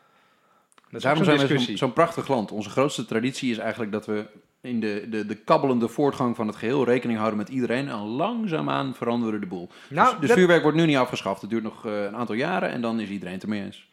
Dat 0.89 1.01
Daarom 1.01 1.23
zijn 1.23 1.47
we 1.47 1.77
zo'n 1.77 1.93
prachtig 1.93 2.27
land. 2.27 2.51
Onze 2.51 2.69
grootste 2.69 3.05
traditie 3.05 3.51
is 3.51 3.57
eigenlijk 3.57 3.91
dat 3.91 4.05
we 4.05 4.25
in 4.61 4.79
de, 4.79 5.05
de, 5.09 5.25
de 5.25 5.35
kabbelende 5.35 5.87
voortgang 5.87 6.35
van 6.35 6.47
het 6.47 6.55
geheel 6.55 6.85
rekening 6.85 7.17
houden 7.17 7.37
met 7.39 7.49
iedereen. 7.49 7.89
En 7.89 7.97
langzaamaan 7.99 8.95
veranderen 8.95 9.33
we 9.33 9.39
de 9.39 9.45
boel. 9.45 9.69
Nou, 9.89 10.09
dus 10.11 10.19
dus 10.19 10.27
dat- 10.29 10.37
vuurwerk 10.37 10.61
wordt 10.61 10.77
nu 10.77 10.85
niet 10.85 10.97
afgeschaft. 10.97 11.41
Het 11.41 11.49
duurt 11.49 11.63
nog 11.63 11.85
eh, 11.85 12.03
een 12.03 12.15
aantal 12.15 12.35
jaren 12.35 12.69
en 12.69 12.81
dan 12.81 12.99
is 12.99 13.09
iedereen 13.09 13.33
het 13.33 13.43
ermee 13.43 13.63
eens. 13.63 13.87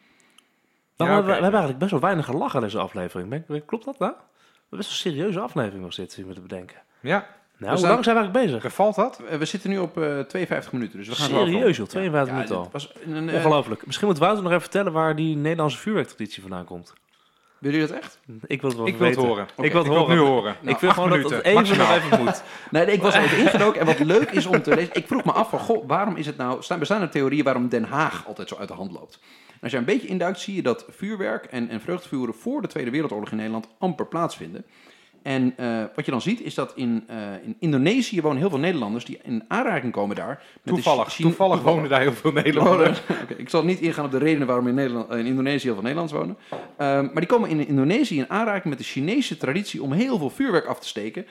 Maar 0.96 1.08
Ja, 1.08 1.22
we, 1.22 1.30
hebben 1.32 1.42
eigenlijk 1.50 1.78
best 1.78 1.90
wel 1.90 2.00
weinig 2.00 2.24
gelachen 2.24 2.58
in 2.60 2.64
deze 2.64 2.78
aflevering. 2.78 3.44
Klopt 3.66 3.84
dat 3.84 3.98
nou? 3.98 4.12
Best 4.12 4.68
wel 4.70 4.78
een 4.80 4.84
serieuze 4.84 5.40
aflevering 5.40 5.84
was 5.84 5.96
dit, 5.96 6.12
zien 6.12 6.26
we 6.26 6.34
te 6.34 6.40
bedenken. 6.40 6.76
Ja, 7.00 7.26
Nou, 7.58 7.78
hoe 7.78 7.86
lang 7.86 8.04
zijn 8.04 8.16
we 8.16 8.22
eigenlijk 8.22 8.46
bezig? 8.46 8.62
bevalt 8.62 8.94
dat? 8.94 9.20
Eh, 9.30 9.38
We 9.38 9.44
zitten 9.44 9.70
nu 9.70 9.78
op 9.78 9.98
eh 10.02 10.18
52 10.20 10.72
minuten, 10.72 10.98
dus 10.98 11.08
we 11.08 11.14
gaan 11.14 11.28
Serieus 11.28 11.76
joh, 11.76 11.86
52 11.86 12.28
Ja, 12.28 12.34
minuten 12.34 12.56
al. 12.56 12.62
dit 12.62 12.72
was 12.72 12.92
een, 13.04 13.28
eh, 13.28 13.34
Ongelooflijk. 13.34 13.86
Misschien 13.86 14.08
moet 14.08 14.18
Wouter 14.18 14.42
nog 14.42 14.50
even 14.50 14.62
vertellen 14.62 14.92
waar 14.92 15.16
die 15.16 15.36
Nederlandse 15.36 15.78
vuurwerktraditie 15.78 16.42
vandaan 16.42 16.64
komt. 16.64 16.92
Willen 17.58 17.78
jullie 17.78 17.94
dat 17.94 18.02
echt? 18.04 18.20
Ik 18.46 18.60
wil 18.60 18.70
het 18.70 18.78
wel 18.78 18.88
Ik 18.88 18.96
wil 18.96 19.06
het 19.08 19.16
horen. 19.16 19.44
Ik 19.44 19.54
wil 19.56 19.64
het 19.64 19.66
Ik 19.66 19.72
wil 19.72 19.82
het 19.82 19.96
horen. 20.00 20.16
nu 20.16 20.20
horen. 20.22 20.52
ik 20.62 20.78
vind 20.78 20.82
acht 20.82 20.94
gewoon 20.94 21.08
dat 21.20 21.30
het 21.30 21.44
minuten, 21.44 21.62
even 21.62 21.78
nog 21.78 21.90
even 21.96 22.24
moet. 22.24 22.42
Nee, 22.70 22.84
nee, 22.86 22.94
ik 22.94 23.02
was 23.02 23.14
er 23.14 23.22
even 23.22 23.38
ingedoken. 23.38 23.80
En 23.80 23.86
wat 23.86 23.98
leuk 23.98 24.30
is 24.30 24.46
om 24.46 24.62
te 24.62 24.74
lezen. 24.74 24.94
Ik 24.94 25.06
vroeg 25.06 25.24
me 25.24 25.32
af 25.32 25.48
van, 25.50 25.58
goh, 25.58 25.88
waarom 25.88 26.16
is 26.16 26.26
het 26.26 26.36
nou... 26.36 26.62
Staan, 26.62 26.78
bestaan 26.78 27.00
er 27.02 27.10
theorieën 27.10 27.44
waarom 27.44 27.68
Den 27.68 27.84
Haag 27.84 28.26
altijd 28.26 28.48
zo 28.48 28.56
uit 28.56 28.68
de 28.68 28.74
hand 28.74 28.92
loopt? 28.92 29.18
Als 29.62 29.72
je 29.72 29.78
een 29.78 29.84
beetje 29.84 30.08
induikt, 30.08 30.40
zie 30.40 30.54
je 30.54 30.62
dat 30.62 30.86
vuurwerk 30.88 31.44
en, 31.44 31.68
en 31.68 31.80
vreugdevuren 31.80 32.34
voor 32.34 32.62
de 32.62 32.68
Tweede 32.68 32.90
Wereldoorlog 32.90 33.30
in 33.30 33.36
Nederland 33.36 33.68
amper 33.78 34.06
plaatsvinden. 34.06 34.64
En 35.24 35.54
eh, 35.56 35.82
wat 35.94 36.04
je 36.04 36.10
dan 36.10 36.20
ziet, 36.20 36.40
is 36.40 36.54
dat 36.54 36.72
in, 36.74 37.04
eh, 37.06 37.16
in 37.44 37.56
Indonesië 37.58 38.20
wonen 38.20 38.38
heel 38.38 38.50
veel 38.50 38.58
Nederlanders 38.58 39.04
die 39.04 39.18
in 39.22 39.44
aanraking 39.48 39.92
komen 39.92 40.16
daar. 40.16 40.42
met 40.62 40.74
Toevallig, 40.74 41.08
toevallig 41.14 41.62
wonen 41.62 41.88
daar 41.88 42.00
heel 42.00 42.12
veel 42.12 42.32
Nederlanders. 42.32 43.02
Ik 43.36 43.48
zal 43.48 43.64
niet 43.64 43.80
ingaan 43.80 44.04
op 44.04 44.10
de 44.10 44.18
redenen 44.18 44.46
waarom 44.46 44.68
in, 44.68 44.74
Nederland, 44.74 45.10
eh, 45.10 45.18
in 45.18 45.26
Indonesië 45.26 45.64
heel 45.64 45.74
veel 45.74 45.82
Nederlanders 45.82 46.18
wonen. 46.20 46.36
Ehm, 46.76 47.04
maar 47.04 47.14
die 47.14 47.26
komen 47.26 47.50
in 47.50 47.66
Indonesië 47.66 48.18
in 48.18 48.30
aanraking 48.30 48.64
met 48.64 48.78
de 48.78 48.84
Chinese 48.84 49.36
traditie 49.36 49.82
om 49.82 49.92
heel 49.92 50.18
veel 50.18 50.30
vuurwerk 50.30 50.66
af 50.66 50.80
te 50.80 50.88
steken. 50.88 51.26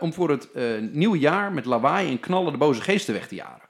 om 0.00 0.12
voor 0.12 0.30
het 0.30 0.48
nieuwe 0.92 1.18
jaar 1.18 1.52
met 1.52 1.64
lawaai 1.64 2.10
en 2.10 2.20
knallen 2.20 2.52
de 2.52 2.58
boze 2.58 2.80
geesten 2.80 3.14
weg 3.14 3.28
te 3.28 3.34
jaren. 3.34 3.69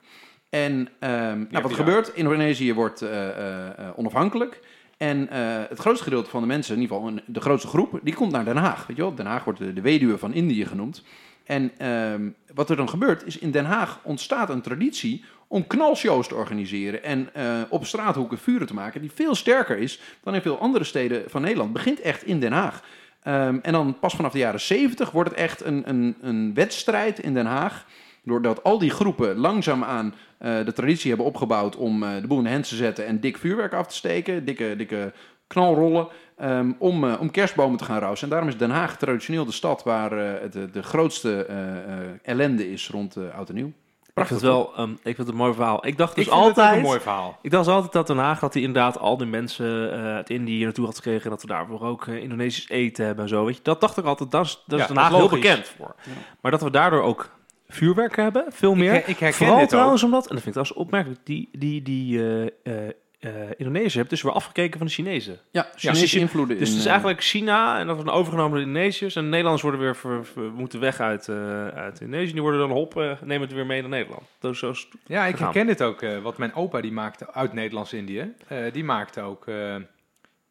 En 0.50 0.88
ehm, 0.98 1.38
nou, 1.50 1.62
wat 1.62 1.72
gebeurt? 1.72 2.14
Indonesië 2.14 2.74
wordt 2.74 3.02
eh, 3.02 3.28
eh, 3.28 3.66
eh, 3.66 3.72
onafhankelijk. 3.96 4.60
En 4.96 5.26
het 5.68 5.78
grootste 5.78 6.04
gedeelte 6.04 6.30
van 6.30 6.40
de 6.40 6.46
mensen, 6.46 6.74
in 6.74 6.80
ieder 6.80 6.96
geval 6.96 7.10
een- 7.12 7.22
de 7.26 7.40
grootste 7.40 7.68
groep, 7.68 8.00
die 8.02 8.14
komt 8.14 8.32
naar 8.32 8.44
Den 8.44 8.56
Haag. 8.56 8.86
Weet 8.86 8.96
je 8.96 9.02
wel? 9.02 9.14
Den 9.14 9.26
Haag 9.26 9.44
wordt 9.44 9.58
de, 9.58 9.72
de 9.72 9.80
weduwe 9.80 10.18
van 10.18 10.32
Indië 10.34 10.66
genoemd. 10.66 11.02
En 11.44 11.70
ehm, 11.78 12.28
wat 12.54 12.70
er 12.70 12.76
dan 12.76 12.88
gebeurt, 12.88 13.26
is 13.26 13.38
in 13.38 13.50
Den 13.50 13.64
Haag 13.64 14.00
ontstaat 14.02 14.50
een 14.50 14.60
traditie 14.60 15.24
om 15.48 15.66
knalshows 15.66 16.28
te 16.28 16.34
organiseren 16.34 17.02
en 17.04 17.28
op 17.68 17.86
straathoeken 17.86 18.38
vuren 18.38 18.66
te 18.66 18.74
maken, 18.74 19.00
die 19.00 19.10
veel 19.14 19.34
sterker 19.34 19.78
is 19.78 20.00
dan 20.22 20.34
in 20.34 20.42
veel 20.42 20.58
andere 20.58 20.84
steden 20.84 21.22
van 21.26 21.42
Nederland. 21.42 21.72
Begint 21.72 22.00
echt 22.00 22.24
in 22.24 22.40
Den 22.40 22.52
Haag. 22.52 22.82
Ehm, 23.22 23.58
en 23.62 23.72
dan 23.72 23.98
pas 23.98 24.14
vanaf 24.14 24.32
de 24.32 24.38
jaren 24.38 24.60
70 24.60 25.10
wordt 25.10 25.30
het 25.30 25.38
echt 25.38 25.64
een, 25.64 25.82
een, 25.88 26.16
een 26.20 26.54
wedstrijd 26.54 27.18
in 27.18 27.34
Den 27.34 27.46
Haag. 27.46 27.86
Doordat 28.30 28.62
al 28.62 28.78
die 28.78 28.90
groepen 28.90 29.36
langzaamaan 29.36 30.14
eh 30.38 30.64
de 30.64 30.72
traditie 30.72 31.08
hebben 31.08 31.26
opgebouwd 31.26 31.76
om 31.76 32.02
eh, 32.02 32.08
de 32.20 32.26
boel 32.26 32.38
in 32.38 32.44
de 32.44 32.50
hand 32.50 32.68
te 32.68 32.76
zetten 32.76 33.06
en 33.06 33.20
dik 33.20 33.36
vuurwerk 33.38 33.72
af 33.74 33.86
te 33.86 33.94
steken, 33.94 34.44
dikke, 34.44 34.74
dikke 34.76 35.12
knalrollen. 35.46 36.06
ehm, 36.36 36.72
om, 36.78 37.04
eh, 37.04 37.20
om 37.20 37.30
kerstbomen 37.30 37.78
te 37.78 37.84
gaan 37.84 37.98
rousen. 37.98 38.24
En 38.24 38.30
daarom 38.30 38.48
is 38.48 38.56
Den 38.56 38.70
Haag 38.70 38.96
traditioneel 38.96 39.44
de 39.44 39.52
stad 39.52 39.82
waar 39.82 40.12
eh, 40.12 40.40
het, 40.40 40.52
de, 40.52 40.70
de 40.70 40.82
grootste 40.82 41.44
eh, 41.46 41.76
eh, 41.76 42.10
ellende 42.22 42.72
is 42.72 42.88
rond 42.88 43.16
eh, 43.16 43.22
Oud 43.36 43.48
en 43.48 43.54
Nieuw. 43.54 43.72
Ik 44.14 44.26
vind 44.26 44.40
het 44.40 44.40
wel 44.50 44.72
ehm, 44.76 44.90
ik 44.90 44.98
vind 45.02 45.16
het 45.16 45.28
een 45.28 45.34
mooi 45.36 45.54
verhaal. 45.54 45.86
Ik 45.86 45.96
dacht 45.96 46.14
dus 46.14 46.26
ik 46.26 46.30
vind 46.32 46.44
het 46.44 46.50
ook 46.50 46.58
altijd... 46.58 46.76
een 46.76 46.88
mooi 46.88 47.00
verhaal. 47.00 47.38
Ik 47.42 47.50
dacht 47.50 47.64
dus 47.64 47.74
altijd 47.74 47.92
dat 47.92 48.06
Den 48.06 48.18
Haag 48.18 48.38
dat 48.40 48.54
hij 48.54 48.62
inderdaad 48.62 48.98
al 48.98 49.16
die 49.16 49.26
mensen 49.26 49.92
eh, 49.92 50.14
uit 50.14 50.30
Indië 50.30 50.52
hier 50.54 50.64
naartoe 50.64 50.84
had 50.84 50.96
gekregen. 50.96 51.24
En 51.24 51.30
dat 51.30 51.42
we 51.42 51.48
daarvoor 51.48 51.80
ook 51.80 52.06
Indonesisch 52.06 52.68
eten 52.68 53.04
hebben 53.04 53.24
en 53.24 53.30
zo. 53.30 53.44
Weet 53.44 53.56
je. 53.56 53.62
Dat 53.62 53.80
dacht 53.80 53.96
ik 53.96 54.04
altijd, 54.04 54.30
dat 54.30 54.44
is, 54.44 54.62
dat 54.66 54.80
is 54.80 54.86
Den 54.86 54.96
Haag 54.96 55.14
heel 55.16 55.28
bekend 55.28 55.72
voor. 55.76 55.94
Maar 56.40 56.50
dat 56.50 56.62
we 56.62 56.70
daardoor 56.70 57.02
ook 57.02 57.30
vuurwerk 57.70 58.16
hebben, 58.16 58.44
veel 58.48 58.74
meer. 58.74 58.94
Ik, 58.94 59.06
ik 59.06 59.18
herken 59.18 59.32
Vooral 59.38 59.54
dit 59.54 59.64
ook. 59.64 59.70
trouwens 59.70 60.02
omdat, 60.02 60.28
en 60.28 60.34
dat 60.34 60.42
vind 60.42 60.56
ik 60.56 60.62
trouwens 60.62 60.78
opmerkelijk, 60.86 61.20
die, 61.24 61.48
die, 61.52 61.82
die 61.82 62.18
eh 62.18 62.46
eh 62.62 62.88
eh, 63.20 63.32
Indonesiërs 63.56 63.94
hebben 63.94 64.12
dus 64.12 64.22
weer 64.22 64.32
afgekeken 64.32 64.78
van 64.78 64.86
de 64.86 64.92
Chinezen. 64.92 65.38
Ja, 65.50 65.68
Chinese 65.76 66.00
dus 66.00 66.12
je- 66.12 66.18
invloeden 66.18 66.58
Dus 66.58 66.66
in, 66.68 66.72
het 66.74 66.82
is 66.84 66.88
eigenlijk 66.90 67.22
China 67.22 67.78
en 67.78 67.86
dat 67.86 67.94
wordt 67.94 68.10
dan 68.10 68.18
overgenomen 68.18 68.50
door 68.52 68.60
de 68.60 68.66
Indonesiërs. 68.66 69.16
En 69.16 69.22
de 69.22 69.28
Nederlanders 69.28 69.62
worden 69.62 69.80
weer 69.80 69.96
ver- 69.96 70.24
ver- 70.26 70.50
moeten 70.52 70.80
weg 70.80 71.00
uit, 71.00 71.28
eh 71.28 71.66
uit 71.68 72.00
Indonesië. 72.00 72.32
Die 72.32 72.42
worden 72.42 72.60
dan 72.60 72.70
hop, 72.70 72.96
eh, 72.96 73.12
nemen 73.22 73.46
het 73.46 73.52
weer 73.56 73.66
mee 73.66 73.80
naar 73.80 73.90
Nederland. 73.90 74.22
Is 74.40 74.58
zo 74.58 74.74
Ja, 75.06 75.24
ik 75.26 75.38
herken 75.38 75.66
dit 75.66 75.82
ook. 75.82 76.02
eh, 76.02 76.18
wat 76.18 76.38
mijn 76.38 76.54
opa 76.54 76.80
die 76.80 76.92
maakte 76.92 77.32
uit 77.32 77.52
Nederlands-Indië. 77.52 78.32
eh, 78.48 78.58
die 78.72 78.84
maakte 78.84 79.20
ook 79.20 79.44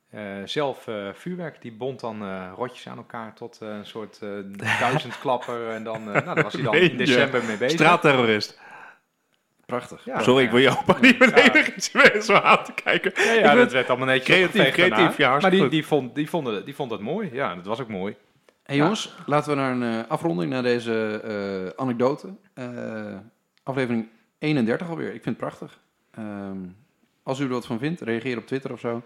eh, 0.09 0.21
zelf 0.45 0.87
eh, 0.87 1.07
vuurwerk. 1.13 1.61
Die 1.61 1.71
bond 1.71 1.99
dan 1.99 2.21
eh, 2.21 2.51
rotjes 2.55 2.87
aan 2.87 2.97
elkaar 2.97 3.33
tot 3.33 3.57
een 3.61 3.85
soort 3.85 4.19
eh 4.21 4.29
duizendklapper. 4.79 5.69
En 5.75 5.83
dan, 5.83 6.13
eh, 6.13 6.23
nou, 6.23 6.35
daar 6.35 6.43
was 6.43 6.53
hij 6.53 6.63
dan 6.63 6.75
in 6.89 6.97
december 6.97 7.43
mee 7.43 7.57
bezig. 7.57 7.79
Straatterrorist. 7.79 8.59
Prachtig. 9.65 10.05
Ja, 10.05 10.21
Sorry, 10.21 10.43
ik 10.43 10.51
wil 10.51 10.59
je 10.59 10.69
opa 10.69 10.97
niet 11.01 11.17
beneden 11.17 11.73
iets 11.75 11.91
meer 11.91 12.21
zo 12.21 12.33
aan 12.33 12.63
te 12.63 12.73
kijken. 12.83 13.11
Ja, 13.23 13.55
dat 13.55 13.71
werd 13.71 13.89
allemaal 13.89 14.07
netjes 14.07 14.35
creatief, 14.35 14.73
creatief, 14.73 15.17
ja, 15.17 15.39
maar 15.39 15.51
die, 15.51 15.67
die, 15.67 15.85
vond, 15.85 16.15
die, 16.15 16.29
vonden, 16.29 16.65
die 16.65 16.75
vond 16.75 16.91
het 16.91 16.99
mooi. 17.01 17.29
Ja, 17.33 17.55
dat 17.55 17.65
was 17.65 17.79
ook 17.81 17.87
mooi. 17.87 18.15
Hey 18.69 18.77
jongens, 18.77 19.15
laten 19.25 19.49
we 19.49 19.55
naar 19.55 19.71
een 19.71 20.03
eh, 20.03 20.09
afronding, 20.09 20.51
naar 20.51 20.63
deze 20.63 21.21
eh, 21.23 21.83
anekdote. 21.83 22.33
Eh, 22.53 23.15
aflevering 23.63 24.07
31 24.39 24.89
alweer. 24.89 25.13
Ik 25.13 25.23
vind 25.23 25.25
het 25.25 25.37
prachtig. 25.37 25.79
Ehm, 26.11 26.57
als 27.23 27.39
u 27.39 27.43
er 27.43 27.49
wat 27.49 27.65
van 27.65 27.79
vindt, 27.79 28.01
reageer 28.01 28.37
op 28.37 28.47
Twitter 28.47 28.71
of 28.71 28.79
zo. 28.79 29.03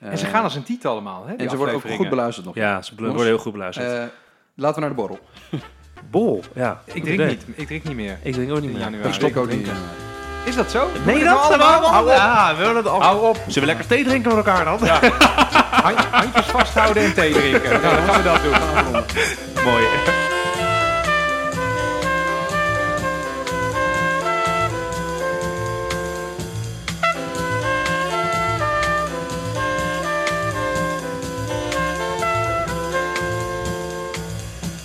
En 0.00 0.18
ze 0.18 0.26
Eh, 0.26 0.30
gaan 0.32 0.42
als 0.42 0.54
een 0.54 0.62
titel 0.62 0.90
allemaal, 0.90 1.24
hè, 1.26 1.34
En 1.34 1.50
ze 1.50 1.56
worden 1.56 1.74
ook 1.74 1.82
goed 1.96 2.08
beluisterd 2.08 2.46
nog. 2.46 2.54
Ja, 2.54 2.82
ze 2.82 2.92
worden 2.96 3.24
heel 3.24 3.38
goed 3.38 3.52
beluisterd. 3.52 3.92
Eh, 3.92 4.02
laten 4.54 4.74
we 4.74 4.80
naar 4.80 4.88
de 4.88 4.94
borrel. 4.96 5.18
Bol, 6.10 6.42
ja. 6.54 6.80
Ik 6.84 7.04
drink 7.04 7.24
niet, 7.28 7.44
ik 7.54 7.66
drink 7.66 7.84
niet 7.84 7.96
meer. 7.96 8.18
Ik 8.22 8.32
drink 8.32 8.50
ook 8.50 8.56
niet 8.60 8.64
In 8.64 8.72
meer. 8.72 8.80
januari. 8.80 9.08
Ik 9.08 9.14
stok 9.14 9.36
ook 9.36 9.48
niet. 9.48 9.64
drinken. 9.64 9.82
Is 10.44 10.54
dat 10.56 10.70
zo? 10.70 10.88
Nee, 11.04 11.18
we 11.18 11.24
dat 11.24 11.34
nou 11.34 11.48
we 11.58 11.64
allemaal? 11.64 11.68
allemaal. 11.72 11.90
Hou 11.92 12.04
op. 12.06 12.14
Ja, 12.16 12.52
we 12.52 12.58
willen 12.58 12.76
het 12.76 12.86
al. 12.88 13.02
Hou 13.02 13.26
op. 13.28 13.36
Zullen 13.36 13.60
we 13.60 13.66
lekker 13.66 13.86
thee 13.86 14.04
drinken 14.04 14.34
met 14.36 14.46
elkaar 14.46 14.64
dan? 14.64 14.78
Hand- 15.70 15.98
handjes 16.10 16.46
vasthouden 16.46 17.02
en 17.02 17.14
thee 17.14 17.32
drinken. 17.32 17.70
Nou, 17.80 17.82
dan 17.96 18.04
gaan 18.04 18.16
we 18.16 18.22
dat 18.22 18.42
doen. 18.42 19.64
Mooi. 19.72 19.84